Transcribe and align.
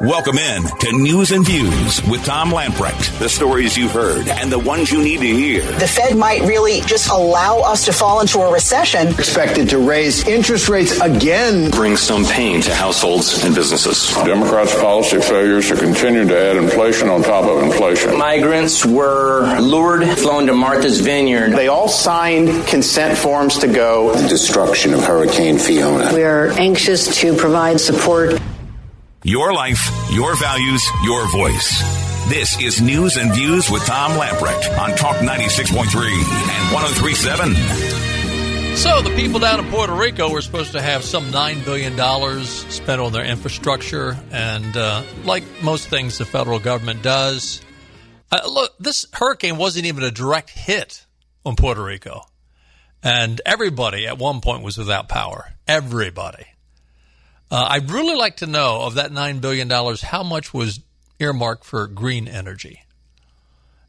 Welcome 0.00 0.38
in 0.38 0.62
to 0.62 0.92
News 0.92 1.30
and 1.30 1.44
Views 1.44 2.02
with 2.08 2.24
Tom 2.24 2.50
Lamprecht. 2.50 3.18
The 3.18 3.28
stories 3.28 3.76
you've 3.76 3.92
heard 3.92 4.28
and 4.28 4.50
the 4.50 4.58
ones 4.58 4.90
you 4.90 5.02
need 5.02 5.20
to 5.20 5.26
hear. 5.26 5.60
The 5.72 5.86
Fed 5.86 6.16
might 6.16 6.40
really 6.40 6.80
just 6.80 7.10
allow 7.10 7.58
us 7.58 7.84
to 7.84 7.92
fall 7.92 8.22
into 8.22 8.38
a 8.38 8.50
recession. 8.50 9.08
Expected 9.08 9.68
to 9.68 9.78
raise 9.78 10.26
interest 10.26 10.70
rates 10.70 10.98
again. 11.02 11.70
Bring 11.70 11.98
some 11.98 12.24
pain 12.24 12.62
to 12.62 12.74
households 12.74 13.44
and 13.44 13.54
businesses. 13.54 14.08
Democrats' 14.24 14.74
policy 14.80 15.20
failures 15.20 15.70
are 15.70 15.76
continuing 15.76 16.28
to 16.28 16.38
add 16.38 16.56
inflation 16.56 17.10
on 17.10 17.22
top 17.22 17.44
of 17.44 17.62
inflation. 17.62 18.16
Migrants 18.16 18.86
were 18.86 19.60
lured, 19.60 20.08
flown 20.18 20.46
to 20.46 20.54
Martha's 20.54 21.00
Vineyard. 21.00 21.50
They 21.50 21.68
all 21.68 21.88
signed 21.88 22.66
consent 22.66 23.18
forms 23.18 23.58
to 23.58 23.68
go. 23.68 24.14
The 24.14 24.28
destruction 24.28 24.94
of 24.94 25.04
Hurricane 25.04 25.58
Fiona. 25.58 26.14
We 26.14 26.22
are 26.22 26.48
anxious 26.52 27.20
to 27.20 27.36
provide 27.36 27.78
support. 27.80 28.40
Your 29.22 29.52
life, 29.52 29.90
your 30.10 30.34
values, 30.34 30.82
your 31.04 31.30
voice. 31.30 31.78
This 32.30 32.58
is 32.58 32.80
News 32.80 33.18
and 33.18 33.34
Views 33.34 33.68
with 33.68 33.84
Tom 33.84 34.12
Lamprecht 34.12 34.78
on 34.78 34.96
Talk 34.96 35.16
96.3 35.16 35.76
and 35.76 36.72
1037. 36.72 38.76
So, 38.76 39.02
the 39.02 39.14
people 39.16 39.38
down 39.38 39.62
in 39.62 39.70
Puerto 39.70 39.92
Rico 39.92 40.30
were 40.30 40.40
supposed 40.40 40.72
to 40.72 40.80
have 40.80 41.04
some 41.04 41.26
$9 41.26 41.66
billion 41.66 42.44
spent 42.44 42.98
on 42.98 43.12
their 43.12 43.26
infrastructure. 43.26 44.18
And 44.30 44.74
uh, 44.74 45.02
like 45.24 45.44
most 45.62 45.88
things 45.88 46.16
the 46.16 46.24
federal 46.24 46.58
government 46.58 47.02
does, 47.02 47.60
uh, 48.32 48.48
look, 48.48 48.72
this 48.78 49.04
hurricane 49.12 49.58
wasn't 49.58 49.84
even 49.84 50.02
a 50.02 50.10
direct 50.10 50.48
hit 50.48 51.04
on 51.44 51.56
Puerto 51.56 51.84
Rico. 51.84 52.22
And 53.02 53.38
everybody 53.44 54.06
at 54.06 54.16
one 54.16 54.40
point 54.40 54.62
was 54.62 54.78
without 54.78 55.10
power. 55.10 55.52
Everybody. 55.68 56.46
Uh, 57.50 57.66
I'd 57.70 57.90
really 57.90 58.14
like 58.14 58.36
to 58.38 58.46
know 58.46 58.82
of 58.82 58.94
that 58.94 59.10
$9 59.10 59.40
billion, 59.40 59.68
how 60.02 60.22
much 60.22 60.54
was 60.54 60.80
earmarked 61.18 61.64
for 61.64 61.86
green 61.86 62.28
energy? 62.28 62.82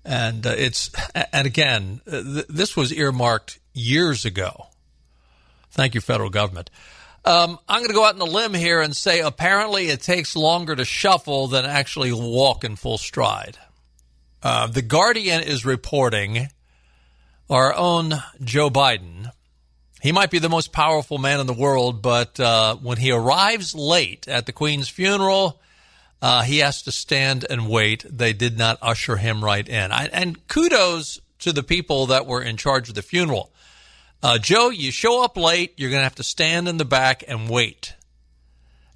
And 0.04 0.46
uh, 0.48 0.56
it's, 0.58 0.90
and 1.32 1.46
again, 1.46 2.02
uh, 2.08 2.24
th- 2.24 2.48
this 2.48 2.76
was 2.76 2.92
earmarked 2.92 3.60
years 3.74 4.26
ago. 4.26 4.68
Thank 5.72 5.94
you, 5.94 6.02
federal 6.02 6.30
government. 6.30 6.70
Um, 7.24 7.60
I'm 7.70 7.80
going 7.80 7.90
to 7.90 7.94
go 7.94 8.04
out 8.04 8.16
on 8.16 8.22
a 8.22 8.26
limb 8.26 8.56
here 8.56 8.82
and 8.82 8.96
say 8.96 9.20
apparently 9.20 9.90
it 9.90 10.02
takes 10.02 10.36
longer 10.36 10.76
to 10.76 10.84
shuffle 10.84 11.48
than 11.48 11.66
actually 11.66 12.12
walk 12.12 12.64
in 12.64 12.76
full 12.76 12.98
stride. 12.98 13.60
Uh, 14.42 14.66
the 14.66 14.82
Guardian 14.82 15.44
is 15.44 15.66
reporting 15.66 16.48
our 17.48 17.76
own 17.76 18.16
Joe 18.44 18.72
Biden 18.72 19.32
he 20.02 20.12
might 20.12 20.32
be 20.32 20.40
the 20.40 20.50
most 20.50 20.72
powerful 20.72 21.20
man 21.20 21.40
in 21.40 21.46
the 21.46 21.54
world, 21.54 22.02
but 22.02 22.40
uh, 22.40 22.76
when 22.78 22.98
he 22.98 23.12
arrives 23.12 23.76
late 23.76 24.28
at 24.28 24.48
the 24.48 24.52
Queen's 24.52 24.90
funeral, 24.90 25.62
uh, 26.24 26.42
he 26.42 26.58
has 26.58 26.82
to 26.84 26.92
stand 26.92 27.46
and 27.48 27.70
wait. 27.70 28.04
They 28.10 28.34
did 28.34 28.58
not 28.58 28.80
usher 28.82 29.18
him 29.18 29.46
right 29.46 29.68
in. 29.68 29.92
I, 29.92 30.06
and 30.08 30.48
kudos 30.48 31.22
to 31.40 31.54
the 31.54 31.62
people 31.62 32.08
that 32.08 32.26
were 32.26 32.42
in 32.42 32.58
charge 32.58 32.90
of 32.90 32.96
the 32.96 33.04
funeral. 33.04 33.54
Uh, 34.24 34.40
Joe, 34.40 34.70
you 34.70 34.92
show 34.92 35.24
up 35.24 35.38
late, 35.38 35.74
you're 35.78 35.92
going 35.92 36.00
to 36.00 36.06
have 36.06 36.16
to 36.16 36.24
stand 36.24 36.68
in 36.68 36.78
the 36.78 36.86
back 36.86 37.24
and 37.28 37.48
wait. 37.48 37.94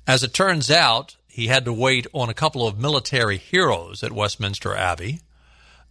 As 0.08 0.24
it 0.24 0.34
turns 0.34 0.72
out, 0.72 1.18
he 1.28 1.48
had 1.48 1.66
to 1.66 1.74
wait 1.74 2.08
on 2.14 2.30
a 2.30 2.36
couple 2.36 2.68
of 2.68 2.80
military 2.80 3.38
heroes 3.38 4.02
at 4.04 4.12
Westminster 4.12 4.76
Abbey. 4.76 5.20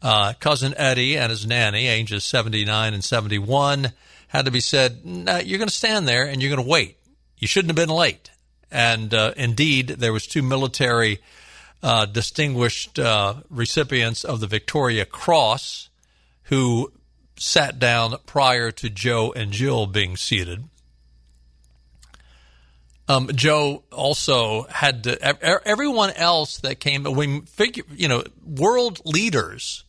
Uh, 0.02 0.32
cousin 0.40 0.74
Eddie 0.76 1.16
and 1.16 1.30
his 1.30 1.46
nanny, 1.46 1.86
ages 1.86 2.24
79 2.24 2.94
and 2.94 3.04
71 3.04 3.92
had 4.34 4.46
to 4.46 4.50
be 4.50 4.60
said, 4.60 5.06
no, 5.06 5.38
you're 5.38 5.58
going 5.58 5.68
to 5.68 5.74
stand 5.74 6.08
there 6.08 6.26
and 6.26 6.42
you're 6.42 6.54
going 6.54 6.64
to 6.64 6.68
wait. 6.68 6.98
You 7.38 7.46
shouldn't 7.46 7.70
have 7.70 7.88
been 7.88 7.94
late. 7.94 8.30
And 8.70 9.14
uh, 9.14 9.32
indeed, 9.36 9.88
there 9.88 10.12
was 10.12 10.26
two 10.26 10.42
military 10.42 11.20
uh, 11.84 12.06
distinguished 12.06 12.98
uh, 12.98 13.34
recipients 13.48 14.24
of 14.24 14.40
the 14.40 14.48
Victoria 14.48 15.04
Cross 15.04 15.88
who 16.44 16.92
sat 17.38 17.78
down 17.78 18.16
prior 18.26 18.72
to 18.72 18.90
Joe 18.90 19.32
and 19.36 19.52
Jill 19.52 19.86
being 19.86 20.16
seated. 20.16 20.64
Um, 23.06 23.30
Joe 23.34 23.84
also 23.92 24.62
had 24.64 25.04
to. 25.04 25.68
Everyone 25.68 26.10
else 26.10 26.58
that 26.58 26.80
came, 26.80 27.04
we 27.04 27.42
figure, 27.42 27.84
you 27.94 28.08
know, 28.08 28.24
world 28.44 29.00
leaders 29.04 29.84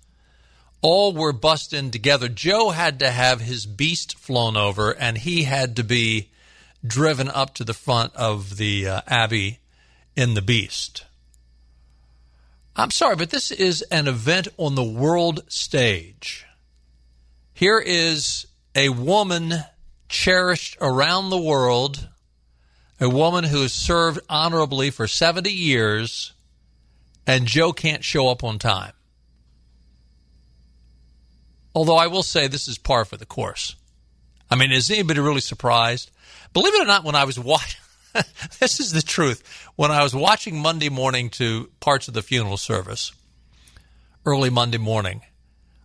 all 0.86 1.14
were 1.14 1.34
busting 1.34 1.90
together. 1.90 2.30
Joe 2.30 2.70
had 2.70 3.00
to 3.00 3.10
have 3.10 3.42
his 3.42 3.66
beast 3.66 4.20
flown 4.20 4.56
over, 4.56 4.92
and 4.92 5.18
he 5.18 5.42
had 5.42 5.76
to 5.78 5.84
be 5.84 6.30
driven 6.86 7.28
up 7.28 7.56
to 7.56 7.64
the 7.64 7.74
front 7.74 8.16
of 8.16 8.58
the 8.58 8.88
uh, 8.88 9.02
Abbey 9.08 9.58
in 10.16 10.36
the 10.36 10.44
beast. 10.44 11.04
I'm 12.76 12.92
sorry, 12.92 13.16
but 13.16 13.32
this 13.32 13.52
is 13.52 13.82
an 13.90 14.08
event 14.08 14.48
on 14.58 14.76
the 14.76 14.84
world 14.84 15.42
stage. 15.48 16.46
Here 17.52 17.80
is 17.80 18.46
a 18.76 18.90
woman 18.90 19.56
cherished 20.08 20.78
around 20.80 21.32
the 21.32 21.42
world, 21.42 22.10
a 23.02 23.10
woman 23.10 23.46
who 23.46 23.64
has 23.64 23.74
served 23.74 24.20
honorably 24.30 24.92
for 24.92 25.08
70 25.08 25.52
years, 25.52 26.34
and 27.26 27.48
Joe 27.48 27.74
can't 27.74 28.04
show 28.04 28.28
up 28.28 28.44
on 28.44 28.60
time. 28.60 28.94
Although 31.76 31.98
I 31.98 32.08
will 32.08 32.24
say 32.24 32.48
this 32.48 32.68
is 32.70 32.78
par 32.78 33.04
for 33.04 33.18
the 33.18 33.26
course. 33.26 33.76
I 34.50 34.56
mean, 34.56 34.72
is 34.72 34.90
anybody 34.90 35.20
really 35.20 35.42
surprised? 35.42 36.10
Believe 36.54 36.74
it 36.74 36.82
or 36.82 36.86
not, 36.86 37.04
when 37.04 37.16
I 37.16 37.26
was 37.26 37.38
watching, 37.38 37.82
this 38.60 38.80
is 38.80 38.94
the 38.94 39.02
truth. 39.02 39.44
When 39.76 39.92
I 39.92 40.02
was 40.02 40.16
watching 40.16 40.58
Monday 40.58 40.90
morning 40.90 41.30
to 41.32 41.70
parts 41.82 42.08
of 42.08 42.14
the 42.14 42.22
funeral 42.22 42.58
service, 42.58 43.12
early 44.26 44.50
Monday 44.50 44.78
morning, 44.78 45.22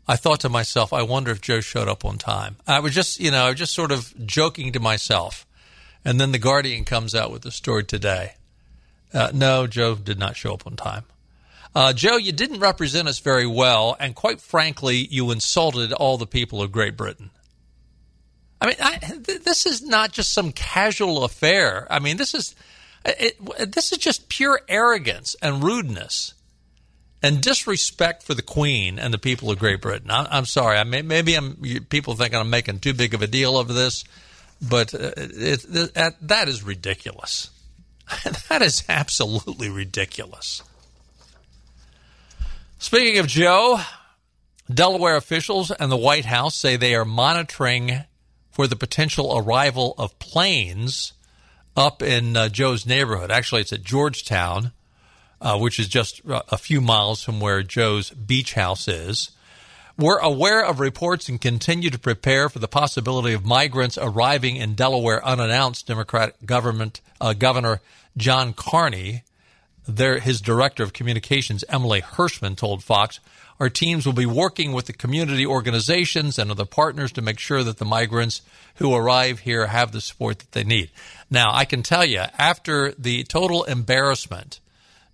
I 0.06 0.16
thought 0.16 0.40
to 0.40 0.48
myself, 0.48 0.92
I 0.92 1.02
wonder 1.02 1.32
if 1.32 1.40
Joe 1.40 1.60
showed 1.60 1.88
up 1.88 2.04
on 2.04 2.18
time. 2.18 2.56
I 2.66 2.80
was 2.80 2.94
just, 2.94 3.18
you 3.18 3.30
know, 3.30 3.44
I 3.44 3.50
was 3.50 3.58
just 3.58 3.74
sort 3.74 3.90
of 3.90 4.14
joking 4.26 4.72
to 4.72 4.80
myself. 4.80 5.46
And 6.04 6.20
then 6.20 6.32
the 6.32 6.38
Guardian 6.38 6.84
comes 6.84 7.14
out 7.14 7.32
with 7.32 7.42
the 7.42 7.50
story 7.50 7.84
today. 7.84 8.34
Uh, 9.12 9.30
no, 9.34 9.66
Joe 9.66 9.96
did 9.96 10.18
not 10.18 10.36
show 10.36 10.54
up 10.54 10.66
on 10.66 10.76
time. 10.76 11.04
Uh, 11.74 11.92
Joe, 11.92 12.16
you 12.16 12.32
didn't 12.32 12.60
represent 12.60 13.08
us 13.08 13.20
very 13.20 13.46
well, 13.46 13.96
and 14.00 14.14
quite 14.14 14.40
frankly, 14.40 15.06
you 15.10 15.30
insulted 15.30 15.92
all 15.92 16.18
the 16.18 16.26
people 16.26 16.62
of 16.62 16.72
Great 16.72 16.96
Britain. 16.96 17.30
I 18.60 18.66
mean, 18.66 18.76
I, 18.80 18.96
th- 18.98 19.42
this 19.42 19.66
is 19.66 19.80
not 19.82 20.12
just 20.12 20.32
some 20.32 20.52
casual 20.52 21.24
affair. 21.24 21.86
I 21.90 21.98
mean, 21.98 22.16
this 22.16 22.34
is 22.34 22.54
it, 23.04 23.72
this 23.72 23.92
is 23.92 23.98
just 23.98 24.28
pure 24.28 24.60
arrogance 24.68 25.34
and 25.40 25.62
rudeness 25.62 26.34
and 27.22 27.40
disrespect 27.40 28.22
for 28.22 28.34
the 28.34 28.42
Queen 28.42 28.98
and 28.98 29.14
the 29.14 29.18
people 29.18 29.50
of 29.50 29.58
Great 29.58 29.80
Britain. 29.80 30.10
I, 30.10 30.36
am 30.36 30.46
sorry. 30.46 30.76
I 30.76 30.84
may, 30.84 31.02
maybe 31.02 31.34
I'm 31.34 31.56
people 31.88 32.14
think 32.14 32.34
I'm 32.34 32.50
making 32.50 32.80
too 32.80 32.94
big 32.94 33.14
of 33.14 33.22
a 33.22 33.26
deal 33.26 33.58
of 33.58 33.68
this, 33.68 34.04
but 34.60 34.92
uh, 34.92 35.12
it, 35.16 35.64
it, 35.96 36.14
that 36.20 36.48
is 36.48 36.62
ridiculous. 36.62 37.50
that 38.48 38.60
is 38.60 38.82
absolutely 38.88 39.70
ridiculous. 39.70 40.62
Speaking 42.82 43.18
of 43.18 43.26
Joe, 43.26 43.78
Delaware 44.72 45.16
officials 45.16 45.70
and 45.70 45.92
the 45.92 45.98
White 45.98 46.24
House 46.24 46.56
say 46.56 46.76
they 46.76 46.94
are 46.94 47.04
monitoring 47.04 48.04
for 48.50 48.66
the 48.66 48.74
potential 48.74 49.36
arrival 49.36 49.94
of 49.98 50.18
planes 50.18 51.12
up 51.76 52.02
in 52.02 52.38
uh, 52.38 52.48
Joe's 52.48 52.86
neighborhood. 52.86 53.30
Actually, 53.30 53.60
it's 53.60 53.74
at 53.74 53.82
Georgetown, 53.82 54.72
uh, 55.42 55.58
which 55.58 55.78
is 55.78 55.88
just 55.88 56.22
a 56.26 56.56
few 56.56 56.80
miles 56.80 57.22
from 57.22 57.38
where 57.38 57.62
Joe's 57.62 58.08
beach 58.12 58.54
house 58.54 58.88
is. 58.88 59.30
We're 59.98 60.18
aware 60.18 60.64
of 60.64 60.80
reports 60.80 61.28
and 61.28 61.38
continue 61.38 61.90
to 61.90 61.98
prepare 61.98 62.48
for 62.48 62.60
the 62.60 62.66
possibility 62.66 63.34
of 63.34 63.44
migrants 63.44 63.98
arriving 64.00 64.56
in 64.56 64.74
Delaware 64.74 65.22
unannounced. 65.22 65.86
Democratic 65.86 66.46
government 66.46 67.02
uh, 67.20 67.34
Governor 67.34 67.82
John 68.16 68.54
Carney 68.54 69.22
their, 69.96 70.18
his 70.18 70.40
director 70.40 70.82
of 70.82 70.92
communications, 70.92 71.64
Emily 71.68 72.00
Hirschman, 72.00 72.56
told 72.56 72.82
Fox, 72.82 73.20
our 73.58 73.68
teams 73.68 74.06
will 74.06 74.14
be 74.14 74.26
working 74.26 74.72
with 74.72 74.86
the 74.86 74.92
community 74.94 75.46
organizations 75.46 76.38
and 76.38 76.50
other 76.50 76.64
partners 76.64 77.12
to 77.12 77.22
make 77.22 77.38
sure 77.38 77.62
that 77.62 77.76
the 77.76 77.84
migrants 77.84 78.40
who 78.76 78.94
arrive 78.94 79.40
here 79.40 79.66
have 79.66 79.92
the 79.92 80.00
support 80.00 80.38
that 80.38 80.52
they 80.52 80.64
need. 80.64 80.90
Now, 81.30 81.52
I 81.52 81.66
can 81.66 81.82
tell 81.82 82.04
you, 82.04 82.24
after 82.38 82.92
the 82.92 83.22
total 83.24 83.64
embarrassment 83.64 84.60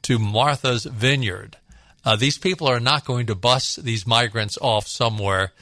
to 0.02 0.20
Martha's 0.20 0.84
Vineyard, 0.84 1.56
uh, 2.05 2.14
these 2.14 2.38
people 2.38 2.69
are 2.69 2.79
not 2.79 3.05
going 3.05 3.26
to 3.26 3.34
bus 3.34 3.75
these 3.76 4.06
migrants 4.06 4.56
off 4.61 4.87
somewhere, 4.87 5.52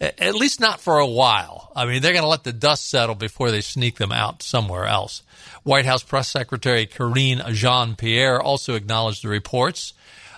at 0.00 0.34
least 0.34 0.60
not 0.60 0.80
for 0.80 0.98
a 0.98 1.06
while. 1.06 1.72
I 1.74 1.86
mean, 1.86 2.02
they're 2.02 2.12
going 2.12 2.24
to 2.24 2.28
let 2.28 2.44
the 2.44 2.52
dust 2.52 2.88
settle 2.88 3.14
before 3.14 3.50
they 3.50 3.60
sneak 3.60 3.96
them 3.96 4.12
out 4.12 4.42
somewhere 4.42 4.86
else. 4.86 5.22
White 5.62 5.86
House 5.86 6.02
Press 6.02 6.28
Secretary 6.28 6.86
Karine 6.86 7.42
Jean 7.52 7.96
Pierre 7.96 8.40
also 8.40 8.74
acknowledged 8.74 9.22
the 9.22 9.28
reports. 9.28 9.92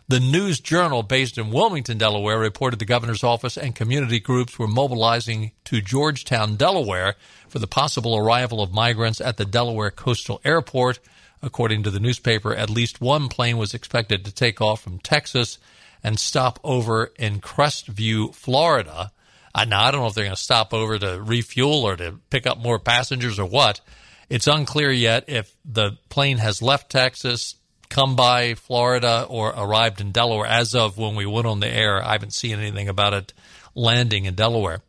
The 0.09 0.21
News 0.21 0.61
Journal, 0.61 1.03
based 1.03 1.37
in 1.37 1.51
Wilmington, 1.51 1.99
Delaware, 1.99 2.39
reported 2.39 2.79
the 2.79 2.85
governor's 2.85 3.25
office 3.25 3.57
and 3.57 3.75
community 3.75 4.21
groups 4.21 4.57
were 4.57 4.69
mobilizing 4.69 5.51
to 5.65 5.81
Georgetown, 5.81 6.55
Delaware, 6.55 7.17
for 7.49 7.59
the 7.59 7.67
possible 7.67 8.17
arrival 8.17 8.63
of 8.63 8.73
migrants 8.73 9.21
at 9.21 9.37
the 9.37 9.45
Delaware 9.45 9.91
Coastal 9.91 10.41
Airport, 10.45 11.01
According 11.43 11.83
to 11.83 11.91
the 11.91 12.01
newspaper, 12.01 12.55
at 12.55 12.71
least 12.71 13.01
one 13.01 13.29
plane 13.29 13.59
was 13.59 13.75
expected 13.75 14.25
to 14.25 14.33
take 14.33 14.61
off 14.61 14.81
from 14.81 14.99
Texas 14.99 15.59
and 16.03 16.19
stop 16.19 16.59
over 16.65 17.13
in 17.19 17.41
Crestview, 17.41 18.35
Florida. 18.35 19.13
Uh, 19.57 19.65
now, 19.65 19.85
I 19.85 19.91
don't 19.91 20.03
know 20.03 20.07
if 20.09 20.15
they're 20.15 20.25
going 20.25 20.37
to 20.37 20.43
stop 20.43 20.75
over 20.75 20.99
to 20.99 21.19
refuel 21.19 21.85
or 21.85 21.97
to 21.97 22.21
pick 22.29 22.47
up 22.47 22.59
more 22.59 22.79
passengers 22.79 23.39
or 23.39 23.47
what. 23.47 23.81
It's 24.29 24.47
unclear 24.47 24.91
yet 24.91 25.25
if 25.29 25.51
the 25.65 25.97
plane 26.11 26.37
has 26.37 26.61
left 26.61 26.91
Texas, 26.91 27.55
come 27.89 28.17
by 28.17 28.53
Florida, 28.53 29.25
or 29.27 29.55
arrived 29.57 30.03
in 30.03 30.13
Delaware. 30.13 30.47
As 30.47 30.75
of 30.75 30.99
when 30.99 31.15
we 31.15 31.25
went 31.25 31.47
on 31.47 31.61
the 31.61 31.69
air, 31.69 32.05
I 32.05 32.13
haven't 32.13 32.35
seen 32.35 32.59
anything 32.59 32.91
about 32.91 33.15
it 33.15 33.33
landing 33.75 34.27
in 34.27 34.35
Delaware. 34.35 34.83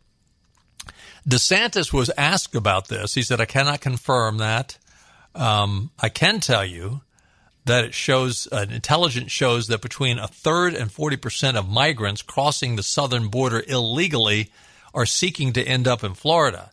DeSantis 1.26 1.94
was 1.94 2.12
asked 2.18 2.54
about 2.54 2.90
this. 2.90 3.14
He 3.14 3.22
said, 3.22 3.40
I 3.40 3.46
cannot 3.46 3.80
confirm 3.80 4.40
that. 4.40 4.78
Um, 5.34 5.92
I 5.98 6.10
can 6.10 6.42
tell 6.42 6.66
you 6.66 7.00
that 7.68 7.86
it 7.86 7.94
shows, 7.94 8.48
uh, 8.52 8.66
intelligence 8.70 9.32
shows 9.32 9.68
that 9.68 9.82
between 9.82 10.20
a 10.20 10.28
third 10.28 10.74
and 10.74 10.92
40% 10.92 11.56
of 11.56 11.70
migrants 11.70 12.22
crossing 12.22 12.76
the 12.76 12.84
southern 12.84 13.28
border 13.28 13.64
illegally 13.68 14.52
are 14.94 15.06
seeking 15.06 15.54
to 15.54 15.64
end 15.64 15.88
up 15.88 16.04
in 16.04 16.14
Florida. 16.14 16.72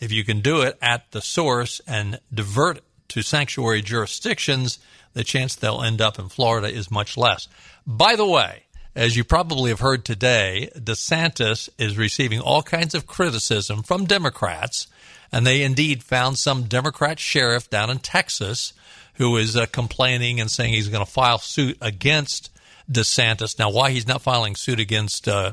If 0.00 0.10
you 0.10 0.24
can 0.24 0.40
do 0.40 0.62
it 0.62 0.76
at 0.82 1.10
the 1.12 1.20
source 1.20 1.80
and 1.86 2.18
divert 2.32 2.80
to 3.08 3.22
sanctuary 3.22 3.82
jurisdictions, 3.82 4.78
the 5.12 5.22
chance 5.24 5.54
they'll 5.54 5.82
end 5.82 6.00
up 6.00 6.18
in 6.18 6.28
Florida 6.28 6.68
is 6.68 6.90
much 6.90 7.16
less. 7.16 7.46
By 7.86 8.16
the 8.16 8.26
way, 8.26 8.64
as 8.94 9.16
you 9.16 9.24
probably 9.24 9.70
have 9.70 9.80
heard 9.80 10.04
today, 10.04 10.70
DeSantis 10.76 11.68
is 11.78 11.96
receiving 11.96 12.40
all 12.40 12.62
kinds 12.62 12.94
of 12.94 13.06
criticism 13.06 13.82
from 13.82 14.04
Democrats, 14.04 14.86
and 15.30 15.46
they 15.46 15.62
indeed 15.62 16.02
found 16.02 16.38
some 16.38 16.64
Democrat 16.64 17.18
sheriff 17.18 17.70
down 17.70 17.90
in 17.90 17.98
Texas 17.98 18.72
who 19.14 19.36
is 19.36 19.56
uh, 19.56 19.66
complaining 19.66 20.40
and 20.40 20.50
saying 20.50 20.72
he's 20.72 20.88
going 20.88 21.04
to 21.04 21.10
file 21.10 21.38
suit 21.38 21.76
against 21.80 22.50
DeSantis. 22.90 23.58
Now, 23.58 23.70
why 23.70 23.90
he's 23.90 24.06
not 24.06 24.22
filing 24.22 24.56
suit 24.56 24.80
against 24.80 25.28
uh, 25.28 25.52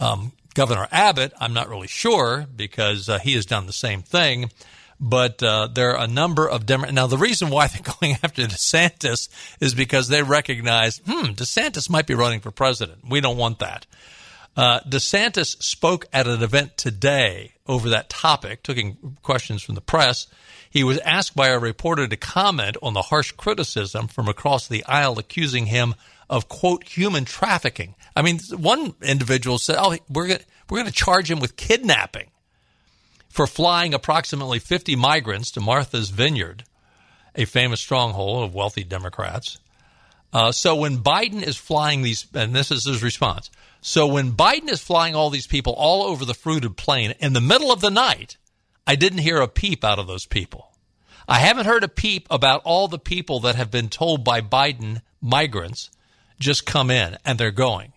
um, 0.00 0.32
Governor 0.54 0.88
Abbott, 0.90 1.32
I'm 1.38 1.52
not 1.52 1.68
really 1.68 1.86
sure 1.86 2.46
because 2.54 3.08
uh, 3.08 3.18
he 3.18 3.34
has 3.34 3.46
done 3.46 3.66
the 3.66 3.72
same 3.72 4.02
thing. 4.02 4.50
But 4.98 5.42
uh, 5.42 5.68
there 5.70 5.90
are 5.94 6.04
a 6.04 6.08
number 6.08 6.48
of 6.48 6.64
Democrats. 6.64 6.94
Now, 6.94 7.06
the 7.06 7.18
reason 7.18 7.50
why 7.50 7.66
they're 7.68 7.94
going 8.00 8.16
after 8.22 8.42
DeSantis 8.42 9.28
is 9.60 9.74
because 9.74 10.08
they 10.08 10.22
recognize, 10.22 10.98
hmm, 11.04 11.32
DeSantis 11.32 11.90
might 11.90 12.06
be 12.06 12.14
running 12.14 12.40
for 12.40 12.50
president. 12.50 13.00
We 13.06 13.20
don't 13.20 13.36
want 13.36 13.58
that. 13.58 13.86
Uh, 14.56 14.80
DeSantis 14.80 15.62
spoke 15.62 16.06
at 16.14 16.26
an 16.26 16.42
event 16.42 16.78
today 16.78 17.52
over 17.66 17.90
that 17.90 18.08
topic, 18.08 18.62
taking 18.62 19.18
questions 19.22 19.62
from 19.62 19.74
the 19.74 19.82
press. 19.82 20.28
He 20.70 20.84
was 20.84 20.98
asked 20.98 21.34
by 21.34 21.48
a 21.48 21.58
reporter 21.58 22.06
to 22.06 22.16
comment 22.16 22.76
on 22.82 22.94
the 22.94 23.02
harsh 23.02 23.32
criticism 23.32 24.08
from 24.08 24.28
across 24.28 24.66
the 24.66 24.84
aisle 24.84 25.18
accusing 25.18 25.66
him 25.66 25.94
of, 26.28 26.48
quote, 26.48 26.84
human 26.84 27.24
trafficking. 27.24 27.94
I 28.14 28.22
mean, 28.22 28.40
one 28.56 28.94
individual 29.02 29.58
said, 29.58 29.76
oh, 29.78 29.96
we're 30.08 30.26
going 30.26 30.40
we're 30.68 30.78
going 30.78 30.90
to 30.90 30.92
charge 30.92 31.30
him 31.30 31.38
with 31.38 31.56
kidnapping 31.56 32.30
for 33.28 33.46
flying 33.46 33.94
approximately 33.94 34.58
50 34.58 34.96
migrants 34.96 35.52
to 35.52 35.60
Martha's 35.60 36.10
Vineyard, 36.10 36.64
a 37.34 37.44
famous 37.44 37.80
stronghold 37.80 38.44
of 38.44 38.54
wealthy 38.54 38.82
Democrats. 38.82 39.58
Uh, 40.32 40.50
so 40.50 40.74
when 40.74 40.98
Biden 40.98 41.42
is 41.42 41.56
flying 41.56 42.02
these, 42.02 42.26
and 42.34 42.54
this 42.54 42.70
is 42.70 42.84
his 42.84 43.02
response. 43.02 43.50
So 43.80 44.06
when 44.06 44.32
Biden 44.32 44.68
is 44.68 44.82
flying 44.82 45.14
all 45.14 45.30
these 45.30 45.46
people 45.46 45.74
all 45.74 46.02
over 46.02 46.24
the 46.24 46.34
fruited 46.34 46.76
plain 46.76 47.14
in 47.20 47.32
the 47.32 47.40
middle 47.40 47.70
of 47.70 47.80
the 47.80 47.90
night, 47.90 48.36
I 48.86 48.96
didn't 48.96 49.18
hear 49.18 49.40
a 49.40 49.48
peep 49.48 49.84
out 49.84 49.98
of 49.98 50.06
those 50.06 50.26
people. 50.26 50.70
I 51.28 51.40
haven't 51.40 51.66
heard 51.66 51.82
a 51.82 51.88
peep 51.88 52.26
about 52.30 52.62
all 52.64 52.86
the 52.86 52.98
people 52.98 53.40
that 53.40 53.56
have 53.56 53.70
been 53.70 53.88
told 53.88 54.22
by 54.22 54.40
Biden 54.40 55.02
migrants 55.20 55.90
just 56.38 56.66
come 56.66 56.90
in 56.90 57.18
and 57.24 57.38
they're 57.38 57.50
going 57.50 57.92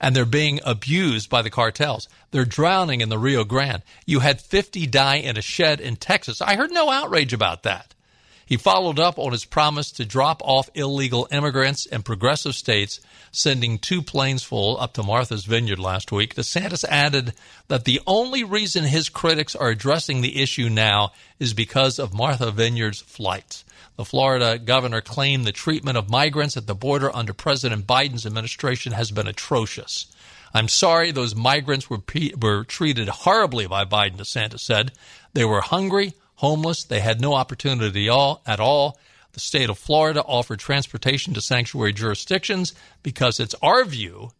and 0.00 0.16
they're 0.16 0.24
being 0.24 0.58
abused 0.64 1.30
by 1.30 1.42
the 1.42 1.50
cartels. 1.50 2.08
They're 2.32 2.44
drowning 2.44 3.00
in 3.00 3.08
the 3.08 3.18
Rio 3.18 3.44
Grande. 3.44 3.82
You 4.04 4.20
had 4.20 4.40
50 4.40 4.86
die 4.88 5.16
in 5.16 5.36
a 5.36 5.42
shed 5.42 5.80
in 5.80 5.96
Texas. 5.96 6.40
I 6.40 6.56
heard 6.56 6.72
no 6.72 6.90
outrage 6.90 7.32
about 7.32 7.62
that. 7.62 7.94
He 8.44 8.56
followed 8.56 8.98
up 8.98 9.18
on 9.18 9.32
his 9.32 9.44
promise 9.44 9.90
to 9.92 10.04
drop 10.04 10.42
off 10.44 10.68
illegal 10.74 11.28
immigrants 11.30 11.86
in 11.86 12.02
progressive 12.02 12.54
states, 12.54 13.00
sending 13.30 13.78
two 13.78 14.02
planes 14.02 14.42
full 14.42 14.78
up 14.78 14.92
to 14.94 15.02
Martha's 15.02 15.44
Vineyard 15.44 15.78
last 15.78 16.12
week. 16.12 16.34
DeSantis 16.34 16.84
added 16.84 17.32
that 17.68 17.84
the 17.84 18.00
only 18.06 18.44
reason 18.44 18.84
his 18.84 19.08
critics 19.08 19.54
are 19.54 19.68
addressing 19.68 20.20
the 20.20 20.40
issue 20.42 20.68
now 20.68 21.12
is 21.38 21.54
because 21.54 21.98
of 21.98 22.12
Martha 22.14 22.50
Vineyard's 22.50 23.00
flights. 23.00 23.64
The 23.96 24.04
Florida 24.04 24.58
governor 24.58 25.00
claimed 25.00 25.44
the 25.44 25.52
treatment 25.52 25.98
of 25.98 26.10
migrants 26.10 26.56
at 26.56 26.66
the 26.66 26.74
border 26.74 27.14
under 27.14 27.32
President 27.32 27.86
Biden's 27.86 28.26
administration 28.26 28.92
has 28.92 29.10
been 29.10 29.26
atrocious. 29.26 30.06
I'm 30.54 30.68
sorry 30.68 31.10
those 31.10 31.34
migrants 31.34 31.88
were, 31.88 32.02
were 32.40 32.64
treated 32.64 33.08
horribly 33.08 33.66
by 33.66 33.84
Biden, 33.84 34.16
DeSantis 34.16 34.60
said. 34.60 34.92
They 35.32 35.44
were 35.44 35.62
hungry, 35.62 36.14
homeless, 36.42 36.82
they 36.82 36.98
had 36.98 37.20
no 37.20 37.34
opportunity 37.34 38.08
all, 38.08 38.42
at 38.44 38.58
all. 38.58 38.98
The 39.32 39.40
state 39.40 39.70
of 39.70 39.78
Florida 39.78 40.22
offered 40.22 40.58
transportation 40.58 41.32
to 41.34 41.40
sanctuary 41.40 41.92
jurisdictions 41.92 42.74
because 43.02 43.38
it's 43.38 43.54
our 43.62 43.84
view 43.84 44.32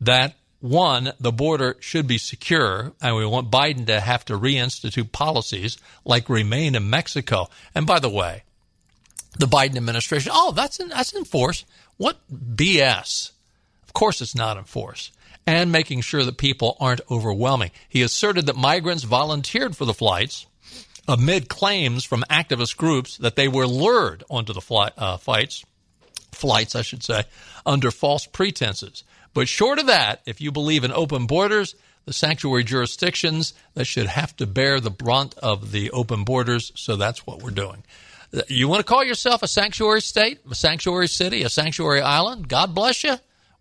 that 0.00 0.34
one, 0.60 1.12
the 1.18 1.32
border 1.32 1.76
should 1.80 2.06
be 2.06 2.18
secure, 2.18 2.92
and 3.00 3.16
we 3.16 3.24
want 3.24 3.50
Biden 3.50 3.86
to 3.86 4.00
have 4.00 4.24
to 4.26 4.38
reinstitute 4.38 5.12
policies 5.12 5.78
like 6.04 6.28
remain 6.28 6.74
in 6.74 6.90
Mexico. 6.90 7.48
And 7.74 7.86
by 7.86 8.00
the 8.00 8.10
way, 8.10 8.42
the 9.38 9.46
Biden 9.46 9.76
administration. 9.76 10.32
Oh, 10.34 10.52
that's 10.52 10.78
in, 10.78 10.90
that's 10.90 11.14
in 11.14 11.24
force. 11.24 11.64
What 11.96 12.18
BS? 12.30 13.32
Of 13.84 13.94
course, 13.94 14.20
it's 14.20 14.34
not 14.34 14.58
in 14.58 14.64
force. 14.64 15.10
And 15.46 15.72
making 15.72 16.02
sure 16.02 16.24
that 16.24 16.36
people 16.36 16.76
aren't 16.80 17.00
overwhelming. 17.10 17.70
He 17.88 18.02
asserted 18.02 18.46
that 18.46 18.56
migrants 18.56 19.04
volunteered 19.04 19.76
for 19.76 19.84
the 19.84 19.94
flights 19.94 20.46
amid 21.08 21.48
claims 21.48 22.04
from 22.04 22.24
activist 22.30 22.76
groups 22.76 23.16
that 23.18 23.36
they 23.36 23.48
were 23.48 23.66
lured 23.66 24.24
onto 24.28 24.52
the 24.52 24.60
flight, 24.60 24.92
uh, 24.96 25.16
flights, 25.16 25.64
flights, 26.32 26.74
I 26.74 26.82
should 26.82 27.02
say, 27.02 27.24
under 27.64 27.90
false 27.90 28.26
pretenses. 28.26 29.04
But 29.34 29.48
short 29.48 29.78
of 29.78 29.86
that, 29.86 30.22
if 30.26 30.40
you 30.40 30.50
believe 30.50 30.84
in 30.84 30.92
open 30.92 31.26
borders, 31.26 31.74
the 32.06 32.12
sanctuary 32.12 32.64
jurisdictions 32.64 33.52
that 33.74 33.84
should 33.84 34.06
have 34.06 34.34
to 34.36 34.46
bear 34.46 34.80
the 34.80 34.90
brunt 34.90 35.34
of 35.38 35.72
the 35.72 35.90
open 35.90 36.24
borders. 36.24 36.72
So 36.74 36.96
that's 36.96 37.26
what 37.26 37.42
we're 37.42 37.50
doing. 37.50 37.84
You 38.48 38.68
want 38.68 38.80
to 38.80 38.84
call 38.84 39.04
yourself 39.04 39.42
a 39.42 39.48
sanctuary 39.48 40.00
state, 40.00 40.40
a 40.50 40.54
sanctuary 40.54 41.08
city, 41.08 41.42
a 41.42 41.48
sanctuary 41.48 42.00
island? 42.00 42.48
God 42.48 42.74
bless 42.74 43.04
you. 43.04 43.16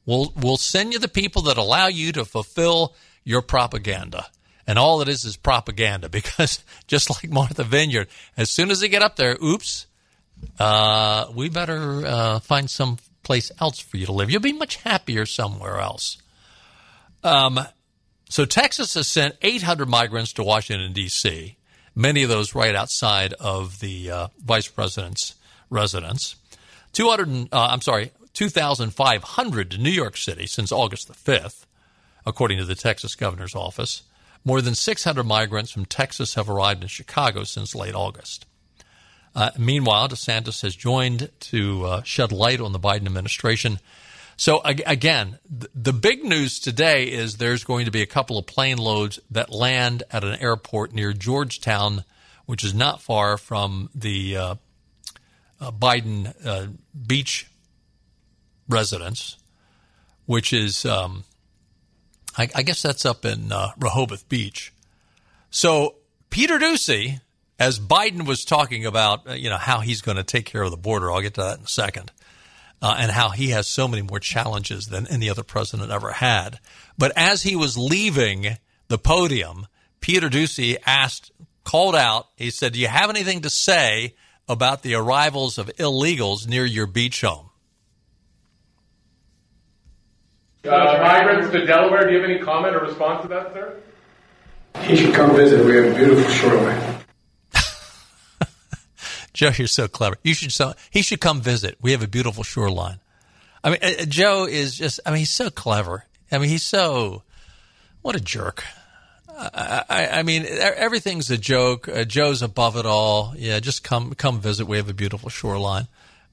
We'll, 0.05 0.31
we'll 0.35 0.57
send 0.57 0.93
you 0.93 0.99
the 0.99 1.07
people 1.07 1.43
that 1.43 1.57
allow 1.57 1.87
you 1.87 2.11
to 2.13 2.25
fulfill 2.25 2.95
your 3.23 3.41
propaganda. 3.41 4.27
And 4.67 4.79
all 4.79 5.01
it 5.01 5.07
is 5.07 5.25
is 5.25 5.38
propaganda 5.38 6.10
because 6.19 6.63
just 6.88 7.10
like 7.10 7.31
Martha 7.31 7.63
Vineyard, 7.63 8.07
as 8.38 8.50
soon 8.50 8.72
as 8.72 8.79
they 8.79 8.88
get 8.88 9.01
up 9.01 9.15
there, 9.15 9.38
oops, 9.43 9.88
uh, 10.60 11.27
we 11.34 11.50
better 11.50 12.05
uh, 12.05 12.39
find 12.39 12.69
some 12.69 12.98
place 13.24 13.51
else 13.60 13.79
for 13.79 13.98
you 13.98 14.05
to 14.05 14.12
live. 14.12 14.29
You'll 14.29 14.41
be 14.41 14.53
much 14.53 14.77
happier 14.77 15.25
somewhere 15.25 15.79
else. 15.79 16.17
Um, 17.24 17.60
so 18.29 18.45
Texas 18.45 18.93
has 18.93 19.07
sent 19.07 19.36
800 19.41 19.88
migrants 19.88 20.34
to 20.34 20.43
Washington, 20.43 20.93
D.C 20.93 21.57
many 21.95 22.24
of 22.24 22.29
those 22.29 22.53
right 22.53 22.75
outside 22.75 23.34
of 23.34 23.79
the 23.79 24.12
uh, 24.12 24.27
vice 24.43 24.67
president's 24.67 25.36
residence. 25.69 26.36
200, 26.93 27.50
uh, 27.51 27.67
I'm 27.72 27.81
sorry, 27.81 28.12
2,500 28.34 29.72
to 29.72 29.77
New 29.77 29.89
York 29.89 30.17
City 30.17 30.45
since 30.45 30.72
August 30.72 31.07
the 31.07 31.13
5th, 31.13 31.65
according 32.25 32.57
to 32.57 32.65
the 32.65 32.75
Texas 32.75 33.15
governor's 33.15 33.55
office. 33.55 34.03
More 34.45 34.61
than 34.61 34.75
600 34.75 35.23
migrants 35.23 35.71
from 35.71 35.85
Texas 35.85 36.35
have 36.35 36.49
arrived 36.49 36.83
in 36.83 36.87
Chicago 36.87 37.43
since 37.43 37.75
late 37.75 37.95
August. 37.95 38.45
Uh, 39.33 39.49
meanwhile, 39.57 40.07
DeSantis 40.07 40.61
has 40.61 40.75
joined 40.75 41.29
to 41.41 41.85
uh, 41.85 42.03
shed 42.03 42.31
light 42.31 42.61
on 42.61 42.71
the 42.71 42.79
Biden 42.79 43.05
administration 43.05 43.79
so 44.37 44.61
again, 44.63 45.39
the 45.49 45.93
big 45.93 46.23
news 46.23 46.59
today 46.59 47.05
is 47.05 47.37
there's 47.37 47.63
going 47.63 47.85
to 47.85 47.91
be 47.91 48.01
a 48.01 48.05
couple 48.05 48.37
of 48.37 48.45
plane 48.45 48.77
loads 48.77 49.17
that 49.31 49.49
land 49.49 50.03
at 50.11 50.25
an 50.25 50.35
airport 50.41 50.93
near 50.93 51.13
Georgetown, 51.13 52.03
which 52.45 52.63
is 52.63 52.73
not 52.73 53.01
far 53.01 53.37
from 53.37 53.89
the 53.95 54.35
uh, 54.35 54.55
uh, 55.61 55.71
Biden 55.71 56.33
uh, 56.45 56.67
beach 57.07 57.49
residence, 58.67 59.37
which 60.25 60.51
is, 60.51 60.85
um, 60.85 61.23
I, 62.37 62.49
I, 62.55 62.63
guess 62.63 62.81
that's 62.81 63.05
up 63.05 63.25
in 63.25 63.51
uh, 63.51 63.71
Rehoboth 63.79 64.27
Beach. 64.27 64.73
So 65.49 65.95
Peter 66.29 66.57
Doocy, 66.57 67.21
as 67.59 67.79
Biden 67.79 68.27
was 68.27 68.43
talking 68.43 68.85
about, 68.85 69.29
uh, 69.29 69.33
you 69.33 69.49
know, 69.49 69.57
how 69.57 69.79
he's 69.79 70.01
going 70.01 70.17
to 70.17 70.23
take 70.23 70.45
care 70.45 70.61
of 70.61 70.71
the 70.71 70.77
border, 70.77 71.11
I'll 71.11 71.21
get 71.21 71.35
to 71.35 71.41
that 71.41 71.59
in 71.59 71.63
a 71.63 71.67
second 71.67 72.11
uh, 72.81 72.95
and 72.99 73.11
how 73.11 73.29
he 73.29 73.49
has 73.49 73.67
so 73.67 73.87
many 73.87 74.01
more 74.01 74.19
challenges 74.19 74.87
than 74.87 75.07
any 75.07 75.29
other 75.29 75.43
president 75.43 75.91
ever 75.91 76.11
had. 76.11 76.59
But 76.97 77.11
as 77.15 77.43
he 77.43 77.55
was 77.55 77.77
leaving 77.77 78.57
the 78.87 78.97
podium, 78.97 79.67
Peter 80.01 80.29
Doocy 80.29 80.77
asked, 80.85 81.31
called 81.63 81.95
out, 81.95 82.27
he 82.35 82.51
said, 82.51 82.73
Do 82.73 82.79
you 82.79 82.87
have 82.87 83.09
anything 83.09 83.41
to 83.41 83.49
say 83.49 84.15
about 84.47 84.83
the 84.83 84.93
arrivals 84.93 85.57
of 85.57 85.67
illegals 85.77 86.47
near 86.47 86.65
your 86.65 86.85
beach 86.85 87.21
home? 87.21 87.49
Uh, 90.67 91.00
migrants 91.01 91.51
to 91.51 91.65
Delaware, 91.65 92.07
do 92.07 92.13
you 92.13 92.22
have 92.22 92.29
any 92.29 92.39
comment 92.39 92.75
or 92.75 92.79
response 92.79 93.22
to 93.22 93.27
that, 93.27 93.53
sir? 93.53 93.79
He 94.81 94.95
should 94.95 95.13
come 95.13 95.36
visit. 95.36 95.65
We 95.65 95.75
have 95.75 95.93
a 95.93 95.95
beautiful 95.95 96.31
shoreline. 96.31 97.00
Joe, 99.34 99.51
you're 99.57 99.67
so 99.67 99.88
clever. 99.88 100.17
You 100.24 100.34
should 100.34 100.51
so 100.51 100.74
he 100.89 101.01
should 101.01 101.22
come 101.22 101.41
visit. 101.41 101.77
We 101.81 101.91
have 101.91 102.03
a 102.03 102.07
beautiful 102.07 102.43
shoreline. 102.43 103.00
I 103.63 103.69
mean, 103.72 103.79
uh, 103.81 104.05
Joe 104.05 104.45
is 104.45 104.75
just. 104.75 105.00
I 105.05 105.12
mean, 105.12 105.19
he's 105.19 105.31
so 105.31 105.50
clever. 105.50 106.05
I 106.31 106.38
mean, 106.38 106.50
he's 106.50 106.63
so. 106.63 107.24
What 108.01 108.15
a 108.15 108.19
jerk. 108.19 108.63
I, 109.38 109.84
I, 109.89 110.07
I 110.19 110.24
mean, 110.24 110.45
everything's 110.48 111.29
a 111.29 111.38
joke. 111.38 111.88
Uh, 111.89 112.05
Joe's 112.05 112.41
above 112.41 112.77
it 112.77 112.86
all. 112.86 113.34
Yeah, 113.38 113.60
just 113.60 113.84
come 113.84 114.13
come 114.13 114.39
visit. 114.39 114.67
We 114.67 114.77
have 114.77 114.89
a 114.89 114.93
beautiful 114.93 115.29
shoreline. 115.29 115.88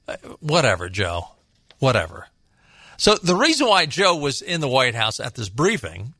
Uh, 0.07 0.17
whatever, 0.39 0.89
Joe. 0.89 1.27
Whatever. 1.79 2.27
So 2.97 3.15
the 3.15 3.35
reason 3.35 3.67
why 3.67 3.85
Joe 3.85 4.15
was 4.15 4.41
in 4.41 4.61
the 4.61 4.67
White 4.67 4.95
House 4.95 5.19
at 5.19 5.35
this 5.35 5.49
briefing, 5.49 6.13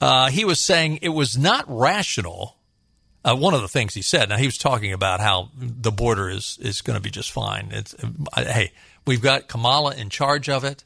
uh, 0.00 0.30
he 0.30 0.44
was 0.44 0.60
saying 0.60 1.00
it 1.02 1.10
was 1.10 1.36
not 1.36 1.64
rational 1.68 2.56
uh, 3.24 3.34
one 3.34 3.54
of 3.54 3.62
the 3.62 3.68
things 3.68 3.94
he 3.94 4.02
said. 4.02 4.28
Now 4.28 4.36
he 4.36 4.46
was 4.46 4.58
talking 4.58 4.92
about 4.92 5.20
how 5.20 5.50
the 5.56 5.90
border 5.90 6.28
is 6.28 6.58
is 6.60 6.82
going 6.82 6.96
to 6.96 7.02
be 7.02 7.10
just 7.10 7.32
fine. 7.32 7.70
It's 7.72 7.94
uh, 7.94 8.44
hey, 8.44 8.72
we've 9.06 9.22
got 9.22 9.48
Kamala 9.48 9.94
in 9.94 10.10
charge 10.10 10.48
of 10.48 10.64
it. 10.64 10.84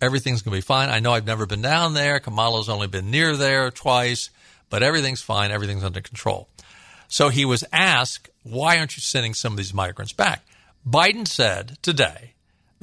Everything's 0.00 0.42
going 0.42 0.52
to 0.52 0.56
be 0.58 0.66
fine. 0.66 0.90
I 0.90 0.98
know 0.98 1.12
I've 1.12 1.26
never 1.26 1.46
been 1.46 1.62
down 1.62 1.94
there. 1.94 2.20
Kamala's 2.20 2.68
only 2.68 2.86
been 2.86 3.10
near 3.10 3.36
there 3.36 3.70
twice, 3.70 4.30
but 4.68 4.82
everything's 4.82 5.22
fine. 5.22 5.50
Everything's 5.50 5.84
under 5.84 6.02
control. 6.02 6.48
So 7.08 7.28
he 7.30 7.44
was 7.44 7.64
asked, 7.72 8.28
why 8.42 8.78
aren't 8.78 8.96
you 8.96 9.00
sending 9.00 9.32
some 9.32 9.52
of 9.52 9.56
these 9.56 9.72
migrants 9.72 10.12
back? 10.12 10.44
Biden 10.86 11.26
said 11.26 11.78
today 11.80 12.34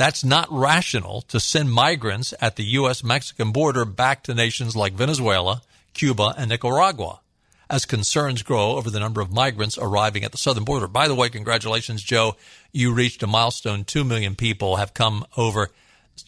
that's 0.03 0.25
not 0.25 0.51
rational 0.51 1.21
to 1.21 1.39
send 1.39 1.71
migrants 1.71 2.33
at 2.41 2.57
the 2.57 2.63
U.S. 2.75 3.05
Mexican 3.05 3.53
border 3.53 3.85
back 3.85 4.21
to 4.23 4.33
nations 4.33 4.75
like 4.75 4.91
Venezuela, 4.91 5.61
Cuba, 5.93 6.33
and 6.37 6.49
Nicaragua 6.49 7.21
as 7.69 7.85
concerns 7.85 8.43
grow 8.43 8.71
over 8.71 8.89
the 8.89 8.99
number 8.99 9.21
of 9.21 9.31
migrants 9.31 9.77
arriving 9.77 10.25
at 10.25 10.33
the 10.33 10.37
southern 10.37 10.65
border. 10.65 10.89
By 10.89 11.07
the 11.07 11.15
way, 11.15 11.29
congratulations, 11.29 12.03
Joe. 12.03 12.35
You 12.73 12.93
reached 12.93 13.23
a 13.23 13.27
milestone. 13.27 13.85
Two 13.85 14.03
million 14.03 14.35
people 14.35 14.75
have 14.75 14.93
come 14.93 15.25
over 15.37 15.69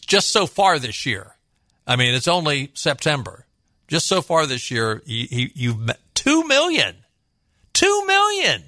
just 0.08 0.30
so 0.30 0.48
far 0.48 0.80
this 0.80 1.06
year. 1.06 1.36
I 1.86 1.98
mean, 1.98 2.16
it's 2.16 2.30
only 2.30 2.72
September. 2.76 3.46
Just 3.90 4.08
so 4.08 4.22
far 4.22 4.46
this 4.46 4.72
year, 4.72 5.04
you, 5.06 5.50
you've 5.54 5.80
met 5.80 6.00
two 6.14 6.48
million. 6.48 6.96
Two 7.74 8.06
million. 8.08 8.64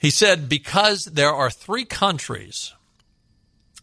He 0.00 0.10
said, 0.10 0.48
because 0.48 1.04
there 1.04 1.32
are 1.32 1.50
three 1.50 1.84
countries. 1.84 2.72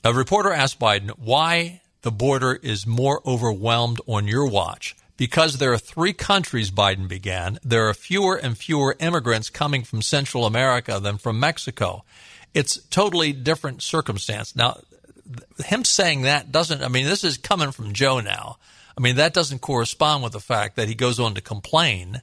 A 0.04 0.14
reporter 0.14 0.52
asked 0.52 0.80
Biden 0.80 1.12
why 1.12 1.82
the 2.02 2.12
border 2.12 2.56
is 2.56 2.88
more 2.88 3.22
overwhelmed 3.26 4.02
on 4.08 4.28
your 4.28 4.48
watch 4.48 4.96
because 5.16 5.58
there 5.58 5.74
are 5.74 5.78
three 5.78 6.14
countries, 6.14 6.72
Biden 6.72 7.08
began, 7.08 7.60
there 7.64 7.88
are 7.88 7.94
fewer 7.94 8.36
and 8.36 8.58
fewer 8.58 8.96
immigrants 9.00 9.50
coming 9.50 9.84
from 9.84 10.02
Central 10.02 10.46
America 10.46 11.00
than 11.00 11.18
from 11.18 11.40
Mexico. 11.40 12.04
It's 12.54 12.78
totally 12.86 13.34
different 13.34 13.82
circumstance. 13.82 14.56
Now, 14.56 14.80
him 15.66 15.84
saying 15.84 16.22
that 16.22 16.52
doesn't, 16.52 16.84
I 16.84 16.88
mean, 16.88 17.06
this 17.06 17.24
is 17.24 17.38
coming 17.38 17.72
from 17.72 17.94
Joe 17.94 18.22
now. 18.22 18.58
I 18.98 19.02
mean, 19.02 19.18
that 19.18 19.34
doesn't 19.34 19.60
correspond 19.60 20.24
with 20.24 20.34
the 20.34 20.40
fact 20.40 20.78
that 20.78 20.88
he 20.88 20.96
goes 20.96 21.20
on 21.20 21.36
to 21.36 21.42
complain 21.42 22.22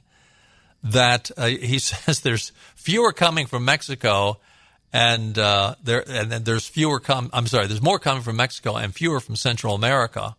that 0.85 1.31
uh, 1.35 1.47
he 1.47 1.79
says 1.79 2.21
there's 2.21 2.51
fewer 2.75 3.11
coming 3.11 3.47
from 3.47 3.65
Mexico 3.65 4.39
and 4.93 5.37
uh, 5.37 5.75
there 5.83 6.03
and 6.07 6.31
then 6.31 6.43
there's 6.43 6.67
fewer 6.67 6.99
come 6.99 7.29
I'm 7.33 7.47
sorry, 7.47 7.67
there's 7.67 7.81
more 7.81 7.99
coming 7.99 8.23
from 8.23 8.37
Mexico 8.37 8.77
and 8.77 8.93
fewer 8.93 9.19
from 9.19 9.35
Central 9.35 9.75
America. 9.75 10.35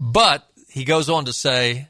But 0.00 0.48
he 0.68 0.84
goes 0.84 1.08
on 1.08 1.26
to 1.26 1.32
say, 1.32 1.88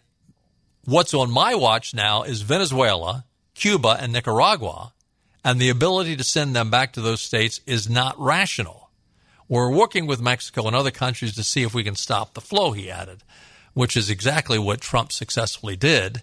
What's 0.85 1.15
on 1.15 1.31
my 1.31 1.55
watch 1.55 1.95
now 1.95 2.25
is 2.25 2.43
Venezuela, 2.43 3.25
Cuba, 3.55 3.97
and 4.01 4.13
Nicaragua, 4.13 4.93
and 5.45 5.61
the 5.61 5.69
ability 5.69 6.17
to 6.17 6.25
send 6.25 6.57
them 6.57 6.71
back 6.71 6.93
to 6.95 7.01
those 7.01 7.21
states 7.21 7.61
is 7.67 7.89
not 7.89 8.19
rational. 8.19 8.91
We're 9.49 9.71
working 9.71 10.07
with 10.07 10.21
Mexico 10.21 10.67
and 10.67 10.75
other 10.75 10.91
countries 10.91 11.37
to 11.37 11.45
see 11.45 11.63
if 11.63 11.73
we 11.73 11.85
can 11.85 11.95
stop 11.95 12.35
the 12.35 12.41
flow, 12.41 12.73
he 12.73 12.91
added, 12.91 13.23
which 13.75 13.97
is 13.97 14.11
exactly 14.11 14.59
what 14.59 14.81
Trump 14.81 15.13
successfully 15.13 15.77
did. 15.77 16.23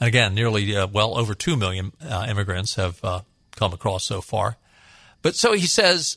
And 0.00 0.08
again, 0.08 0.34
nearly, 0.34 0.74
uh, 0.74 0.86
well, 0.86 1.16
over 1.16 1.34
2 1.34 1.56
million 1.56 1.92
uh, 2.02 2.26
immigrants 2.28 2.74
have 2.74 3.04
uh, 3.04 3.20
come 3.54 3.72
across 3.72 4.04
so 4.04 4.20
far. 4.20 4.56
But 5.22 5.36
so 5.36 5.52
he 5.52 5.66
says 5.66 6.16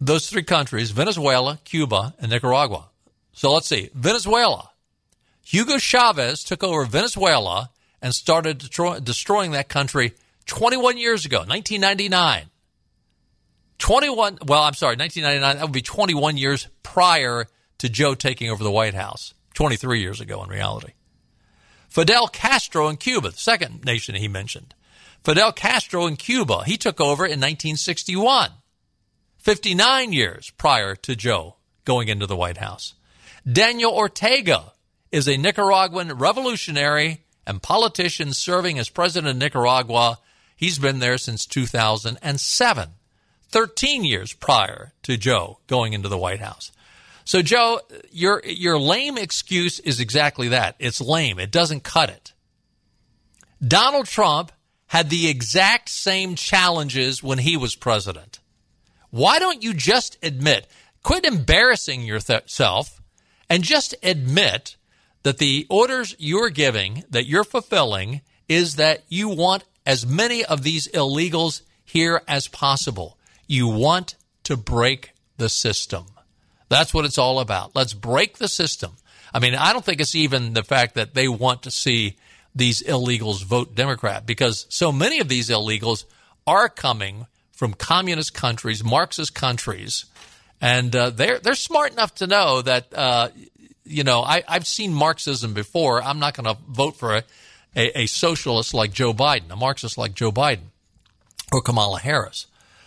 those 0.00 0.28
three 0.28 0.42
countries, 0.42 0.90
Venezuela, 0.90 1.60
Cuba, 1.64 2.14
and 2.18 2.30
Nicaragua, 2.30 2.88
so 3.32 3.52
let's 3.52 3.68
see. 3.68 3.90
Venezuela. 3.94 4.70
Hugo 5.44 5.78
Chavez 5.78 6.44
took 6.44 6.62
over 6.62 6.84
Venezuela 6.84 7.70
and 8.02 8.14
started 8.14 8.58
destroying 8.58 9.52
that 9.52 9.68
country 9.68 10.14
21 10.46 10.98
years 10.98 11.24
ago, 11.24 11.38
1999. 11.38 12.46
21, 13.78 14.38
well, 14.46 14.62
I'm 14.62 14.74
sorry, 14.74 14.96
1999, 14.96 15.56
that 15.56 15.62
would 15.62 15.72
be 15.72 15.82
21 15.82 16.36
years 16.36 16.68
prior 16.82 17.46
to 17.78 17.88
Joe 17.88 18.14
taking 18.14 18.50
over 18.50 18.62
the 18.62 18.70
White 18.70 18.94
House. 18.94 19.32
23 19.54 20.00
years 20.00 20.20
ago 20.20 20.42
in 20.42 20.48
reality. 20.48 20.92
Fidel 21.90 22.28
Castro 22.28 22.88
in 22.88 22.96
Cuba, 22.96 23.30
the 23.30 23.36
second 23.36 23.84
nation 23.84 24.14
he 24.14 24.28
mentioned. 24.28 24.74
Fidel 25.24 25.52
Castro 25.52 26.06
in 26.06 26.16
Cuba, 26.16 26.62
he 26.64 26.76
took 26.76 27.00
over 27.00 27.24
in 27.24 27.40
1961, 27.40 28.50
59 29.38 30.12
years 30.12 30.50
prior 30.56 30.94
to 30.94 31.16
Joe 31.16 31.56
going 31.84 32.08
into 32.08 32.26
the 32.26 32.36
White 32.36 32.58
House. 32.58 32.94
Daniel 33.50 33.92
Ortega 33.92 34.72
is 35.10 35.28
a 35.28 35.36
Nicaraguan 35.36 36.16
revolutionary 36.16 37.24
and 37.44 37.60
politician 37.60 38.32
serving 38.32 38.78
as 38.78 38.88
president 38.88 39.32
of 39.32 39.36
Nicaragua. 39.36 40.20
He's 40.56 40.78
been 40.78 41.00
there 41.00 41.18
since 41.18 41.44
2007, 41.44 42.88
13 43.48 44.04
years 44.04 44.32
prior 44.32 44.92
to 45.02 45.16
Joe 45.16 45.58
going 45.66 45.92
into 45.92 46.08
the 46.08 46.18
White 46.18 46.40
House. 46.40 46.70
So, 47.30 47.42
Joe, 47.42 47.78
your, 48.10 48.42
your 48.44 48.76
lame 48.76 49.16
excuse 49.16 49.78
is 49.78 50.00
exactly 50.00 50.48
that. 50.48 50.74
It's 50.80 51.00
lame. 51.00 51.38
It 51.38 51.52
doesn't 51.52 51.84
cut 51.84 52.10
it. 52.10 52.32
Donald 53.64 54.06
Trump 54.06 54.50
had 54.88 55.10
the 55.10 55.28
exact 55.28 55.90
same 55.90 56.34
challenges 56.34 57.22
when 57.22 57.38
he 57.38 57.56
was 57.56 57.76
president. 57.76 58.40
Why 59.10 59.38
don't 59.38 59.62
you 59.62 59.74
just 59.74 60.18
admit, 60.24 60.66
quit 61.04 61.24
embarrassing 61.24 62.02
yourself 62.02 63.00
and 63.48 63.62
just 63.62 63.94
admit 64.02 64.74
that 65.22 65.38
the 65.38 65.68
orders 65.70 66.16
you're 66.18 66.50
giving, 66.50 67.04
that 67.10 67.26
you're 67.28 67.44
fulfilling, 67.44 68.22
is 68.48 68.74
that 68.74 69.04
you 69.08 69.28
want 69.28 69.62
as 69.86 70.04
many 70.04 70.44
of 70.44 70.64
these 70.64 70.88
illegals 70.88 71.62
here 71.84 72.22
as 72.26 72.48
possible. 72.48 73.16
You 73.46 73.68
want 73.68 74.16
to 74.42 74.56
break 74.56 75.12
the 75.36 75.48
system. 75.48 76.06
That's 76.70 76.94
what 76.94 77.04
it's 77.04 77.18
all 77.18 77.40
about. 77.40 77.74
Let's 77.74 77.92
break 77.92 78.38
the 78.38 78.48
system. 78.48 78.92
I 79.34 79.40
mean, 79.40 79.54
I 79.54 79.72
don't 79.72 79.84
think 79.84 80.00
it's 80.00 80.14
even 80.14 80.54
the 80.54 80.62
fact 80.62 80.94
that 80.94 81.14
they 81.14 81.28
want 81.28 81.64
to 81.64 81.70
see 81.70 82.16
these 82.54 82.82
illegals 82.82 83.44
vote 83.44 83.74
Democrat 83.74 84.24
because 84.24 84.66
so 84.70 84.90
many 84.90 85.20
of 85.20 85.28
these 85.28 85.50
illegals 85.50 86.04
are 86.46 86.68
coming 86.68 87.26
from 87.52 87.74
communist 87.74 88.34
countries, 88.34 88.82
Marxist 88.82 89.34
countries, 89.34 90.06
and 90.60 90.94
uh, 90.94 91.10
they're 91.10 91.38
they're 91.38 91.54
smart 91.54 91.92
enough 91.92 92.14
to 92.16 92.26
know 92.26 92.62
that 92.62 92.86
uh, 92.94 93.28
you 93.84 94.04
know 94.04 94.22
I, 94.22 94.42
I've 94.48 94.66
seen 94.66 94.94
Marxism 94.94 95.54
before. 95.54 96.02
I'm 96.02 96.18
not 96.18 96.34
going 96.34 96.54
to 96.54 96.60
vote 96.68 96.96
for 96.96 97.16
a, 97.16 97.24
a, 97.76 98.02
a 98.02 98.06
socialist 98.06 98.74
like 98.74 98.92
Joe 98.92 99.12
Biden, 99.12 99.50
a 99.50 99.56
Marxist 99.56 99.98
like 99.98 100.14
Joe 100.14 100.32
Biden, 100.32 100.70
or 101.52 101.60
Kamala 101.60 102.00
Harris. 102.00 102.46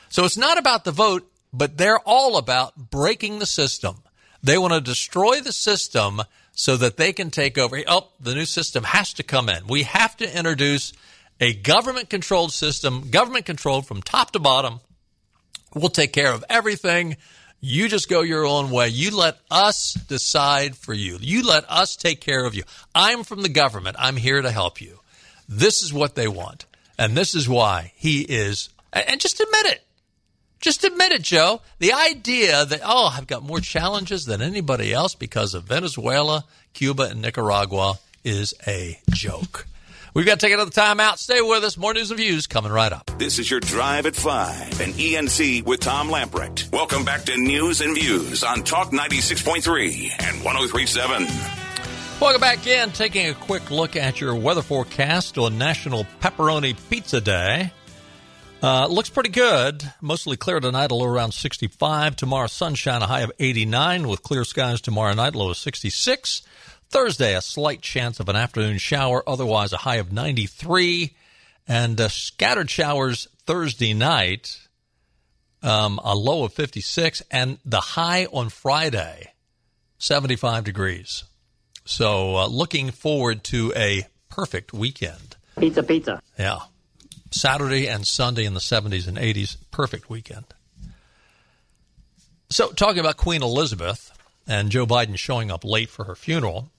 So 0.09 0.25
it's 0.25 0.37
not 0.37 0.57
about 0.57 0.83
the 0.83 0.91
vote, 0.91 1.29
but 1.53 1.77
they're 1.77 1.99
all 1.99 2.37
about 2.37 2.89
breaking 2.89 3.39
the 3.39 3.45
system. 3.45 4.03
They 4.41 4.57
want 4.57 4.73
to 4.73 4.81
destroy 4.81 5.39
the 5.39 5.53
system 5.53 6.21
so 6.51 6.75
that 6.77 6.97
they 6.97 7.13
can 7.13 7.31
take 7.31 7.57
over. 7.57 7.79
Oh, 7.87 8.09
the 8.19 8.35
new 8.35 8.45
system 8.45 8.83
has 8.83 9.13
to 9.13 9.23
come 9.23 9.49
in. 9.49 9.67
We 9.67 9.83
have 9.83 10.17
to 10.17 10.37
introduce 10.37 10.93
a 11.39 11.53
government 11.53 12.09
controlled 12.09 12.51
system, 12.51 13.09
government 13.09 13.45
controlled 13.45 13.87
from 13.87 14.01
top 14.01 14.31
to 14.31 14.39
bottom. 14.39 14.81
We'll 15.73 15.89
take 15.89 16.13
care 16.13 16.31
of 16.31 16.43
everything. 16.49 17.17
You 17.59 17.87
just 17.87 18.09
go 18.09 18.21
your 18.21 18.45
own 18.45 18.69
way. 18.69 18.89
You 18.89 19.15
let 19.15 19.37
us 19.49 19.93
decide 19.93 20.75
for 20.75 20.93
you. 20.93 21.17
You 21.21 21.47
let 21.47 21.63
us 21.69 21.95
take 21.95 22.19
care 22.19 22.45
of 22.45 22.53
you. 22.53 22.63
I'm 22.93 23.23
from 23.23 23.41
the 23.41 23.49
government. 23.49 23.95
I'm 23.97 24.17
here 24.17 24.41
to 24.41 24.51
help 24.51 24.81
you. 24.81 24.99
This 25.47 25.81
is 25.81 25.93
what 25.93 26.15
they 26.15 26.27
want. 26.27 26.65
And 26.99 27.15
this 27.15 27.33
is 27.33 27.49
why 27.49 27.93
he 27.95 28.21
is. 28.21 28.69
And 28.91 29.19
just 29.19 29.39
admit 29.39 29.65
it. 29.67 29.83
Just 30.63 30.85
admit 30.85 31.11
it, 31.11 31.23
Joe. 31.23 31.59
The 31.79 31.91
idea 31.91 32.63
that, 32.63 32.79
oh, 32.85 33.13
I've 33.13 33.27
got 33.27 33.43
more 33.43 33.59
challenges 33.59 34.23
than 34.23 34.41
anybody 34.41 34.93
else 34.93 35.13
because 35.13 35.53
of 35.55 35.65
Venezuela, 35.65 36.45
Cuba, 36.73 37.09
and 37.09 37.21
Nicaragua 37.21 37.99
is 38.23 38.53
a 38.65 38.97
joke. 39.09 39.67
We've 40.13 40.25
got 40.25 40.39
to 40.39 40.45
take 40.45 40.53
another 40.53 40.71
time 40.71 41.01
out. 41.01 41.19
Stay 41.19 41.41
with 41.41 41.65
us. 41.65 41.75
More 41.75 41.93
news 41.93 42.11
and 42.11 42.17
views 42.17 42.47
coming 42.47 42.71
right 42.71 42.93
up. 42.93 43.11
This 43.17 43.39
is 43.39 43.51
your 43.51 43.59
Drive 43.59 44.05
at 44.05 44.15
5 44.15 44.79
and 44.79 44.93
ENC 44.93 45.65
with 45.65 45.81
Tom 45.81 46.07
Lamprecht. 46.07 46.71
Welcome 46.71 47.03
back 47.03 47.25
to 47.25 47.35
News 47.35 47.81
and 47.81 47.93
Views 47.93 48.41
on 48.45 48.63
Talk 48.63 48.91
96.3 48.91 50.11
and 50.19 50.45
1037. 50.45 51.27
Welcome 52.21 52.39
back 52.39 52.65
in. 52.65 52.89
Taking 52.91 53.27
a 53.27 53.33
quick 53.33 53.69
look 53.69 53.97
at 53.97 54.21
your 54.21 54.33
weather 54.33 54.61
forecast 54.61 55.37
on 55.37 55.57
National 55.57 56.05
Pepperoni 56.21 56.73
Pizza 56.89 57.19
Day. 57.19 57.73
Uh, 58.63 58.87
looks 58.87 59.09
pretty 59.09 59.29
good. 59.29 59.83
Mostly 59.99 60.37
clear 60.37 60.61
tonight, 60.61 60.89
a 60.89 60.95
low 60.95 61.05
around 61.05 61.33
65. 61.33 62.15
Tomorrow, 62.15 62.47
sunshine, 62.47 63.01
a 63.01 63.07
high 63.07 63.19
of 63.19 63.31
89 63.37 64.07
with 64.07 64.23
clear 64.23 64.45
skies 64.45 64.79
tomorrow 64.79 65.13
night, 65.13 65.35
low 65.35 65.49
of 65.49 65.57
66. 65.57 66.43
Thursday, 66.89 67.35
a 67.35 67.41
slight 67.41 67.81
chance 67.81 68.21
of 68.21 68.29
an 68.29 68.37
afternoon 68.37 68.77
shower, 68.77 69.21
otherwise 69.27 69.73
a 69.73 69.77
high 69.77 69.97
of 69.97 70.13
93. 70.13 71.13
And 71.67 71.99
uh, 71.99 72.07
scattered 72.07 72.69
showers 72.69 73.27
Thursday 73.45 73.93
night, 73.93 74.61
um, 75.61 75.99
a 76.01 76.15
low 76.15 76.45
of 76.45 76.53
56. 76.53 77.21
And 77.29 77.57
the 77.65 77.81
high 77.81 78.27
on 78.27 78.47
Friday, 78.47 79.33
75 79.97 80.63
degrees. 80.63 81.25
So 81.83 82.37
uh, 82.37 82.47
looking 82.47 82.91
forward 82.91 83.43
to 83.45 83.73
a 83.75 84.07
perfect 84.29 84.71
weekend. 84.71 85.35
Pizza, 85.59 85.83
pizza. 85.83 86.21
Yeah. 86.39 86.59
Saturday 87.33 87.87
and 87.87 88.07
Sunday 88.07 88.45
in 88.45 88.53
the 88.53 88.59
70s 88.59 89.07
and 89.07 89.17
80s, 89.17 89.57
perfect 89.71 90.09
weekend. 90.09 90.45
So, 92.49 92.71
talking 92.71 92.99
about 92.99 93.17
Queen 93.17 93.41
Elizabeth 93.41 94.11
and 94.47 94.69
Joe 94.69 94.85
Biden 94.85 95.17
showing 95.17 95.49
up 95.49 95.63
late 95.63 95.89
for 95.89 96.05
her 96.05 96.15
funeral, 96.15 96.69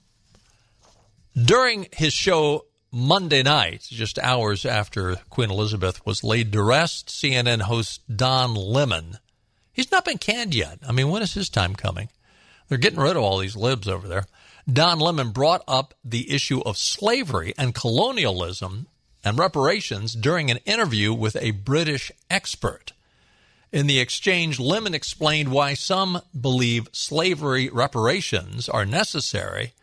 during 1.35 1.87
his 1.91 2.13
show 2.13 2.65
Monday 2.91 3.43
night, 3.43 3.81
just 3.89 4.17
hours 4.19 4.65
after 4.65 5.17
Queen 5.29 5.51
Elizabeth 5.51 6.05
was 6.05 6.23
laid 6.23 6.53
to 6.53 6.63
rest, 6.63 7.09
CNN 7.09 7.63
host 7.63 8.01
Don 8.15 8.55
Lemon, 8.55 9.17
he's 9.73 9.91
not 9.91 10.05
been 10.05 10.17
canned 10.17 10.55
yet. 10.55 10.79
I 10.87 10.93
mean, 10.93 11.09
when 11.09 11.21
is 11.21 11.33
his 11.33 11.49
time 11.49 11.75
coming? 11.75 12.07
They're 12.69 12.77
getting 12.77 12.99
rid 12.99 13.17
of 13.17 13.23
all 13.23 13.39
these 13.39 13.57
libs 13.57 13.87
over 13.87 14.07
there. 14.07 14.25
Don 14.71 14.99
Lemon 14.99 15.31
brought 15.31 15.63
up 15.67 15.93
the 16.05 16.31
issue 16.31 16.61
of 16.61 16.77
slavery 16.77 17.53
and 17.57 17.75
colonialism 17.75 18.87
and 19.25 19.39
reparations 19.39 20.13
during 20.13 20.51
an 20.51 20.59
interview 20.65 21.11
with 21.11 21.35
a 21.37 21.51
British 21.51 22.11
expert. 22.29 22.93
In 23.71 23.87
the 23.87 23.99
exchange, 23.99 24.59
Lemon 24.59 24.93
explained 24.93 25.49
why 25.49 25.73
some 25.73 26.21
believe 26.39 26.87
slavery 26.93 27.67
reparations 27.67 28.69
are 28.69 28.85
necessary, 28.85 29.73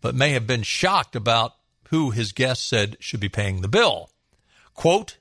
but 0.00 0.14
may 0.14 0.30
have 0.30 0.46
been 0.46 0.62
shocked 0.62 1.16
about 1.16 1.56
who 1.88 2.10
his 2.10 2.32
guest 2.32 2.66
said 2.66 2.96
should 3.00 3.20
be 3.20 3.28
paying 3.28 3.60
the 3.60 3.68
bill. 3.68 4.08
Quote, 4.72 5.18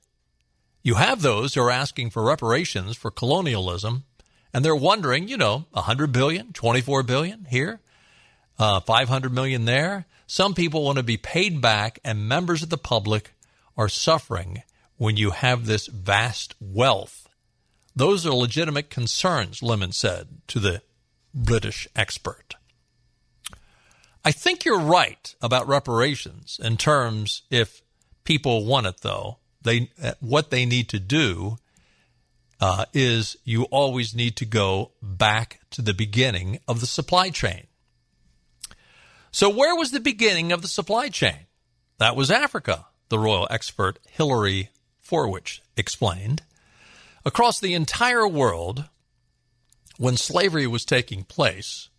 You 0.84 0.96
have 0.96 1.22
those 1.22 1.56
who 1.56 1.62
are 1.62 1.72
asking 1.72 2.12
for 2.12 2.24
reparations 2.24 2.96
for 2.96 3.12
colonialism, 3.12 4.06
and 4.54 4.64
they're 4.64 4.76
wondering, 4.76 5.28
you 5.28 5.38
know, 5.38 5.66
100 5.72 6.12
billion, 6.12 6.54
24 6.54 7.04
billion 7.04 7.46
here, 7.50 7.82
uh, 8.60 8.80
500 8.80 9.34
million 9.34 9.66
there. 9.66 10.06
Some 10.28 10.54
people 10.54 10.84
want 10.84 10.98
to 10.98 11.04
be 11.04 11.18
paid 11.18 11.60
back, 11.60 12.00
and 12.06 12.30
members 12.30 12.64
of 12.64 12.70
the 12.70 12.78
public 12.78 13.34
are 13.78 13.90
suffering 13.90 14.64
when 14.98 15.18
you 15.18 15.32
have 15.32 15.66
this 15.66 15.88
vast 15.88 16.56
wealth. 16.60 17.28
Those 17.96 18.26
are 18.26 18.34
legitimate 18.34 18.90
concerns, 18.90 19.62
Lemon 19.62 19.92
said 19.92 20.28
to 20.48 20.60
the 20.60 20.82
British 21.34 21.88
expert. 21.96 22.56
I 24.24 24.32
think 24.32 24.66
you're 24.66 24.80
right 24.80 25.34
about 25.42 25.68
reparations 25.68 26.60
in 26.64 26.78
terms 26.78 27.42
if 27.50 27.82
people 28.24 28.66
want 28.66 28.88
it, 28.88 29.02
though. 29.02 29.38
They 29.64 29.92
what 30.20 30.50
they 30.50 30.66
need 30.66 30.90
to 30.90 31.00
do 31.00 31.58
uh, 32.60 32.86
is 32.94 33.36
you 33.44 33.64
always 33.66 34.16
need 34.16 34.36
to 34.38 34.46
go 34.46 34.92
back 35.02 35.60
to 35.72 35.82
the 35.82 35.94
beginning 35.94 36.60
of 36.68 36.80
the 36.80 36.88
supply 36.88 37.30
chain. 37.30 37.68
So, 39.32 39.50
where 39.50 39.76
was 39.76 39.92
the 39.92 40.00
beginning 40.00 40.52
of 40.52 40.62
the 40.62 40.68
supply 40.68 41.10
chain? 41.10 41.48
That 41.98 42.16
was 42.16 42.30
Africa, 42.30 42.88
the 43.12 43.20
royal 43.20 43.46
expert 43.52 44.00
Hilary 44.10 44.70
Fordwich 45.06 45.60
explained. 45.76 46.44
Across 47.26 47.60
the 47.60 47.74
entire 47.74 48.26
world, 48.26 48.86
when 49.98 50.16
slavery 50.16 50.66
was 50.66 50.86
taking 50.86 51.26
place, 51.26 51.90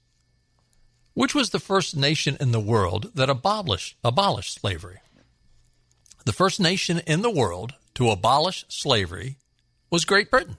which 1.13 1.35
was 1.35 1.51
the 1.51 1.61
first 1.61 1.95
nation 1.95 2.39
in 2.41 2.51
the 2.51 2.59
world 2.59 3.13
that 3.15 3.29
abolished, 3.29 3.95
abolished 4.03 4.59
slavery? 4.59 5.01
The 6.25 6.33
first 6.33 6.59
nation 6.59 7.03
in 7.07 7.21
the 7.21 7.31
world 7.31 7.75
to 7.95 8.09
abolish 8.09 8.65
slavery 8.69 9.37
was 9.91 10.07
Great 10.07 10.31
Britain. 10.31 10.57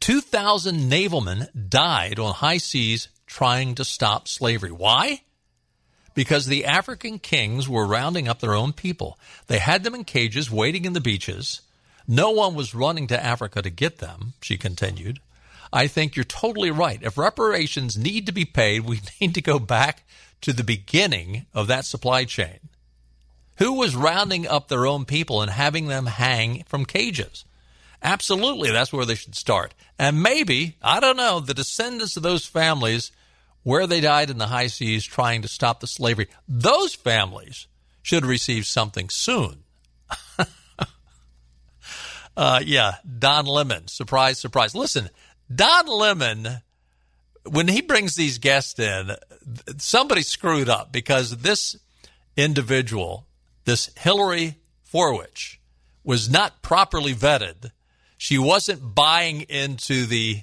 2,000 0.00 0.90
navalmen 0.90 1.68
died 1.68 2.18
on 2.18 2.34
high 2.34 2.58
seas 2.58 3.08
trying 3.26 3.76
to 3.76 3.84
stop 3.84 4.26
slavery. 4.26 4.72
Why? 4.72 5.20
Because 6.14 6.46
the 6.46 6.64
African 6.64 7.18
kings 7.18 7.68
were 7.68 7.86
rounding 7.86 8.28
up 8.28 8.40
their 8.40 8.54
own 8.54 8.72
people. 8.72 9.18
They 9.46 9.58
had 9.58 9.84
them 9.84 9.94
in 9.94 10.04
cages 10.04 10.50
waiting 10.50 10.84
in 10.84 10.92
the 10.92 11.00
beaches. 11.00 11.60
No 12.06 12.30
one 12.30 12.54
was 12.54 12.74
running 12.74 13.06
to 13.08 13.24
Africa 13.24 13.62
to 13.62 13.70
get 13.70 13.98
them, 13.98 14.32
she 14.40 14.56
continued. 14.56 15.20
I 15.72 15.86
think 15.86 16.16
you're 16.16 16.24
totally 16.24 16.70
right. 16.70 17.02
If 17.02 17.18
reparations 17.18 17.98
need 17.98 18.26
to 18.26 18.32
be 18.32 18.44
paid, 18.44 18.86
we 18.86 19.00
need 19.20 19.34
to 19.34 19.42
go 19.42 19.58
back 19.58 20.04
to 20.40 20.52
the 20.52 20.64
beginning 20.64 21.46
of 21.52 21.66
that 21.66 21.84
supply 21.84 22.24
chain. 22.24 22.58
Who 23.58 23.74
was 23.74 23.96
rounding 23.96 24.46
up 24.46 24.68
their 24.68 24.86
own 24.86 25.04
people 25.04 25.42
and 25.42 25.50
having 25.50 25.88
them 25.88 26.06
hang 26.06 26.62
from 26.64 26.84
cages? 26.84 27.44
Absolutely, 28.02 28.70
that's 28.70 28.92
where 28.92 29.04
they 29.04 29.16
should 29.16 29.34
start. 29.34 29.74
And 29.98 30.22
maybe, 30.22 30.76
I 30.80 31.00
don't 31.00 31.16
know, 31.16 31.40
the 31.40 31.54
descendants 31.54 32.16
of 32.16 32.22
those 32.22 32.46
families 32.46 33.10
where 33.62 33.86
they 33.86 34.00
died 34.00 34.30
in 34.30 34.38
the 34.38 34.46
high 34.46 34.68
seas 34.68 35.04
trying 35.04 35.42
to 35.42 35.48
stop 35.48 35.80
the 35.80 35.86
slavery, 35.86 36.28
those 36.46 36.94
families 36.94 37.66
should 38.02 38.24
receive 38.24 38.66
something 38.66 39.08
soon. 39.10 39.64
uh, 42.36 42.60
yeah, 42.64 42.96
Don 43.18 43.46
Lemon. 43.46 43.88
Surprise, 43.88 44.38
surprise. 44.38 44.74
Listen, 44.74 45.10
Don 45.54 45.86
Lemon, 45.86 46.62
when 47.44 47.68
he 47.68 47.82
brings 47.82 48.14
these 48.14 48.38
guests 48.38 48.78
in, 48.78 49.10
somebody 49.76 50.22
screwed 50.22 50.68
up 50.68 50.92
because 50.92 51.38
this 51.38 51.76
individual, 52.36 53.26
this 53.64 53.90
Hilary 53.98 54.56
Fordwich, 54.90 55.56
was 56.04 56.30
not 56.30 56.62
properly 56.62 57.14
vetted. 57.14 57.72
She 58.16 58.38
wasn't 58.38 58.94
buying 58.94 59.42
into 59.42 60.06
the 60.06 60.42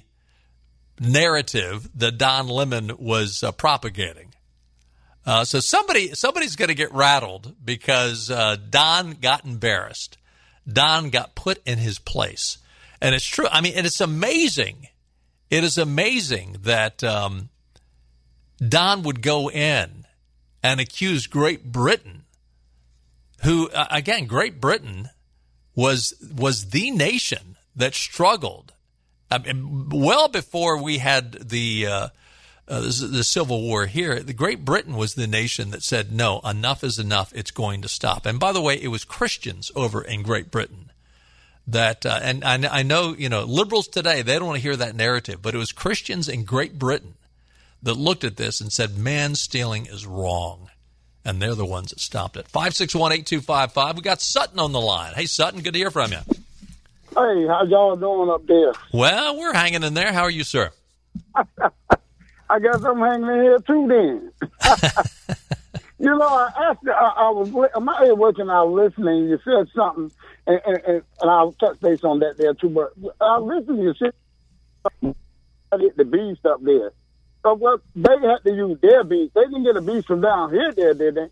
narrative 1.00 1.88
that 1.94 2.18
Don 2.18 2.48
Lemon 2.48 2.92
was 2.98 3.42
uh, 3.42 3.52
propagating. 3.52 4.34
Uh, 5.24 5.44
so 5.44 5.58
somebody 5.58 6.14
somebody's 6.14 6.54
going 6.54 6.68
to 6.68 6.74
get 6.74 6.92
rattled 6.92 7.54
because 7.64 8.30
uh, 8.30 8.56
Don 8.70 9.12
got 9.12 9.44
embarrassed. 9.44 10.18
Don 10.70 11.10
got 11.10 11.34
put 11.34 11.60
in 11.66 11.78
his 11.78 11.98
place, 11.98 12.58
and 13.00 13.14
it's 13.14 13.24
true. 13.24 13.46
I 13.50 13.60
mean, 13.60 13.74
and 13.76 13.86
it's 13.86 14.00
amazing. 14.00 14.88
It 15.50 15.64
is 15.64 15.78
amazing 15.78 16.58
that 16.62 17.02
um, 17.02 17.50
Don 18.58 19.02
would 19.02 19.20
go 19.20 19.50
in 19.50 20.06
and 20.62 20.80
accuse 20.80 21.26
Great 21.26 21.70
Britain, 21.72 22.24
who 23.42 23.68
uh, 23.70 23.86
again, 23.90 24.26
Great 24.26 24.60
Britain 24.60 25.08
was 25.74 26.14
was 26.36 26.70
the 26.70 26.90
nation 26.92 27.56
that 27.74 27.94
struggled 27.94 28.72
I 29.30 29.38
mean, 29.38 29.88
well 29.88 30.28
before 30.28 30.80
we 30.80 30.98
had 30.98 31.32
the, 31.32 31.86
uh, 31.86 32.08
uh, 32.68 32.80
the 32.80 33.08
the 33.10 33.24
Civil 33.24 33.62
War 33.62 33.86
here, 33.86 34.20
the 34.20 34.32
Great 34.32 34.64
Britain 34.64 34.96
was 34.96 35.14
the 35.14 35.26
nation 35.26 35.70
that 35.70 35.82
said, 35.82 36.10
"No, 36.10 36.40
enough 36.40 36.82
is 36.82 36.98
enough. 36.98 37.32
It's 37.34 37.52
going 37.52 37.82
to 37.82 37.88
stop." 37.88 38.26
And 38.26 38.40
by 38.40 38.52
the 38.52 38.60
way, 38.60 38.74
it 38.74 38.88
was 38.88 39.04
Christians 39.04 39.70
over 39.76 40.02
in 40.02 40.22
Great 40.22 40.50
Britain 40.50 40.90
that, 41.66 42.04
uh, 42.04 42.18
and 42.22 42.44
I, 42.44 42.78
I 42.78 42.82
know 42.82 43.14
you 43.16 43.28
know 43.28 43.44
liberals 43.44 43.86
today 43.88 44.22
they 44.22 44.34
don't 44.34 44.48
want 44.48 44.56
to 44.56 44.62
hear 44.62 44.76
that 44.76 44.96
narrative, 44.96 45.42
but 45.42 45.54
it 45.54 45.58
was 45.58 45.70
Christians 45.72 46.28
in 46.28 46.44
Great 46.44 46.78
Britain 46.78 47.14
that 47.82 47.94
looked 47.94 48.24
at 48.24 48.36
this 48.36 48.60
and 48.60 48.72
said, 48.72 48.98
"Man 48.98 49.34
stealing 49.36 49.86
is 49.86 50.06
wrong." 50.06 50.70
And 51.24 51.42
they're 51.42 51.56
the 51.56 51.66
ones 51.66 51.90
that 51.90 51.98
stopped 51.98 52.36
it. 52.36 52.46
561 52.46 53.10
8255. 53.10 53.96
We 53.96 54.02
got 54.02 54.20
Sutton 54.20 54.60
on 54.60 54.70
the 54.70 54.80
line. 54.80 55.12
Hey, 55.14 55.26
Sutton, 55.26 55.60
good 55.60 55.72
to 55.72 55.78
hear 55.78 55.90
from 55.90 56.12
you. 56.12 56.20
Hey, 57.16 57.46
how 57.46 57.64
y'all 57.64 57.96
doing 57.96 58.28
up 58.28 58.46
there? 58.46 58.72
Well, 58.92 59.38
we're 59.38 59.54
hanging 59.54 59.82
in 59.82 59.94
there. 59.94 60.12
How 60.12 60.24
are 60.24 60.30
you, 60.30 60.44
sir? 60.44 60.70
I 61.34 62.58
guess 62.60 62.84
I'm 62.84 63.00
hanging 63.00 63.28
in 63.30 63.42
here 63.42 63.58
too. 63.60 63.88
Then, 63.88 64.32
you 65.98 66.14
know, 66.14 66.28
I 66.28 66.50
asked. 66.68 66.86
I, 66.86 67.12
I 67.16 67.30
was 67.30 67.50
my 67.80 68.04
ear 68.04 68.14
working. 68.14 68.50
I 68.50 68.62
was 68.64 68.92
listening. 68.92 69.30
You 69.30 69.38
said 69.44 69.66
something, 69.74 70.12
and, 70.46 70.60
and, 70.66 70.76
and, 70.86 71.02
and 71.22 71.30
I'll 71.30 71.52
touch 71.52 71.80
base 71.80 72.04
on 72.04 72.18
that 72.18 72.36
there 72.36 72.52
too. 72.52 72.68
But 72.68 72.92
I 73.18 73.38
was 73.38 73.60
listening. 73.60 73.84
You 73.84 73.94
said 73.94 75.14
the 75.96 76.04
beast 76.04 76.44
up 76.44 76.62
there. 76.62 76.92
So 77.42 77.54
what 77.54 77.80
they 77.94 78.10
had 78.10 78.44
to 78.44 78.50
use 78.50 78.78
their 78.82 79.04
beast. 79.04 79.32
They 79.32 79.40
didn't 79.44 79.64
get 79.64 79.76
a 79.76 79.80
beast 79.80 80.06
from 80.06 80.20
down 80.20 80.52
here, 80.52 80.70
there, 80.72 80.92
did 80.92 81.14
they? 81.14 81.28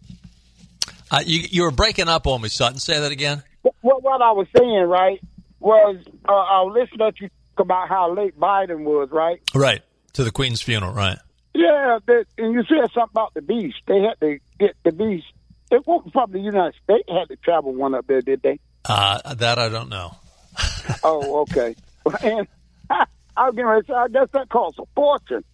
Uh, 1.10 1.20
you, 1.26 1.40
you 1.50 1.62
were 1.62 1.70
breaking 1.70 2.08
up 2.08 2.26
on 2.26 2.40
me, 2.40 2.48
Sutton. 2.48 2.78
Say 2.78 2.98
that 2.98 3.12
again. 3.12 3.42
What, 3.82 4.02
what 4.02 4.22
I 4.22 4.32
was 4.32 4.46
saying, 4.56 4.84
right, 4.84 5.20
was 5.64 6.04
uh, 6.28 6.64
listening 6.64 7.10
to 7.10 7.24
you 7.24 7.30
talk 7.56 7.64
about 7.64 7.88
how 7.88 8.12
late 8.14 8.38
Biden 8.38 8.84
was, 8.84 9.08
right? 9.10 9.40
Right. 9.54 9.82
To 10.14 10.24
the 10.24 10.30
Queen's 10.30 10.60
funeral, 10.60 10.92
right. 10.92 11.18
Yeah, 11.54 11.98
they, 12.06 12.24
and 12.38 12.52
you 12.52 12.64
said 12.68 12.90
something 12.92 13.10
about 13.12 13.34
the 13.34 13.42
beast. 13.42 13.76
They 13.86 14.00
had 14.00 14.20
to 14.20 14.38
get 14.58 14.76
the 14.84 14.92
beast. 14.92 15.26
It 15.70 15.86
wasn't 15.86 16.12
from 16.12 16.32
the 16.32 16.40
United 16.40 16.74
States. 16.82 17.08
Had 17.08 17.28
to 17.28 17.36
travel 17.36 17.74
one 17.74 17.94
up 17.94 18.06
there, 18.06 18.20
did 18.20 18.42
they? 18.42 18.58
Uh, 18.84 19.34
that 19.34 19.58
I 19.58 19.68
don't 19.68 19.88
know. 19.88 20.14
oh, 21.04 21.40
okay. 21.42 21.74
And 22.22 22.46
I, 22.90 23.06
I 23.36 23.46
was 23.46 23.56
going 23.56 23.82
to 23.82 23.86
say, 23.86 23.94
I 23.94 24.08
guess 24.08 24.28
that 24.32 24.48
costs 24.50 24.78
a 24.78 24.84
fortune. 24.94 25.44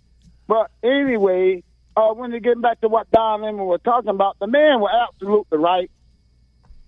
But 0.49 0.71
anyway, 0.83 1.63
uh, 1.97 2.13
when 2.15 2.33
you 2.33 2.41
get 2.41 2.61
back 2.61 2.81
to 2.81 2.89
what 2.89 3.11
Don 3.11 3.43
Lemon 3.43 3.67
was 3.67 3.81
talking 3.85 4.11
about, 4.11 4.37
the 4.41 4.49
man 4.49 4.81
was 4.81 4.91
absolutely 5.09 5.59
right. 5.59 5.91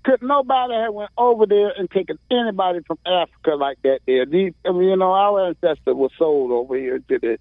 Could 0.04 0.22
nobody 0.22 0.74
have 0.74 0.92
went 0.94 1.10
over 1.16 1.46
there 1.46 1.70
and 1.76 1.88
taken 1.90 2.18
anybody 2.30 2.80
from 2.86 2.98
Africa 3.06 3.54
like 3.56 3.78
that 3.82 4.00
there? 4.06 4.26
These, 4.26 4.52
I 4.66 4.72
mean, 4.72 4.88
you 4.88 4.96
know, 4.96 5.12
our 5.12 5.46
ancestors 5.46 5.94
were 5.94 6.08
sold 6.18 6.50
over 6.50 6.76
here 6.76 6.98
to 6.98 7.18
the 7.18 7.38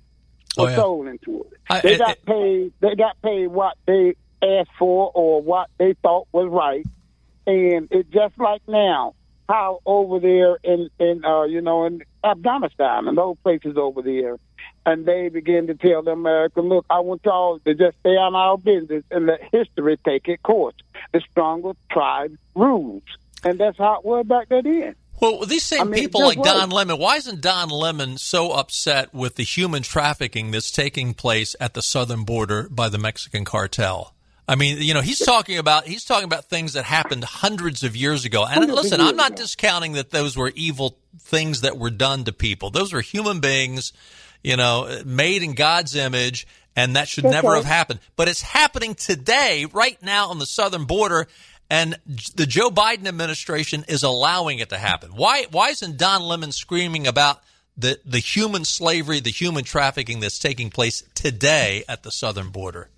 Oh, 0.57 0.67
yeah. 0.67 0.75
sold 0.75 1.07
into 1.07 1.41
it. 1.41 1.53
I- 1.69 1.79
they 1.79 1.95
I- 1.95 1.97
got 1.97 2.17
paid. 2.25 2.73
They 2.81 2.95
got 2.95 3.21
paid 3.23 3.47
what 3.47 3.77
they 3.87 4.15
asked 4.43 4.71
for 4.77 5.11
or 5.15 5.41
what 5.41 5.69
they 5.77 5.93
thought 6.03 6.27
was 6.33 6.47
right, 6.49 6.85
and 7.47 7.87
it's 7.89 8.09
just 8.09 8.37
like 8.37 8.61
now. 8.67 9.13
How 9.49 9.79
over 9.85 10.19
there 10.19 10.57
in 10.63 10.89
in 10.99 11.25
uh, 11.25 11.43
you 11.43 11.61
know 11.61 11.85
in 11.85 12.03
Afghanistan 12.23 13.07
and 13.07 13.17
those 13.17 13.37
places 13.43 13.75
over 13.77 14.01
there, 14.01 14.37
and 14.85 15.05
they 15.05 15.29
begin 15.29 15.67
to 15.67 15.75
tell 15.75 16.03
the 16.03 16.11
American, 16.11 16.69
look, 16.69 16.85
I 16.89 16.99
want 16.99 17.21
y'all 17.25 17.59
to 17.59 17.73
just 17.73 17.97
stay 17.99 18.15
on 18.15 18.35
our 18.35 18.57
business 18.57 19.03
and 19.11 19.25
let 19.25 19.41
history 19.51 19.97
take 20.05 20.27
its 20.27 20.41
course. 20.41 20.75
The 21.11 21.21
stronger 21.29 21.73
tribe 21.91 22.37
rules, 22.55 23.03
and 23.43 23.59
that's 23.59 23.77
how 23.77 23.99
it 23.99 24.05
was 24.05 24.25
back 24.25 24.49
then. 24.49 24.95
Well, 25.21 25.45
these 25.45 25.63
same 25.63 25.81
I 25.81 25.83
mean, 25.83 26.01
people 26.01 26.25
like 26.25 26.41
Don. 26.41 26.71
Lemon, 26.71 26.97
why 26.97 27.17
isn't 27.17 27.41
Don 27.41 27.69
Lemon 27.69 28.17
so 28.17 28.53
upset 28.53 29.13
with 29.13 29.35
the 29.35 29.43
human 29.43 29.83
trafficking 29.83 30.49
that's 30.49 30.71
taking 30.71 31.13
place 31.13 31.55
at 31.59 31.75
the 31.75 31.83
southern 31.83 32.23
border 32.23 32.67
by 32.69 32.89
the 32.89 32.97
Mexican 32.97 33.45
cartel? 33.45 34.15
I 34.47 34.55
mean, 34.55 34.77
you 34.81 34.93
know, 34.93 35.01
he's 35.01 35.19
talking 35.19 35.57
about 35.57 35.87
he's 35.87 36.03
talking 36.03 36.25
about 36.25 36.45
things 36.45 36.73
that 36.73 36.83
happened 36.83 37.23
hundreds 37.23 37.83
of 37.83 37.95
years 37.95 38.25
ago. 38.25 38.45
And 38.45 38.71
listen, 38.73 38.99
I'm 38.99 39.15
not 39.15 39.31
ago. 39.31 39.43
discounting 39.43 39.93
that 39.93 40.09
those 40.11 40.35
were 40.35 40.51
evil 40.55 40.97
things 41.19 41.61
that 41.61 41.77
were 41.77 41.89
done 41.89 42.25
to 42.25 42.33
people. 42.33 42.69
Those 42.69 42.91
were 42.91 43.01
human 43.01 43.39
beings, 43.39 43.93
you 44.43 44.57
know, 44.57 45.01
made 45.05 45.43
in 45.43 45.53
God's 45.53 45.95
image, 45.95 46.47
and 46.75 46.95
that 46.95 47.07
should 47.07 47.25
That's 47.25 47.33
never 47.33 47.55
have 47.55 47.65
happened. 47.65 47.99
But 48.15 48.27
it's 48.27 48.41
happening 48.41 48.95
today, 48.95 49.67
right 49.71 50.01
now 50.01 50.29
on 50.29 50.39
the 50.39 50.45
southern 50.45 50.85
border, 50.85 51.27
and 51.69 51.97
the 52.35 52.45
Joe 52.45 52.69
Biden 52.69 53.07
administration 53.07 53.85
is 53.87 54.03
allowing 54.03 54.59
it 54.59 54.69
to 54.69 54.77
happen. 54.77 55.11
Why? 55.11 55.45
Why 55.51 55.69
isn't 55.69 55.97
Don 55.97 56.23
Lemon 56.23 56.51
screaming 56.51 57.07
about 57.07 57.41
the 57.77 57.99
the 58.05 58.19
human 58.19 58.65
slavery, 58.65 59.21
the 59.21 59.29
human 59.29 59.63
trafficking 59.63 60.19
that's 60.19 60.39
taking 60.39 60.71
place 60.71 61.03
today 61.13 61.83
at 61.87 62.03
the 62.03 62.11
southern 62.11 62.49
border? 62.49 62.89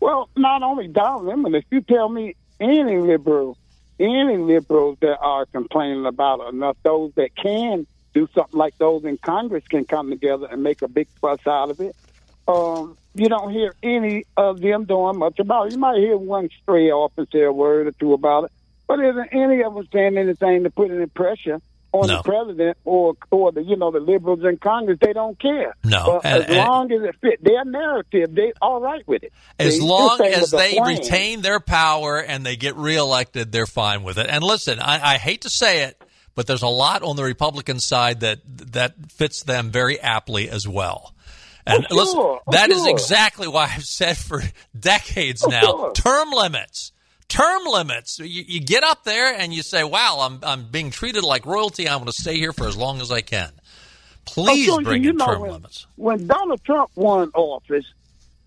Well, 0.00 0.30
not 0.36 0.62
only 0.62 0.88
Don 0.88 1.26
Lemon, 1.26 1.54
if 1.54 1.64
you 1.70 1.82
tell 1.82 2.08
me 2.08 2.34
any 2.58 2.98
liberal, 2.98 3.56
any 3.98 4.38
liberals 4.38 4.96
that 5.00 5.18
are 5.20 5.46
complaining 5.46 6.06
about 6.06 6.40
it, 6.40 6.54
enough 6.54 6.78
those 6.82 7.12
that 7.16 7.36
can 7.36 7.86
do 8.14 8.26
something 8.34 8.58
like 8.58 8.76
those 8.78 9.04
in 9.04 9.18
Congress 9.18 9.62
can 9.68 9.84
come 9.84 10.10
together 10.10 10.46
and 10.50 10.62
make 10.62 10.82
a 10.82 10.88
big 10.88 11.06
fuss 11.20 11.38
out 11.46 11.70
of 11.70 11.80
it. 11.80 11.94
Um, 12.48 12.96
you 13.14 13.28
don't 13.28 13.52
hear 13.52 13.74
any 13.82 14.24
of 14.36 14.60
them 14.60 14.84
doing 14.84 15.18
much 15.18 15.38
about 15.38 15.68
it. 15.68 15.72
You 15.72 15.78
might 15.78 15.98
hear 15.98 16.16
one 16.16 16.48
stray 16.62 16.90
off 16.90 17.12
and 17.16 17.28
say 17.30 17.42
a 17.42 17.52
word 17.52 17.86
or 17.86 17.92
two 17.92 18.14
about 18.14 18.44
it, 18.44 18.52
but 18.88 18.98
isn't 19.00 19.28
any 19.32 19.62
of 19.62 19.74
them 19.74 19.86
saying 19.92 20.16
anything 20.16 20.64
to 20.64 20.70
put 20.70 20.90
any 20.90 21.06
pressure 21.06 21.60
on 21.92 22.06
No. 22.08 22.16
the 22.18 22.22
president 22.22 22.78
or 22.84 23.14
or 23.30 23.52
the 23.52 23.62
you 23.62 23.76
know 23.76 23.90
the 23.90 24.00
liberals 24.00 24.40
in 24.44 24.58
Congress? 24.58 24.98
They 25.00 25.12
don't 25.12 25.38
care. 25.40 25.74
No, 25.84 26.20
and- 26.22 26.44
as 26.44 26.48
and- 26.48 26.56
long 26.56 26.92
as 26.92 27.02
it 27.02 27.16
fit 27.20 27.42
their 27.42 27.64
narrative, 27.64 28.34
they 28.34 28.52
all 28.62 28.80
right 28.80 29.06
with 29.08 29.22
it. 29.24 29.32
As 29.58 29.76
See, 29.76 29.80
long 29.82 30.20
as 30.20 30.50
they 30.50 30.74
plan. 30.76 30.88
retain 30.98 31.40
their 31.42 31.60
power 31.60 32.18
and 32.18 32.44
they 32.46 32.56
get 32.56 32.76
reelected, 32.76 33.52
they're 33.52 33.66
fine 33.66 34.02
with 34.04 34.18
it. 34.18 34.26
And 34.28 34.42
listen, 34.44 34.78
I, 34.80 35.14
I 35.14 35.16
hate 35.18 35.42
to 35.42 35.50
say 35.50 35.84
it, 35.84 36.00
but 36.34 36.46
there's 36.46 36.62
a 36.62 36.68
lot 36.68 37.02
on 37.02 37.16
the 37.16 37.24
Republican 37.24 37.80
side 37.80 38.20
that 38.20 38.38
that 38.72 38.94
fits 39.12 39.42
them 39.42 39.70
very 39.70 40.00
aptly 40.00 40.48
as 40.48 40.66
well. 40.68 41.14
Oh, 41.66 41.74
and 41.76 41.86
Oh, 41.90 41.94
listen, 41.94 42.14
sure. 42.14 42.40
Oh, 42.46 42.50
that 42.52 42.70
is 42.70 42.78
sure. 42.78 42.88
exactly 42.90 43.46
why 43.48 43.64
I've 43.64 43.84
said 43.84 44.16
for 44.16 44.42
decades 44.78 45.44
Oh, 45.44 45.48
now, 45.50 45.60
sure. 45.60 45.92
term 45.92 46.30
limits. 46.30 46.92
Term 47.30 47.62
limits. 47.64 48.18
You, 48.18 48.44
you 48.46 48.60
get 48.60 48.82
up 48.82 49.04
there 49.04 49.32
and 49.34 49.54
you 49.54 49.62
say, 49.62 49.84
"Wow, 49.84 50.18
I'm 50.20 50.40
I'm 50.42 50.64
being 50.70 50.90
treated 50.90 51.22
like 51.24 51.46
royalty. 51.46 51.88
I'm 51.88 51.98
going 51.98 52.06
to 52.06 52.12
stay 52.12 52.36
here 52.36 52.52
for 52.52 52.66
as 52.66 52.76
long 52.76 53.00
as 53.00 53.10
I 53.10 53.22
can." 53.22 53.50
Please 54.26 54.68
Oh, 54.68 54.74
sure, 54.74 54.82
bring 54.82 55.02
you 55.04 55.10
in 55.10 55.16
know, 55.16 55.26
term 55.26 55.40
when, 55.40 55.52
limits. 55.52 55.86
When 55.96 56.26
Donald 56.26 56.62
Trump 56.64 56.90
won 56.96 57.30
office, 57.34 57.86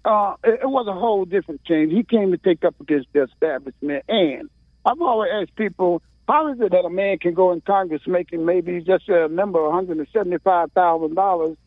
uh, 0.06 0.36
it, 0.44 0.60
it 0.64 0.70
was 0.70 0.88
a 0.88 0.94
whole 0.94 1.26
different 1.26 1.64
change. 1.64 1.92
He 1.92 2.04
came 2.04 2.32
to 2.32 2.38
take 2.38 2.64
up 2.64 2.76
against 2.80 3.08
the 3.14 3.24
establishment. 3.24 4.04
And 4.08 4.50
I've 4.86 5.02
always 5.02 5.32
asked 5.34 5.56
people, 5.56 6.02
how 6.28 6.52
is 6.52 6.60
it 6.62 6.72
that 6.72 6.86
a 6.86 6.90
man 6.90 7.20
can 7.20 7.34
go 7.34 7.52
in 7.52 7.62
Congress 7.62 8.02
making 8.06 8.46
maybe 8.46 8.82
just 8.82 9.10
a 9.10 9.28
number 9.28 9.66
of 9.66 9.74
$175,000 9.88 11.58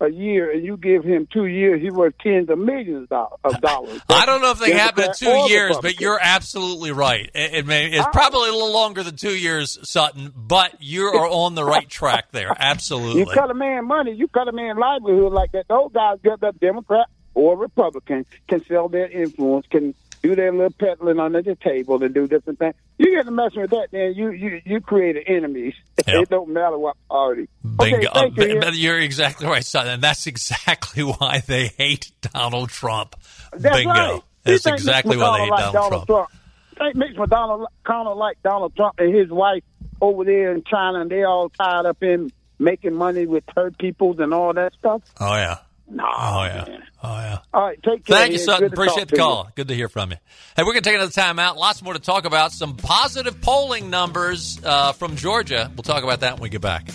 a 0.00 0.08
year 0.10 0.50
and 0.50 0.64
you 0.64 0.76
give 0.76 1.04
him 1.04 1.26
two 1.32 1.46
years, 1.46 1.80
he 1.80 1.90
worth 1.90 2.14
tens 2.18 2.50
of 2.50 2.58
millions 2.58 3.08
of 3.10 3.60
dollars. 3.60 4.00
I 4.08 4.26
don't 4.26 4.42
know 4.42 4.50
if 4.50 4.58
they 4.58 4.72
happen 4.72 5.04
in 5.04 5.10
two 5.14 5.48
years, 5.48 5.76
but 5.80 6.00
you're 6.00 6.18
absolutely 6.20 6.92
right. 6.92 7.30
It, 7.34 7.54
it 7.54 7.66
may, 7.66 7.86
it's 7.86 8.06
I- 8.06 8.10
probably 8.10 8.48
a 8.48 8.52
little 8.52 8.72
longer 8.72 9.02
than 9.02 9.16
two 9.16 9.36
years, 9.36 9.78
Sutton, 9.88 10.32
but 10.34 10.82
you 10.82 11.04
are 11.14 11.28
on 11.28 11.54
the 11.54 11.64
right 11.64 11.88
track 11.88 12.32
there. 12.32 12.54
Absolutely. 12.58 13.20
You 13.20 13.26
cut 13.26 13.50
a 13.50 13.54
man 13.54 13.86
money, 13.86 14.12
you 14.12 14.28
cut 14.28 14.48
a 14.48 14.52
man 14.52 14.76
livelihood 14.78 15.32
like 15.32 15.52
that. 15.52 15.68
Those 15.68 15.92
guys, 15.92 16.18
get 16.22 16.40
that 16.40 16.58
Democrat 16.60 17.06
or 17.34 17.56
Republican, 17.56 18.26
can 18.48 18.64
sell 18.66 18.88
their 18.88 19.08
influence, 19.08 19.66
can 19.68 19.94
do 20.24 20.34
their 20.34 20.52
little 20.52 20.70
peddling 20.70 21.20
under 21.20 21.42
the 21.42 21.54
table 21.54 22.02
and 22.02 22.14
do 22.14 22.26
different 22.26 22.58
things. 22.58 22.74
You 22.96 23.14
get 23.14 23.26
to 23.26 23.30
messing 23.30 23.60
with 23.60 23.70
that, 23.70 23.88
then 23.90 24.14
you 24.14 24.30
you 24.30 24.62
you 24.64 24.80
create 24.80 25.22
enemies. 25.26 25.74
Yeah. 26.08 26.22
it 26.22 26.30
don't 26.30 26.48
matter 26.48 26.78
what 26.78 26.96
party. 27.10 27.46
Bingo. 27.62 28.08
Okay, 28.08 28.08
thank 28.14 28.38
you. 28.38 28.60
Uh, 28.60 28.70
you're 28.72 28.98
exactly 28.98 29.46
right, 29.46 29.64
son, 29.64 29.86
And 29.86 30.02
that's 30.02 30.26
exactly 30.26 31.02
why 31.04 31.42
they 31.46 31.66
hate 31.66 32.10
Donald 32.22 32.70
Trump. 32.70 33.16
That's 33.52 33.76
Bingo. 33.76 33.90
right. 33.90 34.20
That's 34.44 34.66
exactly 34.66 35.18
why 35.18 35.38
they 35.38 35.44
hate 35.44 35.50
like 35.50 35.72
Donald, 35.72 36.06
Trump. 36.06 36.30
Think 36.78 36.96
Mitch 36.96 37.16
McDonald 37.16 37.66
kind 37.84 38.08
of 38.08 38.16
like 38.16 38.42
Donald 38.42 38.74
Trump 38.74 38.94
and 38.98 39.14
his 39.14 39.30
wife 39.30 39.62
over 40.00 40.24
there 40.24 40.52
in 40.52 40.64
China, 40.64 41.00
and 41.02 41.10
they 41.10 41.22
all 41.24 41.50
tied 41.50 41.84
up 41.84 42.02
in 42.02 42.32
making 42.58 42.94
money 42.94 43.26
with 43.26 43.44
third 43.54 43.76
peoples 43.78 44.18
and 44.20 44.32
all 44.32 44.54
that 44.54 44.72
stuff. 44.74 45.02
Oh, 45.20 45.34
yeah. 45.34 45.58
No. 45.88 46.04
Oh, 46.06 46.44
yeah. 46.44 46.64
man. 46.66 46.82
Oh, 47.02 47.08
yeah. 47.08 47.38
All 47.52 47.62
right, 47.62 47.82
take 47.82 48.04
care. 48.04 48.16
Thank 48.16 48.32
you. 48.32 48.38
Sutton. 48.38 48.72
Appreciate 48.72 49.08
the 49.08 49.16
to 49.16 49.16
you. 49.16 49.22
call. 49.22 49.50
Good 49.54 49.68
to 49.68 49.74
hear 49.74 49.88
from 49.88 50.10
you. 50.10 50.16
Hey, 50.56 50.62
we're 50.62 50.72
going 50.72 50.82
to 50.82 50.88
take 50.88 50.96
another 50.96 51.12
time 51.12 51.38
out. 51.38 51.56
Lots 51.58 51.82
more 51.82 51.92
to 51.92 51.98
talk 52.00 52.24
about. 52.24 52.52
Some 52.52 52.76
positive 52.76 53.40
polling 53.40 53.90
numbers 53.90 54.58
uh, 54.64 54.92
from 54.92 55.16
Georgia. 55.16 55.70
We'll 55.76 55.82
talk 55.82 56.02
about 56.02 56.20
that 56.20 56.34
when 56.34 56.42
we 56.42 56.48
get 56.48 56.62
back. 56.62 56.88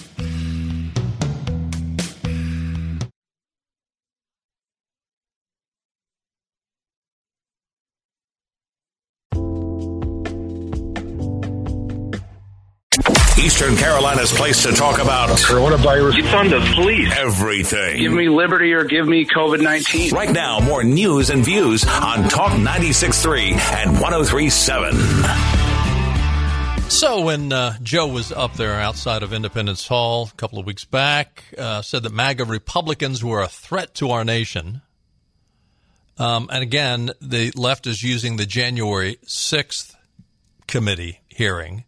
Eastern 13.40 13.76
Carolina's 13.78 14.34
place 14.34 14.64
to 14.64 14.74
talk 14.74 15.00
about 15.00 15.30
Coronavirus. 15.30 16.18
It's 16.18 16.34
on 16.34 16.50
the 16.50 16.60
police. 16.76 17.10
everything. 17.16 18.02
Give 18.02 18.12
me 18.12 18.28
liberty 18.28 18.74
or 18.74 18.84
give 18.84 19.08
me 19.08 19.26
COVID 19.26 19.62
19. 19.62 20.14
Right 20.14 20.30
now, 20.30 20.60
more 20.60 20.84
news 20.84 21.30
and 21.30 21.46
views 21.46 21.86
on 21.86 22.28
Talk 22.28 22.52
96.3 22.52 23.52
and 23.76 23.96
103.7. 23.96 26.92
So 26.92 27.24
when 27.24 27.54
uh, 27.54 27.78
Joe 27.82 28.08
was 28.08 28.34
up 28.34 28.56
there 28.56 28.74
outside 28.74 29.24
of 29.24 29.32
Independence 29.32 29.88
Hall 29.88 30.30
a 30.34 30.36
couple 30.36 30.60
of 30.60 30.66
weeks 30.66 30.84
back, 30.84 31.46
uh, 31.58 31.82
said 31.82 32.04
that 32.04 32.12
MAGA 32.12 32.44
Republicans 32.44 33.24
were 33.24 33.42
a 33.42 33.48
threat 33.48 33.96
to 33.96 34.10
our 34.10 34.26
nation. 34.26 34.82
Um, 36.18 36.50
and 36.52 36.62
again, 36.62 37.12
the 37.22 37.54
left 37.56 37.88
is 37.88 38.04
using 38.04 38.36
the 38.36 38.46
January 38.46 39.18
6th 39.26 39.96
committee 40.68 41.22
hearing 41.30 41.86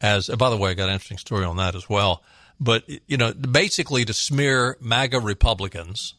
as, 0.00 0.28
by 0.28 0.50
the 0.50 0.56
way, 0.56 0.70
I 0.70 0.74
got 0.74 0.88
an 0.88 0.94
interesting 0.94 1.18
story 1.18 1.44
on 1.44 1.56
that 1.56 1.74
as 1.74 1.88
well. 1.88 2.22
But, 2.60 2.84
you 3.06 3.16
know, 3.16 3.32
basically 3.32 4.04
to 4.04 4.12
smear 4.12 4.76
MAGA 4.80 5.20
Republicans, 5.20 6.14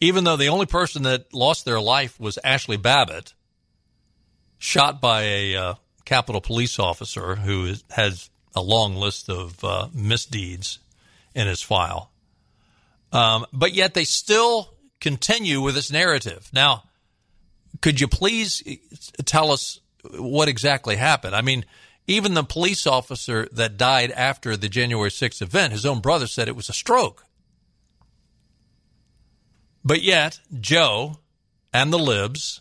even 0.00 0.24
though 0.24 0.36
the 0.36 0.48
only 0.48 0.66
person 0.66 1.02
that 1.04 1.32
lost 1.32 1.64
their 1.64 1.80
life 1.80 2.20
was 2.20 2.38
Ashley 2.44 2.76
Babbitt, 2.76 3.32
shot 4.58 5.00
by 5.00 5.22
a 5.22 5.56
uh, 5.56 5.74
Capitol 6.04 6.40
police 6.40 6.78
officer 6.78 7.36
who 7.36 7.66
is, 7.66 7.84
has 7.90 8.30
a 8.54 8.62
long 8.62 8.94
list 8.96 9.28
of 9.28 9.62
uh, 9.64 9.88
misdeeds 9.94 10.78
in 11.34 11.46
his 11.46 11.62
file. 11.62 12.10
Um, 13.12 13.46
but 13.52 13.72
yet 13.72 13.94
they 13.94 14.04
still 14.04 14.74
continue 15.00 15.60
with 15.60 15.74
this 15.74 15.90
narrative. 15.90 16.50
Now, 16.52 16.84
could 17.80 18.00
you 18.00 18.08
please 18.08 18.62
tell 19.24 19.50
us 19.50 19.80
what 20.10 20.48
exactly 20.48 20.96
happened. 20.96 21.34
I 21.34 21.42
mean, 21.42 21.64
even 22.06 22.34
the 22.34 22.44
police 22.44 22.86
officer 22.86 23.48
that 23.52 23.76
died 23.76 24.10
after 24.10 24.56
the 24.56 24.68
January 24.68 25.10
6th 25.10 25.40
event, 25.40 25.72
his 25.72 25.86
own 25.86 26.00
brother 26.00 26.26
said 26.26 26.48
it 26.48 26.56
was 26.56 26.68
a 26.68 26.74
stroke. 26.74 27.24
But 29.84 30.02
yet, 30.02 30.40
Joe 30.58 31.18
and 31.72 31.92
the 31.92 31.98
libs, 31.98 32.60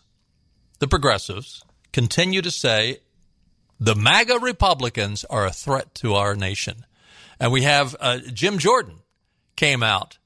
the 0.79 0.88
progressives, 0.88 1.63
continue 1.91 2.41
to 2.41 2.51
say 2.51 2.99
the 3.79 3.95
MAGA 3.95 4.39
Republicans 4.39 5.25
are 5.25 5.45
a 5.45 5.51
threat 5.51 5.93
to 5.95 6.15
our 6.15 6.36
nation. 6.36 6.86
And 7.39 7.51
we 7.51 7.63
have 7.63 7.95
uh, 7.99 8.19
Jim 8.34 8.58
Jordan 8.58 8.99
came 9.56 9.84
out 9.84 10.17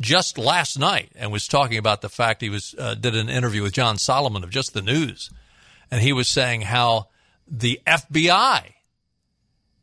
just 0.00 0.38
last 0.38 0.78
night 0.78 1.10
and 1.16 1.32
was 1.32 1.48
talking 1.48 1.78
about 1.78 2.02
the 2.02 2.08
fact 2.08 2.42
he 2.42 2.50
was 2.50 2.74
uh, 2.78 2.94
did 2.94 3.16
an 3.16 3.28
interview 3.28 3.62
with 3.62 3.72
John 3.72 3.98
Solomon 3.98 4.44
of 4.44 4.50
Just 4.50 4.74
the 4.74 4.82
News, 4.82 5.30
and 5.90 6.00
he 6.00 6.12
was 6.12 6.28
saying 6.28 6.62
how 6.62 7.08
the 7.50 7.80
FBI 7.86 8.74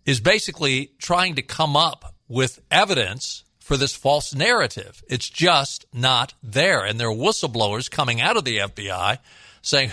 is 0.05 0.19
basically 0.19 0.91
trying 0.99 1.35
to 1.35 1.41
come 1.41 1.75
up 1.75 2.13
with 2.27 2.61
evidence 2.69 3.43
for 3.59 3.77
this 3.77 3.95
false 3.95 4.33
narrative. 4.35 5.03
It's 5.07 5.29
just 5.29 5.85
not 5.91 6.33
there, 6.43 6.85
and 6.85 6.99
there 6.99 7.09
are 7.09 7.15
whistleblowers 7.15 7.89
coming 7.89 8.21
out 8.21 8.37
of 8.37 8.45
the 8.45 8.57
FBI 8.57 9.17
saying 9.61 9.91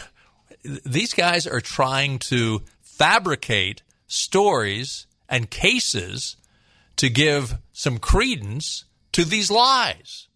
these 0.85 1.15
guys 1.15 1.47
are 1.47 1.61
trying 1.61 2.19
to 2.19 2.63
fabricate 2.83 3.83
stories 4.07 5.07
and 5.29 5.49
cases 5.49 6.37
to 6.97 7.09
give 7.09 7.57
some 7.73 7.99
credence 7.99 8.85
to 9.13 9.25
these 9.25 9.51
lies. 9.51 10.29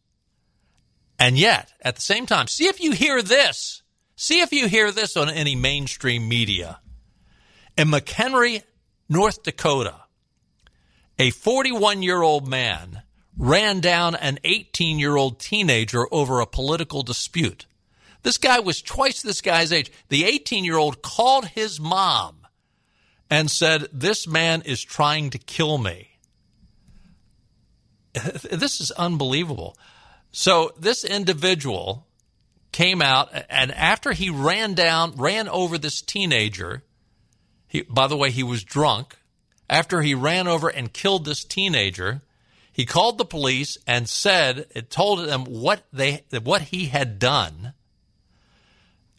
And 1.19 1.39
yet, 1.39 1.73
at 1.83 1.97
the 1.97 2.03
same 2.03 2.27
time, 2.27 2.47
see 2.47 2.67
if 2.67 2.81
you 2.81 2.93
hear 2.93 3.23
this. 3.23 3.83
See 4.17 4.41
if 4.41 4.53
you 4.53 4.67
hear 4.67 4.91
this 4.91 5.17
on 5.17 5.29
any 5.29 5.55
mainstream 5.55 6.27
media. 6.29 6.81
In 7.77 7.89
McHenry, 7.89 8.63
North 9.09 9.43
Dakota, 9.43 9.95
a 11.19 11.31
41 11.31 12.03
year 12.03 12.23
old 12.23 12.49
man 12.49 13.03
ran 13.37 13.81
down 13.81 14.15
an 14.15 14.39
18 14.45 14.99
year 14.99 15.17
old 15.17 15.39
teenager 15.39 16.07
over 16.11 16.41
a 16.41 16.47
political 16.47 17.03
dispute. 17.03 17.67
This 18.23 18.39
guy 18.39 18.61
was 18.61 18.83
twice 18.83 19.23
this 19.23 19.41
guy's 19.41 19.73
age. 19.73 19.93
The 20.09 20.25
18 20.25 20.65
year 20.65 20.79
old 20.79 21.03
called 21.03 21.47
his 21.49 21.79
mom 21.79 22.47
and 23.29 23.51
said, 23.51 23.89
This 23.93 24.27
man 24.27 24.63
is 24.63 24.83
trying 24.83 25.31
to 25.31 25.39
kill 25.39 25.79
me. 25.79 26.19
this 28.15 28.81
is 28.81 28.91
unbelievable. 28.93 29.77
So 30.33 30.73
this 30.79 31.05
individual 31.05 32.07
came 32.73 33.01
out, 33.01 33.31
and 33.49 33.73
after 33.73 34.13
he 34.13 34.29
ran 34.29 34.75
down, 34.75 35.13
ran 35.17 35.49
over 35.49 35.79
this 35.79 36.03
teenager, 36.03 36.83
he, 37.67 37.83
by 37.83 38.07
the 38.07 38.17
way, 38.17 38.31
he 38.31 38.43
was 38.43 38.65
drunk. 38.65 39.17
After 39.69 40.03
he 40.03 40.15
ran 40.15 40.47
over 40.47 40.69
and 40.69 40.93
killed 40.93 41.25
this 41.25 41.45
teenager, 41.45 42.23
he 42.73 42.87
called 42.87 43.19
the 43.19 43.25
police 43.25 43.79
and 43.87 44.09
said, 44.09 44.67
it 44.75 44.91
told 44.91 45.27
them 45.27 45.45
what 45.45 45.83
they, 45.93 46.23
what 46.43 46.63
he 46.63 46.87
had 46.87 47.19
done. 47.19 47.73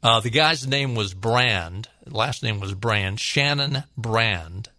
Uh, 0.03 0.19
the 0.19 0.29
guy's 0.29 0.67
name 0.67 0.95
was 0.95 1.13
Brandt. 1.13 1.89
Last 2.05 2.43
name 2.43 2.59
was 2.59 2.73
Brandt. 2.73 3.19
Shannon 3.19 3.83
Brandt. 3.97 4.69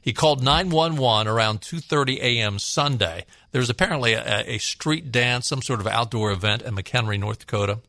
He 0.00 0.12
called 0.12 0.42
911 0.42 1.26
around 1.26 1.60
2:30 1.60 2.18
a.m. 2.20 2.58
Sunday. 2.58 3.26
There's 3.50 3.68
apparently 3.68 4.12
a, 4.12 4.44
a, 4.46 4.58
street 4.58 5.10
dance, 5.10 5.48
some 5.48 5.62
sort 5.62 5.80
of 5.80 5.86
outdoor 5.86 6.30
event 6.30 6.62
in 6.62 6.74
McHenry, 6.74 7.18
North 7.18 7.40
Dakota, 7.40 7.80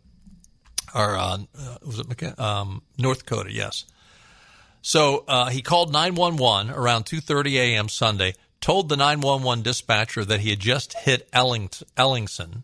or 0.96 1.16
uh, 1.16 1.38
uh 1.58 1.78
was 1.86 2.00
it 2.00 2.10
McHen- 2.10 2.40
um, 2.40 2.82
North 2.98 3.20
Dakota? 3.20 3.54
Yes. 3.54 3.86
So 4.82 5.24
uh, 5.28 5.50
he 5.50 5.62
called 5.62 5.92
911 5.92 6.72
around 6.72 7.06
2:30 7.06 7.54
a.m. 7.54 7.90
Sunday. 7.90 8.34
Told 8.62 8.90
the 8.90 8.98
911 8.98 9.64
dispatcher 9.64 10.26
that 10.26 10.42
he 10.42 10.50
had 10.50 10.60
just 10.60 10.94
hit 10.94 11.30
Elling- 11.32 11.70
Ellingson, 11.96 12.64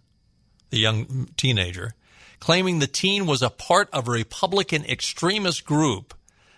the 0.70 0.80
young 0.80 1.30
teenager, 1.38 1.94
claiming 2.40 2.80
the 2.80 2.88
teen 2.88 3.26
was 3.26 3.42
a 3.42 3.50
part 3.50 3.90
of 3.94 4.08
a 4.08 4.12
Republican 4.12 4.84
extremist 4.86 5.66
group 5.66 6.14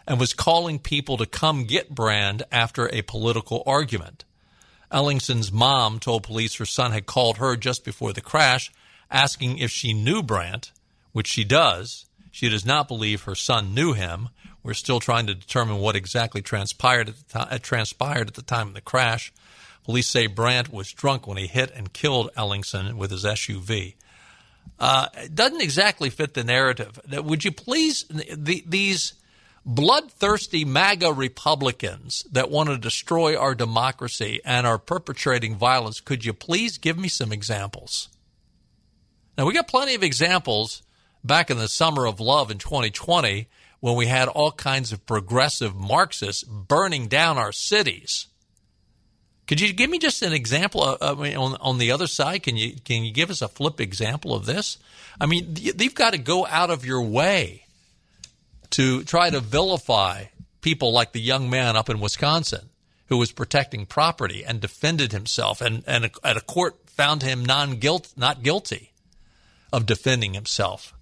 and 0.08 0.20
was 0.20 0.34
calling 0.34 0.80
people 0.80 1.18
to 1.18 1.28
come 1.28 1.66
get 1.66 1.94
Brandt 1.94 2.42
after 2.52 2.90
a 2.90 3.04
political 3.04 3.62
argument. 3.68 4.24
Ellingson's 4.92 5.52
mom 5.52 6.00
told 6.00 6.24
police 6.24 6.56
her 6.56 6.66
son 6.66 6.92
had 6.92 7.06
called 7.06 7.38
her 7.38 7.56
just 7.56 7.84
before 7.84 8.14
the 8.14 8.22
crash, 8.22 8.72
asking 9.12 9.58
if 9.58 9.70
she 9.70 9.94
knew 9.94 10.24
Brandt, 10.24 10.72
which 11.12 11.28
she 11.28 11.44
does. 11.44 12.06
She 12.32 12.50
does 12.50 12.66
not 12.66 12.88
believe 12.88 13.24
her 13.24 13.36
son 13.36 13.74
knew 13.74 13.94
him. 13.94 14.30
We're 14.68 14.74
still 14.74 15.00
trying 15.00 15.28
to 15.28 15.34
determine 15.34 15.78
what 15.78 15.96
exactly 15.96 16.42
transpired 16.42 17.08
at 17.08 17.30
the, 17.30 17.40
uh, 17.40 17.58
transpired 17.58 18.28
at 18.28 18.34
the 18.34 18.42
time 18.42 18.68
of 18.68 18.74
the 18.74 18.82
crash. 18.82 19.32
Police 19.86 20.10
say 20.10 20.28
Brandt 20.28 20.74
was 20.74 20.92
drunk 20.92 21.26
when 21.26 21.38
he 21.38 21.48
hit 21.48 21.72
and 21.74 21.94
killed 21.94 22.32
Ellingson 22.36 22.96
with 22.96 23.12
his 23.12 23.24
SUV. 23.24 23.96
Uh, 24.78 25.08
it 25.14 25.34
doesn't 25.34 25.62
exactly 25.62 26.10
fit 26.10 26.34
the 26.34 26.44
narrative. 26.44 27.00
Would 27.10 27.46
you 27.46 27.54
please, 27.54 28.04
the, 28.10 28.62
these 28.68 29.14
bloodthirsty 29.66 30.66
MAGA 30.66 31.14
Republicans 31.14 32.26
that 32.34 32.52
want 32.52 32.68
to 32.68 32.78
destroy 32.78 33.38
our 33.38 33.56
democracy 33.56 34.42
and 34.44 34.68
are 34.68 34.78
perpetrating 34.78 35.56
violence, 35.56 36.02
could 36.02 36.26
you 36.26 36.34
please 36.34 36.78
give 36.78 36.98
me 36.98 37.08
some 37.08 37.32
examples? 37.32 38.10
Now, 39.38 39.46
we 39.46 39.54
got 39.54 39.70
plenty 39.70 39.96
of 39.96 40.04
examples 40.04 40.84
back 41.24 41.50
in 41.50 41.58
the 41.58 41.70
summer 41.70 42.06
of 42.06 42.20
love 42.20 42.52
in 42.52 42.58
2020 42.58 43.48
when 43.80 43.96
we 43.96 44.08
had 44.08 44.28
all 44.28 44.52
kinds 44.52 44.92
of 44.92 45.06
progressive 45.06 45.76
Marxists 45.76 46.44
burning 46.44 47.08
down 47.08 47.38
our 47.38 47.52
cities. 47.52 48.28
Could 49.48 49.62
you 49.62 49.72
give 49.72 49.90
me 49.90 50.00
just 50.00 50.22
an 50.22 50.34
example? 50.34 50.84
Of, 50.84 51.20
I 51.20 51.22
mean, 51.22 51.38
on, 51.38 51.56
on 51.62 51.78
the 51.78 51.92
other 51.92 52.08
side, 52.08 52.44
can 52.44 52.58
you 52.58 52.76
can 52.84 53.04
you 53.04 53.14
give 53.14 53.30
us 53.30 53.42
a 53.42 53.48
flip 53.48 53.80
example 53.80 54.34
of 54.34 54.46
this? 54.46 54.78
I 55.22 55.26
mean, 55.26 55.54
they've 55.54 55.96
got 55.96 56.12
to 56.12 56.20
go 56.20 56.46
out 56.46 56.70
of 56.70 56.86
your 56.86 57.02
way 57.02 57.66
to 58.72 59.04
try 59.04 59.30
to 59.30 59.40
vilify 59.40 60.26
people 60.62 60.92
like 60.92 61.14
the 61.14 61.22
young 61.22 61.50
man 61.50 61.78
up 61.78 61.90
in 61.90 62.02
Wisconsin 62.02 62.70
who 63.08 63.18
was 63.18 63.32
protecting 63.32 63.86
property 63.86 64.44
and 64.46 64.60
defended 64.60 65.14
himself, 65.14 65.62
and, 65.62 65.84
and 65.88 66.06
a, 66.06 66.12
at 66.26 66.36
a 66.36 66.42
court 66.42 66.76
found 66.88 67.24
him 67.24 67.46
non 67.46 67.78
guilt 67.78 68.12
not 68.18 68.44
guilty 68.44 68.92
of 69.72 69.86
defending 69.86 70.34
himself. 70.34 70.94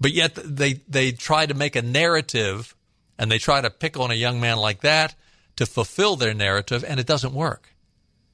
But 0.00 0.12
yet 0.12 0.34
they 0.34 0.74
they 0.88 1.12
try 1.12 1.46
to 1.46 1.54
make 1.54 1.76
a 1.76 1.82
narrative, 1.82 2.74
and 3.18 3.30
they 3.30 3.38
try 3.38 3.60
to 3.60 3.70
pick 3.70 3.98
on 3.98 4.10
a 4.10 4.14
young 4.14 4.40
man 4.40 4.58
like 4.58 4.80
that 4.82 5.14
to 5.56 5.66
fulfill 5.66 6.16
their 6.16 6.34
narrative, 6.34 6.84
and 6.86 7.00
it 7.00 7.06
doesn't 7.06 7.34
work 7.34 7.74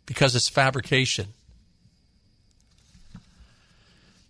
because 0.07 0.37
it's 0.37 0.48
fabrication. 0.48 1.29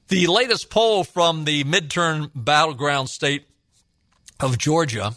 The 0.08 0.26
latest 0.26 0.70
poll 0.70 1.02
from 1.02 1.44
the 1.44 1.64
midterm 1.64 2.30
battleground 2.34 3.08
state 3.08 3.46
of 4.38 4.58
Georgia 4.58 5.16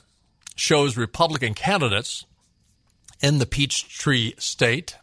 shows 0.56 0.98
Republican 0.98 1.54
candidates 1.54 2.26
in 3.22 3.38
the 3.38 3.46
Peachtree 3.46 4.34
state 4.38 4.96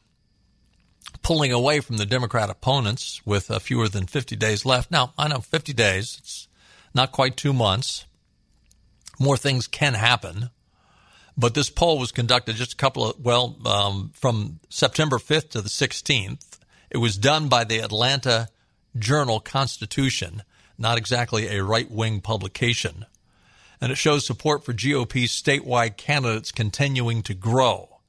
pulling 1.22 1.52
away 1.52 1.80
from 1.80 1.96
the 1.96 2.06
Democrat 2.06 2.50
opponents 2.50 3.20
with 3.24 3.50
fewer 3.62 3.88
than 3.88 4.06
50 4.06 4.36
days 4.36 4.64
left. 4.66 4.90
Now, 4.90 5.12
I 5.16 5.28
know 5.28 5.40
50 5.40 5.72
days, 5.72 6.16
it's 6.20 6.48
not 6.94 7.12
quite 7.12 7.36
two 7.36 7.52
months. 7.52 8.04
More 9.18 9.36
things 9.36 9.66
can 9.66 9.94
happen. 9.94 10.50
But 11.36 11.54
this 11.54 11.70
poll 11.70 11.98
was 11.98 12.12
conducted 12.12 12.56
just 12.56 12.74
a 12.74 12.76
couple 12.76 13.10
of, 13.10 13.24
well, 13.24 13.56
um, 13.66 14.12
from 14.14 14.60
September 14.68 15.18
5th 15.18 15.50
to 15.50 15.60
the 15.60 15.68
16th. 15.68 16.58
It 16.90 16.98
was 16.98 17.16
done 17.16 17.48
by 17.48 17.64
the 17.64 17.80
Atlanta 17.80 18.48
Journal 18.96 19.40
Constitution, 19.40 20.42
not 20.78 20.96
exactly 20.96 21.48
a 21.48 21.64
right 21.64 21.90
wing 21.90 22.20
publication 22.20 23.06
and 23.84 23.92
it 23.92 23.96
shows 23.96 24.24
support 24.24 24.64
for 24.64 24.72
GOP 24.72 25.24
statewide 25.24 25.98
candidates 25.98 26.52
continuing 26.52 27.22
to 27.22 27.34
grow. 27.34 28.00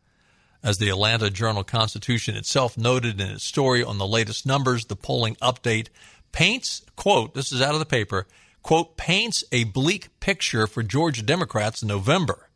As 0.63 0.77
the 0.77 0.87
Atlanta 0.87 1.29
Journal 1.29 1.65
Constitution 1.65 2.37
itself 2.37 2.77
noted 2.77 3.19
in 3.19 3.31
its 3.31 3.43
story 3.43 3.83
on 3.83 3.97
the 3.97 4.07
latest 4.07 4.45
numbers, 4.45 4.85
the 4.85 4.95
polling 4.95 5.35
update 5.35 5.89
paints, 6.31 6.81
quote, 6.95 7.33
this 7.33 7.51
is 7.51 7.61
out 7.61 7.73
of 7.73 7.79
the 7.79 7.85
paper, 7.85 8.25
quote, 8.65 8.97
paints 8.97 9.43
a 9.51 9.63
bleak 9.63 10.10
picture 10.19 10.65
for 10.65 10.82
Georgia 10.82 11.21
Democrats 11.21 11.84
in 11.84 11.88
November. 11.88 12.49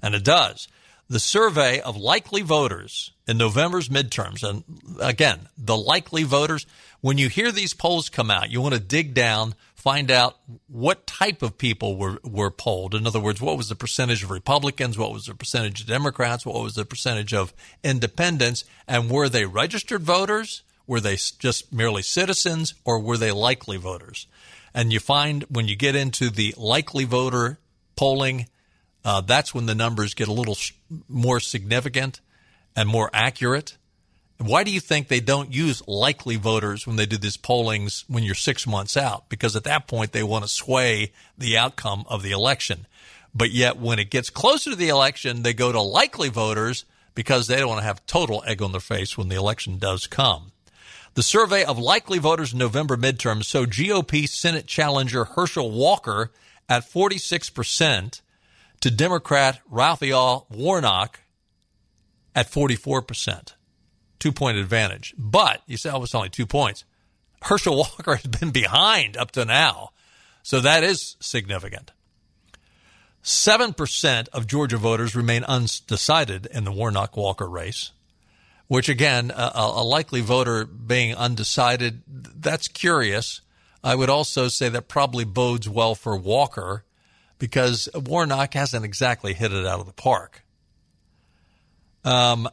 And 0.00 0.14
it 0.14 0.24
does. 0.24 0.66
The 1.10 1.20
survey 1.20 1.78
of 1.78 1.94
likely 1.94 2.40
voters 2.40 3.12
in 3.28 3.36
November's 3.36 3.90
midterms, 3.90 4.42
and 4.42 4.64
again, 4.98 5.50
the 5.58 5.76
likely 5.76 6.22
voters, 6.22 6.64
when 7.02 7.18
you 7.18 7.28
hear 7.28 7.52
these 7.52 7.74
polls 7.74 8.08
come 8.08 8.30
out, 8.30 8.50
you 8.50 8.62
want 8.62 8.72
to 8.72 8.80
dig 8.80 9.12
down, 9.12 9.54
find 9.74 10.10
out 10.10 10.38
what 10.68 11.06
type 11.06 11.42
of 11.42 11.58
people 11.58 11.98
were, 11.98 12.18
were 12.24 12.50
polled. 12.50 12.94
In 12.94 13.06
other 13.06 13.20
words, 13.20 13.42
what 13.42 13.58
was 13.58 13.68
the 13.68 13.74
percentage 13.74 14.22
of 14.22 14.30
Republicans? 14.30 14.96
What 14.96 15.12
was 15.12 15.26
the 15.26 15.34
percentage 15.34 15.82
of 15.82 15.86
Democrats? 15.86 16.46
What 16.46 16.62
was 16.62 16.76
the 16.76 16.86
percentage 16.86 17.34
of 17.34 17.52
independents? 17.84 18.64
And 18.88 19.10
were 19.10 19.28
they 19.28 19.44
registered 19.44 20.00
voters? 20.00 20.62
Were 20.86 21.00
they 21.00 21.16
just 21.16 21.74
merely 21.74 22.00
citizens 22.00 22.72
or 22.86 22.98
were 22.98 23.18
they 23.18 23.32
likely 23.32 23.76
voters? 23.76 24.26
And 24.74 24.92
you 24.92 25.00
find 25.00 25.44
when 25.50 25.68
you 25.68 25.76
get 25.76 25.96
into 25.96 26.30
the 26.30 26.54
likely 26.56 27.04
voter 27.04 27.58
polling, 27.96 28.48
uh, 29.04 29.20
that's 29.20 29.54
when 29.54 29.66
the 29.66 29.74
numbers 29.74 30.14
get 30.14 30.28
a 30.28 30.32
little 30.32 30.56
more 31.08 31.40
significant 31.40 32.20
and 32.74 32.88
more 32.88 33.10
accurate. 33.12 33.76
Why 34.38 34.64
do 34.64 34.70
you 34.70 34.80
think 34.80 35.06
they 35.06 35.20
don't 35.20 35.52
use 35.52 35.86
likely 35.86 36.36
voters 36.36 36.86
when 36.86 36.96
they 36.96 37.06
do 37.06 37.16
these 37.16 37.36
pollings 37.36 38.04
when 38.08 38.24
you're 38.24 38.34
six 38.34 38.66
months 38.66 38.96
out? 38.96 39.28
Because 39.28 39.54
at 39.54 39.64
that 39.64 39.86
point 39.86 40.12
they 40.12 40.22
want 40.22 40.44
to 40.44 40.48
sway 40.48 41.12
the 41.38 41.58
outcome 41.58 42.04
of 42.08 42.22
the 42.22 42.32
election. 42.32 42.86
But 43.34 43.50
yet 43.50 43.78
when 43.78 43.98
it 43.98 44.10
gets 44.10 44.30
closer 44.30 44.70
to 44.70 44.76
the 44.76 44.88
election, 44.88 45.42
they 45.42 45.54
go 45.54 45.70
to 45.70 45.80
likely 45.80 46.28
voters 46.28 46.84
because 47.14 47.46
they 47.46 47.58
don't 47.58 47.68
want 47.68 47.80
to 47.80 47.86
have 47.86 48.04
total 48.06 48.42
egg 48.46 48.62
on 48.62 48.72
their 48.72 48.80
face 48.80 49.16
when 49.16 49.28
the 49.28 49.36
election 49.36 49.78
does 49.78 50.06
come. 50.06 50.51
The 51.14 51.22
survey 51.22 51.64
of 51.64 51.78
likely 51.78 52.18
voters 52.18 52.52
in 52.52 52.58
November 52.58 52.96
midterms 52.96 53.44
showed 53.44 53.70
GOP 53.70 54.26
Senate 54.26 54.66
challenger 54.66 55.24
Herschel 55.24 55.70
Walker 55.70 56.32
at 56.68 56.90
46% 56.90 58.22
to 58.80 58.90
Democrat 58.90 59.60
Raphael 59.68 60.46
Warnock 60.50 61.20
at 62.34 62.50
44%. 62.50 63.52
Two 64.18 64.32
point 64.32 64.56
advantage. 64.56 65.14
But 65.18 65.62
you 65.66 65.76
say, 65.76 65.90
oh, 65.90 66.02
it's 66.02 66.14
only 66.14 66.30
two 66.30 66.46
points. 66.46 66.84
Herschel 67.42 67.76
Walker 67.98 68.14
has 68.16 68.26
been 68.26 68.50
behind 68.50 69.16
up 69.16 69.32
to 69.32 69.44
now. 69.44 69.90
So 70.42 70.60
that 70.60 70.82
is 70.82 71.16
significant. 71.20 71.92
7% 73.22 74.28
of 74.28 74.46
Georgia 74.46 74.78
voters 74.78 75.14
remain 75.14 75.44
undecided 75.44 76.46
in 76.46 76.64
the 76.64 76.72
Warnock 76.72 77.16
Walker 77.16 77.48
race, 77.48 77.92
which 78.72 78.88
again, 78.88 79.30
a, 79.36 79.52
a, 79.54 79.84
likely 79.84 80.22
voter 80.22 80.64
being 80.64 81.14
undecided, 81.14 82.00
that's 82.06 82.68
curious. 82.68 83.42
I 83.84 83.94
would 83.94 84.08
also 84.08 84.48
say 84.48 84.70
that 84.70 84.88
probably 84.88 85.24
bodes 85.26 85.68
well 85.68 85.94
for 85.94 86.16
Walker 86.16 86.82
because 87.38 87.86
Warnock 87.94 88.54
hasn't 88.54 88.86
exactly 88.86 89.34
hit 89.34 89.52
it 89.52 89.66
out 89.66 89.80
of 89.80 89.84
the 89.84 89.92
park. 89.92 90.42
Um, 92.02 92.48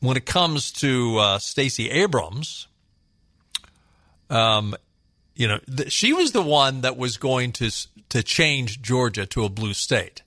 when 0.00 0.16
it 0.16 0.24
comes 0.24 0.72
to 0.72 1.18
uh, 1.18 1.38
Stacey 1.38 1.90
Abrams, 1.90 2.66
um, 4.30 4.74
you 5.34 5.48
know, 5.48 5.58
th- 5.58 5.92
she 5.92 6.14
was 6.14 6.32
the 6.32 6.40
one 6.40 6.80
that 6.80 6.96
was 6.96 7.18
going 7.18 7.52
to 7.52 7.70
to 8.08 8.22
change 8.22 8.80
Georgia 8.80 9.26
to 9.26 9.44
a 9.44 9.50
blue 9.50 9.74
state. 9.74 10.22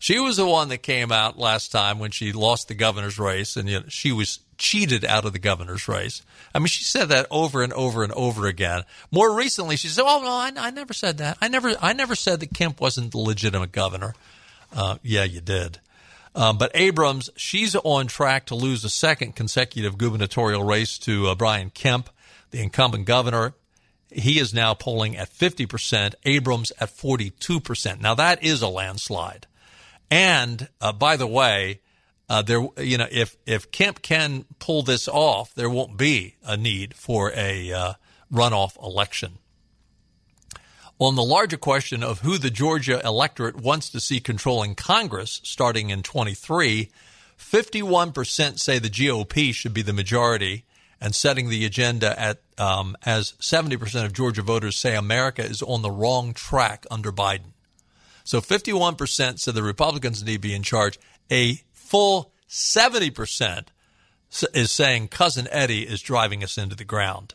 She 0.00 0.18
was 0.18 0.38
the 0.38 0.46
one 0.46 0.70
that 0.70 0.78
came 0.78 1.12
out 1.12 1.38
last 1.38 1.70
time 1.70 1.98
when 1.98 2.10
she 2.10 2.32
lost 2.32 2.68
the 2.68 2.74
governor's 2.74 3.18
race, 3.18 3.54
and 3.54 3.68
you 3.68 3.80
know, 3.80 3.86
she 3.88 4.12
was 4.12 4.40
cheated 4.56 5.04
out 5.04 5.26
of 5.26 5.34
the 5.34 5.38
governor's 5.38 5.88
race. 5.88 6.22
I 6.54 6.58
mean, 6.58 6.68
she 6.68 6.84
said 6.84 7.10
that 7.10 7.26
over 7.30 7.62
and 7.62 7.70
over 7.74 8.02
and 8.02 8.10
over 8.14 8.46
again. 8.46 8.84
More 9.10 9.36
recently, 9.36 9.76
she 9.76 9.88
said, 9.88 10.04
"Oh 10.06 10.22
no, 10.22 10.30
I, 10.30 10.52
I 10.68 10.70
never 10.70 10.94
said 10.94 11.18
that. 11.18 11.36
I 11.42 11.48
never, 11.48 11.74
I 11.82 11.92
never 11.92 12.14
said 12.14 12.40
that 12.40 12.54
Kemp 12.54 12.80
wasn't 12.80 13.12
the 13.12 13.18
legitimate 13.18 13.72
governor." 13.72 14.14
Uh, 14.74 14.96
yeah, 15.02 15.24
you 15.24 15.42
did. 15.42 15.80
Um, 16.34 16.56
but 16.56 16.70
Abrams, 16.72 17.28
she's 17.36 17.76
on 17.76 18.06
track 18.06 18.46
to 18.46 18.54
lose 18.54 18.82
a 18.84 18.90
second 18.90 19.36
consecutive 19.36 19.98
gubernatorial 19.98 20.64
race 20.64 20.96
to 21.00 21.26
uh, 21.26 21.34
Brian 21.34 21.68
Kemp, 21.68 22.08
the 22.52 22.62
incumbent 22.62 23.04
governor. 23.04 23.52
He 24.10 24.38
is 24.38 24.54
now 24.54 24.72
polling 24.72 25.16
at 25.18 25.30
50%, 25.30 26.14
Abrams 26.24 26.72
at 26.80 26.88
42%. 26.88 28.00
Now 28.00 28.14
that 28.14 28.42
is 28.42 28.62
a 28.62 28.68
landslide. 28.68 29.46
And 30.10 30.68
uh, 30.80 30.92
by 30.92 31.16
the 31.16 31.26
way, 31.26 31.80
uh, 32.28 32.42
there, 32.42 32.66
you 32.78 32.98
know, 32.98 33.08
if 33.10 33.36
if 33.46 33.70
Kemp 33.70 34.02
can 34.02 34.44
pull 34.58 34.82
this 34.82 35.08
off, 35.08 35.54
there 35.54 35.70
won't 35.70 35.96
be 35.96 36.36
a 36.44 36.56
need 36.56 36.94
for 36.94 37.32
a 37.34 37.72
uh, 37.72 37.92
runoff 38.32 38.80
election. 38.82 39.38
On 40.98 41.14
the 41.14 41.22
larger 41.22 41.56
question 41.56 42.04
of 42.04 42.20
who 42.20 42.36
the 42.36 42.50
Georgia 42.50 43.00
electorate 43.04 43.56
wants 43.56 43.88
to 43.90 44.00
see 44.00 44.20
controlling 44.20 44.74
Congress 44.74 45.40
starting 45.42 45.88
in 45.88 46.02
23, 46.02 46.90
51% 47.38 48.58
say 48.58 48.78
the 48.78 48.90
GOP 48.90 49.54
should 49.54 49.72
be 49.72 49.80
the 49.80 49.94
majority, 49.94 50.66
and 51.00 51.14
setting 51.14 51.48
the 51.48 51.64
agenda 51.64 52.20
at 52.20 52.42
um, 52.58 52.96
as 53.06 53.32
70% 53.40 54.04
of 54.04 54.12
Georgia 54.12 54.42
voters 54.42 54.76
say 54.76 54.94
America 54.94 55.42
is 55.42 55.62
on 55.62 55.80
the 55.80 55.90
wrong 55.90 56.34
track 56.34 56.86
under 56.90 57.10
Biden. 57.10 57.54
So 58.30 58.40
51% 58.40 59.40
said 59.40 59.54
the 59.56 59.62
Republicans 59.64 60.22
need 60.22 60.34
to 60.34 60.38
be 60.38 60.54
in 60.54 60.62
charge. 60.62 61.00
A 61.32 61.64
full 61.72 62.30
70% 62.48 63.64
is 64.54 64.70
saying 64.70 65.08
cousin 65.08 65.48
Eddie 65.50 65.82
is 65.82 66.00
driving 66.00 66.44
us 66.44 66.56
into 66.56 66.76
the 66.76 66.84
ground. 66.84 67.34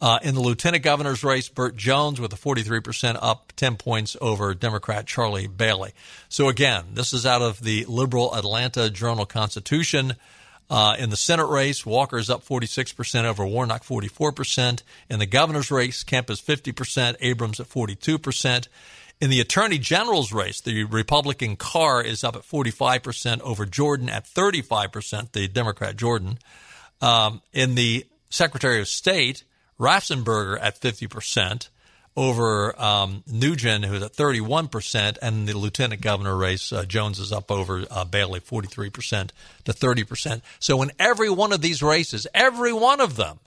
Uh, 0.00 0.18
in 0.24 0.34
the 0.34 0.40
lieutenant 0.40 0.82
governor's 0.82 1.22
race, 1.22 1.48
Burt 1.48 1.76
Jones 1.76 2.20
with 2.20 2.32
a 2.32 2.36
43% 2.36 3.16
up 3.22 3.52
10 3.54 3.76
points 3.76 4.16
over 4.20 4.54
Democrat 4.54 5.06
Charlie 5.06 5.46
Bailey. 5.46 5.92
So 6.28 6.48
again, 6.48 6.86
this 6.94 7.12
is 7.12 7.24
out 7.24 7.40
of 7.40 7.60
the 7.60 7.84
liberal 7.84 8.34
Atlanta 8.34 8.90
Journal 8.90 9.24
Constitution. 9.24 10.16
Uh, 10.68 10.96
in 10.98 11.10
the 11.10 11.16
Senate 11.16 11.46
race, 11.46 11.86
Walker 11.86 12.18
is 12.18 12.28
up 12.28 12.44
46% 12.44 13.22
over 13.22 13.46
Warnock 13.46 13.84
44%. 13.84 14.82
In 15.08 15.20
the 15.20 15.26
governor's 15.26 15.70
race, 15.70 16.02
Kemp 16.02 16.28
is 16.28 16.40
50%, 16.42 17.14
Abrams 17.20 17.60
at 17.60 17.68
42%. 17.68 18.66
In 19.20 19.30
the 19.30 19.40
attorney 19.40 19.78
general's 19.78 20.32
race, 20.32 20.60
the 20.60 20.84
Republican 20.84 21.56
Carr 21.56 22.02
is 22.02 22.22
up 22.22 22.36
at 22.36 22.42
45% 22.42 23.40
over 23.40 23.66
Jordan 23.66 24.08
at 24.08 24.24
35%, 24.24 25.32
the 25.32 25.48
Democrat 25.48 25.96
Jordan. 25.96 26.38
Um, 27.00 27.42
in 27.52 27.74
the 27.74 28.06
Secretary 28.30 28.80
of 28.80 28.86
State, 28.86 29.42
Raffensperger 29.78 30.58
at 30.60 30.80
50% 30.80 31.68
over 32.16 32.80
um, 32.80 33.24
Nugent, 33.26 33.84
who's 33.84 34.02
at 34.02 34.12
31%, 34.12 35.18
and 35.20 35.48
the 35.48 35.56
lieutenant 35.56 36.00
governor 36.00 36.36
race, 36.36 36.72
uh, 36.72 36.84
Jones 36.84 37.18
is 37.18 37.32
up 37.32 37.50
over 37.50 37.84
uh, 37.90 38.04
Bailey, 38.04 38.40
43% 38.40 39.30
to 39.64 39.72
30%. 39.72 40.42
So 40.60 40.82
in 40.82 40.92
every 40.98 41.30
one 41.30 41.52
of 41.52 41.60
these 41.60 41.82
races, 41.82 42.26
every 42.34 42.72
one 42.72 43.00
of 43.00 43.16
them, 43.16 43.40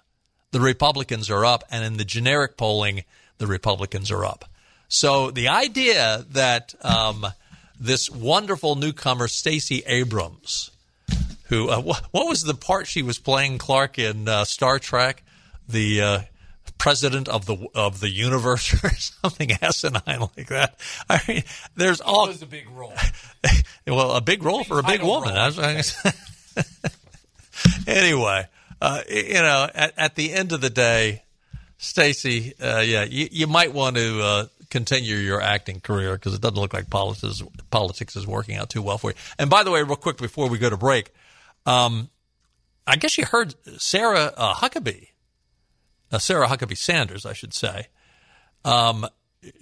the 0.52 0.62
Republicans 0.62 1.30
are 1.30 1.46
up, 1.46 1.64
and 1.72 1.86
in 1.86 1.96
the 1.96 2.06
generic 2.06 2.58
polling, 2.58 3.04
the 3.38 3.48
Republicans 3.48 4.12
are 4.12 4.26
up. 4.26 4.51
So 4.92 5.32
the 5.32 5.48
idea 5.48 6.26
that 6.32 6.76
um, 6.82 7.26
this 7.80 8.10
wonderful 8.10 8.76
newcomer, 8.76 9.30
Stacey 9.30 9.84
Abrams, 9.88 10.70
who, 11.46 11.70
uh, 11.70 11.80
what, 11.80 12.04
what 12.12 12.28
was 12.28 12.44
the 12.44 12.54
part 12.54 12.88
she 12.88 13.02
was 13.02 13.18
playing, 13.18 13.58
Clark, 13.58 13.98
in 13.98 14.28
uh, 14.28 14.44
Star 14.44 14.80
Trek? 14.80 15.24
The 15.70 16.02
uh, 16.02 16.20
president 16.78 17.30
of 17.30 17.46
the 17.46 17.70
of 17.74 18.02
the 18.02 18.10
universe 18.10 18.74
or 18.84 18.90
something 18.90 19.52
asinine 19.62 20.28
like 20.36 20.48
that. 20.48 20.78
I 21.10 21.22
mean, 21.26 21.44
there's 21.78 22.02
all. 22.02 22.26
It 22.26 22.32
was 22.32 22.42
a 22.42 22.46
big 22.46 22.70
role. 22.70 22.94
well, 23.88 24.12
a 24.12 24.22
big 24.22 24.44
role 24.44 24.66
for 24.66 24.80
a 24.80 24.84
big 24.84 25.04
woman. 25.04 25.34
anyway, 27.88 28.46
uh, 28.82 29.02
you 29.10 29.36
know, 29.36 29.70
at, 29.74 29.94
at, 29.98 30.16
the 30.16 30.34
end 30.34 30.52
of 30.52 30.60
the 30.60 30.70
day, 30.70 31.24
Stacey, 31.78 32.56
uh, 32.62 32.80
yeah, 32.80 33.06
you, 33.06 33.30
you, 33.32 33.48
might 33.48 33.74
want 33.74 33.96
to 33.96 34.22
uh, 34.22 34.46
continue 34.72 35.18
your 35.18 35.42
acting 35.42 35.80
career 35.80 36.14
because 36.14 36.34
it 36.34 36.42
doesn't 36.42 36.58
look 36.58 36.74
like 36.74 36.90
politics 36.90 37.44
politics 37.70 38.16
is 38.16 38.26
working 38.26 38.56
out 38.56 38.72
too 38.72 38.82
well 38.82 38.98
for 38.98 39.12
you. 39.12 39.18
And 39.38 39.50
by 39.50 39.64
the 39.64 39.70
way, 39.70 39.84
real 39.84 39.96
quick 39.96 40.18
before 40.18 40.50
we 40.50 40.58
go 40.58 40.70
to 40.70 40.78
break, 40.78 41.14
um, 41.68 42.10
I 42.88 42.96
guess 42.96 43.18
you 43.20 43.26
heard 43.26 43.54
Sarah 43.78 44.34
uh, 44.36 44.56
Huckabee 44.56 45.10
uh, 46.12 46.20
Sarah 46.20 46.48
Huckabee 46.48 46.78
Sanders, 46.78 47.26
I 47.26 47.34
should 47.34 47.54
say. 47.54 47.88
Um, 48.66 49.08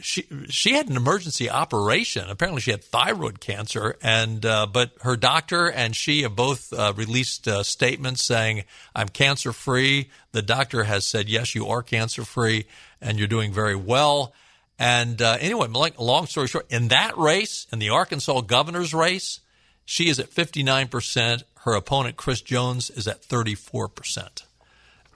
she 0.02 0.28
she 0.50 0.74
had 0.74 0.90
an 0.90 0.98
emergency 0.98 1.50
operation. 1.50 2.30
Apparently, 2.30 2.60
she 2.62 2.72
had 2.72 2.84
thyroid 2.84 3.40
cancer, 3.40 3.96
and 4.02 4.46
uh, 4.46 4.68
but 4.68 4.92
her 5.02 5.16
doctor 5.16 5.72
and 5.72 5.96
she 5.96 6.24
have 6.24 6.36
both 6.36 6.74
uh, 6.74 6.92
released 6.98 7.48
uh, 7.48 7.64
statements 7.64 8.26
saying, 8.26 8.66
"I'm 8.94 9.08
cancer 9.08 9.54
free." 9.54 10.10
The 10.34 10.42
doctor 10.42 10.84
has 10.84 11.06
said, 11.06 11.30
"Yes, 11.30 11.56
you 11.56 11.68
are 11.68 11.82
cancer 11.82 12.26
free, 12.26 12.66
and 13.00 13.18
you're 13.18 13.30
doing 13.30 13.54
very 13.54 13.76
well." 13.76 14.34
And 14.80 15.22
uh, 15.22 15.38
anyway, 15.40 15.68
long 15.98 16.26
story 16.26 16.48
short, 16.48 16.66
in 16.72 16.88
that 16.88 17.18
race, 17.18 17.68
in 17.72 17.80
the 17.80 17.90
Arkansas 17.90 18.42
governor's 18.42 18.94
race, 18.94 19.42
she 19.84 20.08
is 20.10 20.20
at 20.20 20.30
59 20.30 20.88
percent. 20.88 21.44
Her 21.64 21.74
opponent, 21.74 22.16
Chris 22.16 22.42
Jones, 22.42 22.90
is 22.90 23.06
at 23.06 23.22
34 23.22 23.90
percent 23.90 24.44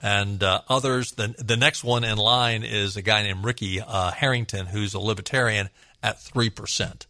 and 0.04 0.42
uh, 0.42 0.60
others. 0.68 1.12
The, 1.12 1.28
the 1.38 1.56
next 1.56 1.82
one 1.82 2.04
in 2.04 2.18
line 2.18 2.62
is 2.62 2.98
a 2.98 3.02
guy 3.02 3.22
named 3.22 3.42
Ricky 3.42 3.80
uh, 3.80 4.10
Harrington, 4.10 4.66
who's 4.66 4.92
a 4.92 5.00
libertarian 5.00 5.70
at 6.02 6.18
3%. 6.18 7.06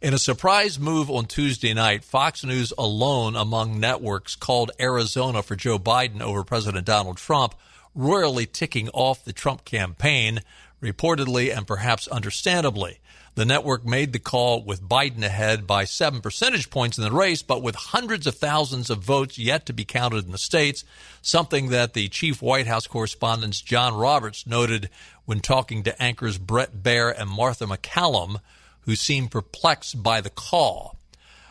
in 0.00 0.14
a 0.14 0.18
surprise 0.18 0.78
move 0.78 1.10
on 1.10 1.26
Tuesday 1.26 1.74
night, 1.74 2.04
Fox 2.04 2.42
News 2.42 2.72
alone 2.78 3.36
among 3.36 3.78
networks 3.78 4.34
called 4.34 4.70
Arizona 4.80 5.42
for 5.42 5.56
Joe 5.56 5.78
Biden 5.78 6.22
over 6.22 6.42
President 6.42 6.86
Donald 6.86 7.18
Trump 7.18 7.54
royally 7.94 8.46
ticking 8.46 8.88
off 8.90 9.24
the 9.24 9.32
Trump 9.32 9.64
campaign, 9.64 10.40
reportedly 10.82 11.54
and 11.54 11.66
perhaps 11.66 12.08
understandably. 12.08 12.98
The 13.34 13.44
network 13.44 13.84
made 13.84 14.12
the 14.12 14.18
call 14.18 14.64
with 14.64 14.82
Biden 14.82 15.22
ahead 15.22 15.66
by 15.66 15.84
seven 15.84 16.20
percentage 16.20 16.70
points 16.70 16.96
in 16.96 17.04
the 17.04 17.12
race, 17.12 17.42
but 17.42 17.62
with 17.62 17.74
hundreds 17.74 18.26
of 18.26 18.34
thousands 18.36 18.90
of 18.90 19.04
votes 19.04 19.38
yet 19.38 19.66
to 19.66 19.72
be 19.72 19.84
counted 19.84 20.24
in 20.24 20.32
the 20.32 20.38
states, 20.38 20.84
something 21.20 21.68
that 21.68 21.92
the 21.92 22.08
chief 22.08 22.40
White 22.40 22.66
House 22.66 22.86
correspondent 22.86 23.62
John 23.64 23.94
Roberts 23.94 24.46
noted 24.46 24.88
when 25.26 25.40
talking 25.40 25.82
to 25.82 26.02
anchors 26.02 26.38
Brett 26.38 26.82
Baier 26.82 27.14
and 27.16 27.28
Martha 27.28 27.66
MacCallum, 27.66 28.40
who 28.82 28.96
seemed 28.96 29.30
perplexed 29.30 30.02
by 30.02 30.20
the 30.20 30.30
call. 30.30 30.98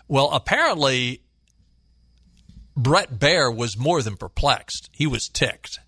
Well, 0.08 0.32
apparently, 0.32 1.22
Brett 2.76 3.20
Baier 3.20 3.56
was 3.56 3.78
more 3.78 4.02
than 4.02 4.18
perplexed. 4.18 4.90
He 4.92 5.06
was 5.06 5.30
ticked. 5.30 5.80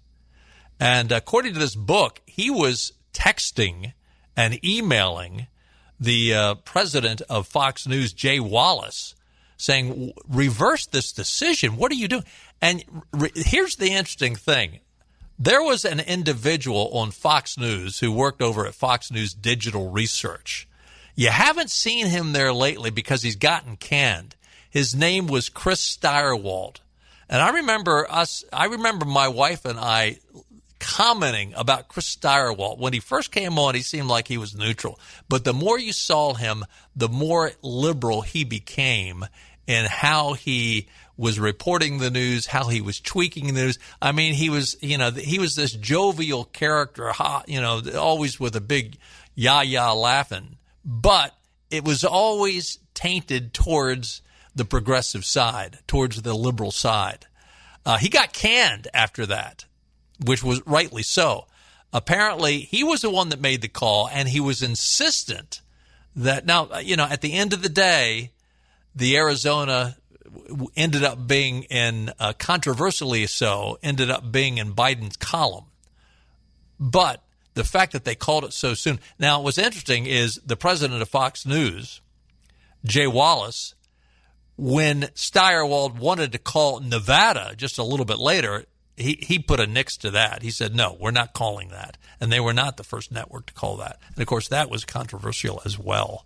And 0.80 1.12
according 1.12 1.54
to 1.54 1.60
this 1.60 1.76
book, 1.76 2.22
he 2.26 2.50
was 2.50 2.94
texting 3.14 3.94
and 4.36 4.64
emailing 4.66 5.48
the 6.00 6.34
uh, 6.34 6.56
president 6.56 7.22
of 7.30 7.48
Fox 7.48 7.88
News, 7.88 8.14
Jay 8.14 8.40
Wallace, 8.40 9.14
saying, 9.58 10.14
reverse 10.28 10.88
this 10.88 11.12
decision. 11.12 11.78
What 11.78 11.92
are 11.92 11.96
you 11.96 12.08
doing? 12.08 12.24
And 12.62 12.84
re- 13.14 13.32
here's 13.36 13.76
the 13.76 13.92
interesting 13.92 14.36
thing. 14.36 14.80
There 15.38 15.62
was 15.62 15.86
an 15.86 16.00
individual 16.00 16.90
on 16.90 17.12
Fox 17.12 17.58
News 17.58 18.00
who 18.00 18.12
worked 18.12 18.42
over 18.42 18.66
at 18.66 18.76
Fox 18.76 19.12
News 19.12 19.34
Digital 19.34 19.90
Research. 19.90 20.68
You 21.16 21.30
haven't 21.30 21.72
seen 21.72 22.08
him 22.08 22.34
there 22.34 22.54
lately 22.54 22.90
because 22.90 23.22
he's 23.22 23.36
gotten 23.36 23.76
canned. 23.78 24.36
His 24.70 24.96
name 24.96 25.28
was 25.28 25.50
Chris 25.50 25.98
Stirewalt. 25.98 26.78
And 27.30 27.42
I 27.42 27.52
remember 27.52 28.06
us, 28.10 28.44
I 28.52 28.66
remember 28.66 29.06
my 29.06 29.28
wife 29.28 29.66
and 29.66 29.80
I 29.80 30.20
commenting 30.80 31.54
about 31.56 31.88
Chris 31.88 32.14
Stirewalt. 32.16 32.80
When 32.80 32.94
he 32.94 33.00
first 33.00 33.32
came 33.32 33.60
on, 33.60 33.76
he 33.76 33.82
seemed 33.82 34.08
like 34.08 34.28
he 34.28 34.38
was 34.38 34.56
neutral. 34.56 35.00
But 35.30 35.44
the 35.44 35.54
more 35.54 35.80
you 35.80 35.94
saw 35.94 36.34
him, 36.34 36.66
the 36.96 37.10
more 37.10 37.52
liberal 37.62 38.22
he 38.22 38.44
became 38.44 39.26
in 39.68 39.86
how 39.86 40.34
he 40.34 40.88
was 41.18 41.40
reporting 41.40 42.00
the 42.00 42.10
news, 42.10 42.48
how 42.48 42.68
he 42.68 42.82
was 42.82 43.00
tweaking 43.00 43.48
the 43.48 43.54
news. 43.54 43.78
I 44.02 44.12
mean, 44.12 44.34
he 44.34 44.50
was, 44.50 44.76
you 44.82 44.98
know, 44.98 45.12
he 45.12 45.40
was 45.40 45.56
this 45.56 45.72
jovial 45.72 46.46
character, 46.46 47.14
you 47.48 47.62
know, 47.62 47.82
always 47.98 48.40
with 48.40 48.56
a 48.56 48.62
big 48.62 48.98
yah 49.36 49.62
yah 49.62 49.94
laughing. 49.94 50.58
But 50.84 51.36
it 51.70 51.86
was 51.86 52.04
always 52.04 52.80
tainted 52.94 53.54
towards 53.54 54.22
the 54.54 54.66
progressive 54.66 55.26
side, 55.26 55.80
towards 55.88 56.22
the 56.22 56.34
liberal 56.34 56.72
side. 56.72 57.28
Uh, 57.86 57.98
he 57.98 58.10
got 58.10 58.34
canned 58.34 58.88
after 58.94 59.26
that 59.26 59.66
which 60.24 60.44
was 60.44 60.62
rightly 60.66 61.04
so. 61.04 61.48
Apparently, 61.94 62.60
he 62.60 62.84
was 62.84 63.02
the 63.02 63.10
one 63.10 63.30
that 63.30 63.42
made 63.42 63.62
the 63.62 63.68
call, 63.68 64.08
and 64.12 64.30
he 64.30 64.40
was 64.40 64.62
insistent 64.62 65.62
that 66.16 66.46
now, 66.46 66.80
you 66.80 66.96
know, 66.96 67.06
at 67.06 67.22
the 67.22 67.34
end 67.34 67.54
of 67.54 67.62
the 67.62 67.70
day, 67.70 68.32
the 68.96 69.18
Arizona 69.18 69.98
ended 70.76 71.04
up 71.04 71.28
being 71.28 71.64
in, 71.64 72.12
uh, 72.20 72.34
controversially 72.38 73.28
so, 73.28 73.78
ended 73.84 74.10
up 74.10 74.32
being 74.32 74.58
in 74.58 74.74
Biden's 74.74 75.18
column. 75.18 75.66
But 76.80 77.24
the 77.54 77.64
fact 77.64 77.94
that 77.94 78.06
they 78.06 78.16
called 78.16 78.44
it 78.44 78.54
so 78.54 78.74
soon. 78.74 79.00
Now, 79.20 79.42
what's 79.42 79.58
interesting 79.58 80.06
is 80.06 80.40
the 80.46 80.56
president 80.56 81.02
of 81.02 81.10
Fox 81.10 81.46
News, 81.46 82.02
Jay 82.86 83.08
Wallace, 83.08 83.76
when 84.58 85.02
Stirewalt 85.16 85.98
wanted 85.98 86.32
to 86.34 86.38
call 86.38 86.80
Nevada 86.80 87.54
just 87.58 87.78
a 87.78 87.84
little 87.84 88.06
bit 88.06 88.20
later, 88.20 88.66
he, 88.96 89.18
he 89.22 89.40
put 89.40 89.60
a 89.60 89.68
nix 89.68 89.98
to 89.98 90.12
that. 90.12 90.44
He 90.44 90.52
said, 90.52 90.76
no, 90.76 90.96
we're 91.00 91.12
not 91.12 91.34
calling 91.34 91.70
that. 91.70 91.98
And 92.20 92.32
they 92.32 92.40
were 92.40 92.54
not 92.54 92.78
the 92.78 92.84
first 92.84 93.12
network 93.12 93.48
to 93.48 93.54
call 93.54 93.78
that. 93.78 94.00
And 94.10 94.20
of 94.20 94.28
course, 94.28 94.50
that 94.50 94.70
was 94.70 94.86
controversial 94.86 95.62
as 95.66 95.80
well. 95.80 96.26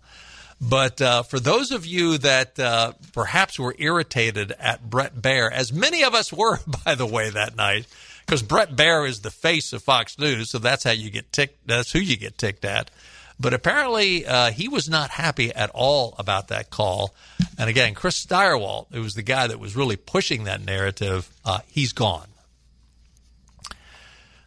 But 0.60 1.00
uh, 1.02 1.22
for 1.22 1.38
those 1.38 1.70
of 1.70 1.84
you 1.84 2.18
that 2.18 2.58
uh, 2.58 2.92
perhaps 3.12 3.58
were 3.58 3.74
irritated 3.78 4.52
at 4.58 4.88
Brett 4.88 5.14
Baier, 5.14 5.50
as 5.52 5.72
many 5.72 6.02
of 6.02 6.14
us 6.14 6.32
were, 6.32 6.58
by 6.84 6.94
the 6.94 7.06
way, 7.06 7.30
that 7.30 7.56
night, 7.56 7.86
because 8.26 8.42
Brett 8.42 8.74
Baier 8.74 9.08
is 9.08 9.20
the 9.20 9.30
face 9.30 9.72
of 9.72 9.82
Fox 9.82 10.18
News, 10.18 10.50
so 10.50 10.58
that's 10.58 10.82
how 10.82 10.90
you 10.90 11.10
get 11.10 11.32
ticked. 11.32 11.66
That's 11.66 11.92
who 11.92 12.00
you 12.00 12.16
get 12.16 12.36
ticked 12.36 12.64
at. 12.64 12.90
But 13.38 13.54
apparently, 13.54 14.26
uh, 14.26 14.50
he 14.50 14.66
was 14.66 14.88
not 14.88 15.10
happy 15.10 15.54
at 15.54 15.70
all 15.74 16.14
about 16.18 16.48
that 16.48 16.70
call. 16.70 17.14
And 17.58 17.68
again, 17.70 17.94
Chris 17.94 18.24
Stirewalt, 18.24 18.86
who 18.92 19.02
was 19.02 19.14
the 19.14 19.22
guy 19.22 19.46
that 19.46 19.60
was 19.60 19.76
really 19.76 19.96
pushing 19.96 20.44
that 20.44 20.64
narrative, 20.64 21.30
uh, 21.44 21.60
he's 21.68 21.92
gone. 21.92 22.28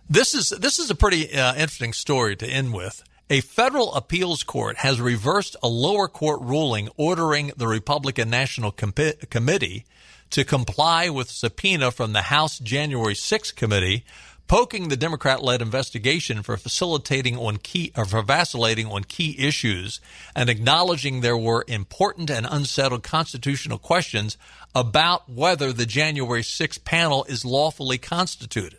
This 0.09 0.33
is 0.33 0.49
this 0.49 0.79
is 0.79 0.89
a 0.89 0.95
pretty 0.95 1.31
uh, 1.33 1.53
interesting 1.53 1.93
story 1.93 2.35
to 2.37 2.47
end 2.47 2.73
with. 2.73 3.03
A 3.29 3.41
federal 3.41 3.93
appeals 3.93 4.41
court 4.41 4.77
has 4.77 4.99
reversed 4.99 5.55
a 5.61 5.67
lower 5.67 6.07
court 6.07 6.41
ruling 6.41 6.89
ordering 6.97 7.51
the 7.55 7.67
Republican 7.67 8.31
National 8.31 8.71
Com- 8.71 8.93
Committee 9.29 9.85
to 10.31 10.43
comply 10.43 11.09
with 11.09 11.29
subpoena 11.29 11.91
from 11.91 12.13
the 12.13 12.23
House 12.23 12.59
January 12.59 13.15
6 13.15 13.51
committee 13.51 14.05
poking 14.49 14.89
the 14.89 14.97
Democrat-led 14.97 15.61
investigation 15.61 16.41
for 16.41 16.57
facilitating 16.57 17.37
on 17.37 17.57
key 17.57 17.93
or 17.95 18.03
for 18.03 18.23
vacillating 18.23 18.87
on 18.87 19.03
key 19.03 19.35
issues 19.37 20.01
and 20.35 20.49
acknowledging 20.49 21.21
there 21.21 21.37
were 21.37 21.63
important 21.67 22.31
and 22.31 22.47
unsettled 22.49 23.03
constitutional 23.03 23.77
questions 23.77 24.37
about 24.73 25.29
whether 25.29 25.71
the 25.71 25.85
January 25.85 26.43
6 26.43 26.79
panel 26.79 27.23
is 27.25 27.45
lawfully 27.45 27.99
constituted. 27.99 28.78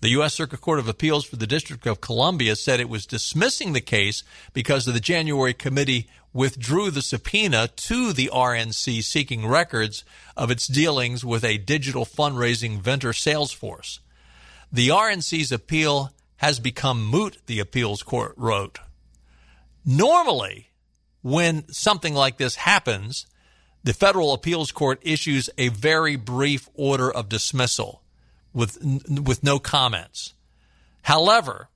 The 0.00 0.10
U.S. 0.10 0.34
Circuit 0.34 0.60
Court 0.60 0.78
of 0.78 0.86
Appeals 0.86 1.24
for 1.24 1.34
the 1.34 1.46
District 1.46 1.84
of 1.84 2.00
Columbia 2.00 2.54
said 2.54 2.78
it 2.78 2.88
was 2.88 3.04
dismissing 3.04 3.72
the 3.72 3.80
case 3.80 4.22
because 4.52 4.84
the 4.84 5.00
January 5.00 5.52
committee 5.52 6.08
withdrew 6.32 6.92
the 6.92 7.02
subpoena 7.02 7.66
to 7.66 8.12
the 8.12 8.30
RNC 8.32 9.02
seeking 9.02 9.44
records 9.44 10.04
of 10.36 10.52
its 10.52 10.68
dealings 10.68 11.24
with 11.24 11.42
a 11.42 11.58
digital 11.58 12.04
fundraising 12.04 12.78
vendor 12.80 13.12
Salesforce. 13.12 13.98
The 14.70 14.88
RNC's 14.88 15.50
appeal 15.50 16.12
has 16.36 16.60
become 16.60 17.04
moot, 17.04 17.38
the 17.46 17.58
appeals 17.58 18.04
court 18.04 18.34
wrote. 18.36 18.78
Normally, 19.84 20.70
when 21.22 21.66
something 21.72 22.14
like 22.14 22.36
this 22.36 22.54
happens, 22.54 23.26
the 23.82 23.94
federal 23.94 24.32
appeals 24.32 24.70
court 24.70 25.00
issues 25.02 25.50
a 25.58 25.70
very 25.70 26.14
brief 26.14 26.68
order 26.74 27.10
of 27.10 27.28
dismissal 27.28 28.02
with 28.52 28.78
with 28.82 29.42
no 29.42 29.58
comments. 29.58 30.34
However, 31.02 31.68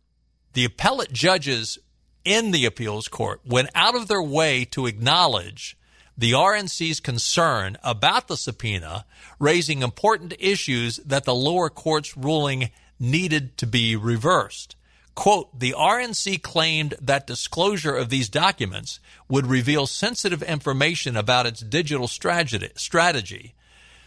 the 0.53 0.65
appellate 0.65 1.13
judges 1.13 1.79
in 2.25 2.51
the 2.51 2.65
appeals 2.65 3.09
court 3.09 3.41
went 3.45 3.71
out 3.75 3.95
of 3.95 4.09
their 4.09 4.23
way 4.23 4.65
to 4.67 4.87
acknowledge 4.87 5.77
the 6.17 6.33
RNC's 6.33 7.01
concern 7.01 7.79
about 7.83 8.29
the 8.29 8.37
subpoena, 8.37 9.07
raising 9.39 9.83
important 9.83 10.35
issues 10.39 10.99
that 10.99 11.25
the 11.25 11.35
lower 11.35 11.71
court's 11.71 12.17
ruling 12.17 12.71
needed 13.01 13.57
to 13.59 13.67
be 13.67 13.97
reversed. 13.97 14.77
Quote, 15.15 15.59
the 15.59 15.75
RNC 15.77 16.43
claimed 16.43 16.95
that 17.01 17.27
disclosure 17.27 17.95
of 17.95 18.09
these 18.09 18.29
documents 18.29 18.99
would 19.29 19.47
reveal 19.47 19.87
sensitive 19.87 20.43
information 20.43 21.17
about 21.17 21.47
its 21.47 21.61
digital 21.61 22.09
strategy. 22.09 23.55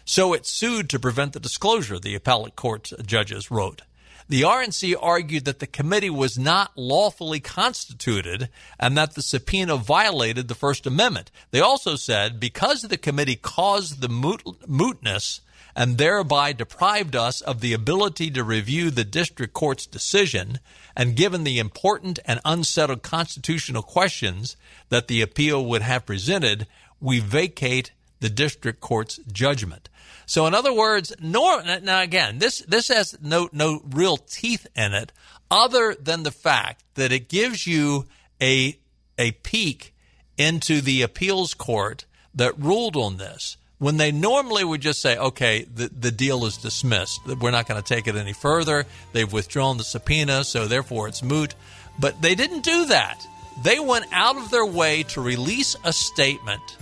So 0.06 0.34
it 0.34 0.46
sued 0.46 0.90
to 0.92 1.00
prevent 1.00 1.34
the 1.34 1.40
disclosure, 1.40 2.00
the 2.00 2.16
appellate 2.16 2.56
court 2.56 2.92
judges 3.06 3.50
wrote. 3.50 3.82
The 4.28 4.42
RNC 4.42 4.96
argued 5.02 5.46
that 5.46 5.60
the 5.60 5.68
committee 5.68 6.10
was 6.10 6.38
not 6.38 6.72
lawfully 6.76 7.40
constituted 7.40 8.50
and 8.80 8.98
that 8.98 9.14
the 9.14 9.22
subpoena 9.22 9.78
violated 9.78 10.48
the 10.48 10.56
First 10.56 10.88
Amendment. 10.88 11.30
They 11.52 11.60
also 11.60 11.96
said 11.96 12.40
because 12.40 12.84
the 12.84 12.98
committee 12.98 13.36
caused 13.36 14.02
the 14.02 14.10
moot- 14.10 14.44
mootness 14.68 15.42
and 15.76 15.98
thereby 15.98 16.54
deprived 16.54 17.16
us 17.16 17.42
of 17.42 17.60
the 17.60 17.74
ability 17.74 18.32
to 18.32 18.44
review 18.44 18.90
the 18.90 19.04
district 19.04 19.54
court's 19.54 19.86
decision, 19.86 20.60
and 20.96 21.18
given 21.18 21.44
the 21.44 21.60
important 21.60 22.18
and 22.26 22.40
unsettled 22.46 23.04
constitutional 23.04 23.84
questions 23.84 24.56
that 24.90 25.08
the 25.08 25.22
appeal 25.22 25.66
would 25.66 25.82
have 25.82 26.06
presented, 26.06 26.66
we 27.02 27.20
vacate 27.20 27.92
the 28.26 28.30
district 28.32 28.82
court's 28.82 29.20
judgment. 29.32 29.88
So, 30.26 30.48
in 30.48 30.56
other 30.56 30.74
words, 30.74 31.14
now 31.20 32.02
again, 32.02 32.40
this 32.40 32.58
this 32.62 32.88
has 32.88 33.16
no 33.22 33.50
no 33.52 33.84
real 33.92 34.18
teeth 34.18 34.66
in 34.76 34.96
it, 34.96 35.12
other 35.52 35.96
than 36.02 36.24
the 36.24 36.32
fact 36.32 36.84
that 36.96 37.12
it 37.12 37.30
gives 37.30 37.68
you 37.68 38.06
a 38.42 38.80
a 39.20 39.34
peek 39.34 39.94
into 40.40 40.82
the 40.82 41.04
appeals 41.04 41.54
court 41.54 42.06
that 42.34 42.58
ruled 42.58 42.96
on 42.96 43.18
this 43.18 43.58
when 43.78 43.98
they 43.98 44.12
normally 44.12 44.64
would 44.64 44.82
just 44.82 45.02
say, 45.02 45.16
okay, 45.18 45.68
the, 45.72 45.88
the 45.90 46.12
deal 46.12 46.46
is 46.46 46.58
dismissed. 46.58 47.20
We're 47.28 47.52
not 47.52 47.68
going 47.68 47.82
to 47.82 47.88
take 47.88 48.08
it 48.08 48.16
any 48.16 48.34
further. 48.34 48.86
They've 49.14 49.32
withdrawn 49.32 49.78
the 49.78 49.84
subpoena, 49.84 50.46
so 50.46 50.68
therefore 50.68 51.08
it's 51.08 51.22
moot. 51.22 51.54
But 52.00 52.22
they 52.24 52.34
didn't 52.34 52.64
do 52.64 52.86
that. 52.88 53.24
They 53.64 53.80
went 53.80 54.06
out 54.12 54.38
of 54.38 54.50
their 54.50 54.66
way 54.66 55.04
to 55.04 55.22
release 55.22 55.76
a 55.84 55.94
statement 55.94 56.78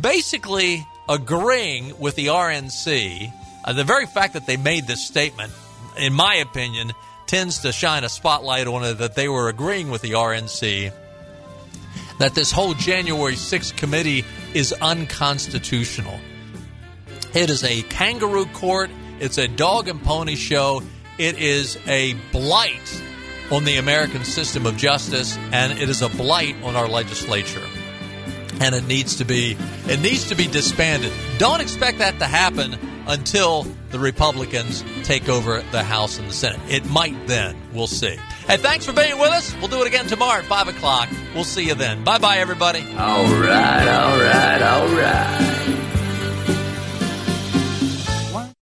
basically 0.00 0.86
agreeing 1.08 1.98
with 1.98 2.16
the 2.16 2.26
RNC. 2.26 3.32
Uh, 3.64 3.72
the 3.72 3.84
very 3.84 4.06
fact 4.06 4.34
that 4.34 4.46
they 4.46 4.56
made 4.56 4.86
this 4.86 5.04
statement, 5.04 5.52
in 5.96 6.12
my 6.12 6.36
opinion, 6.36 6.92
tends 7.26 7.60
to 7.60 7.72
shine 7.72 8.04
a 8.04 8.08
spotlight 8.08 8.66
on 8.66 8.84
it 8.84 8.94
that 8.98 9.14
they 9.14 9.28
were 9.28 9.48
agreeing 9.48 9.90
with 9.90 10.02
the 10.02 10.12
RNC 10.12 10.92
that 12.18 12.34
this 12.36 12.52
whole 12.52 12.74
January 12.74 13.34
6th 13.34 13.76
committee 13.76 14.24
is 14.54 14.72
unconstitutional. 14.74 16.20
It 17.34 17.50
is 17.50 17.64
a 17.64 17.82
kangaroo 17.82 18.46
court, 18.46 18.90
it's 19.18 19.38
a 19.38 19.48
dog 19.48 19.88
and 19.88 20.00
pony 20.02 20.36
show, 20.36 20.82
it 21.18 21.38
is 21.40 21.78
a 21.88 22.14
blight 22.30 23.02
on 23.50 23.64
the 23.64 23.76
American 23.76 24.24
system 24.24 24.66
of 24.66 24.76
justice, 24.76 25.36
and 25.50 25.78
it 25.78 25.88
is 25.88 26.02
a 26.02 26.08
blight 26.10 26.54
on 26.62 26.76
our 26.76 26.88
legislature. 26.88 27.66
And 28.60 28.74
it 28.74 28.84
needs 28.86 29.16
to 29.16 29.24
be 29.24 29.56
it 29.86 30.00
needs 30.00 30.28
to 30.28 30.34
be 30.34 30.46
disbanded. 30.46 31.12
Don't 31.38 31.60
expect 31.60 31.98
that 31.98 32.18
to 32.18 32.26
happen 32.26 32.76
until 33.06 33.66
the 33.90 33.98
Republicans 33.98 34.84
take 35.04 35.28
over 35.28 35.62
the 35.72 35.82
House 35.82 36.18
and 36.18 36.28
the 36.28 36.32
Senate. 36.32 36.60
It 36.68 36.86
might 36.86 37.26
then. 37.26 37.56
We'll 37.72 37.86
see. 37.86 38.16
Hey, 38.46 38.56
thanks 38.56 38.86
for 38.86 38.92
being 38.92 39.18
with 39.18 39.30
us. 39.30 39.54
We'll 39.56 39.68
do 39.68 39.80
it 39.82 39.86
again 39.86 40.06
tomorrow 40.06 40.40
at 40.40 40.44
5 40.44 40.68
o'clock. 40.68 41.08
We'll 41.34 41.44
see 41.44 41.66
you 41.66 41.74
then. 41.74 42.04
Bye 42.04 42.18
bye, 42.18 42.38
everybody. 42.38 42.80
All 42.96 43.24
right, 43.24 43.88
all 43.88 44.18
right, 44.18 44.62
all 44.62 44.88
right. 44.88 45.61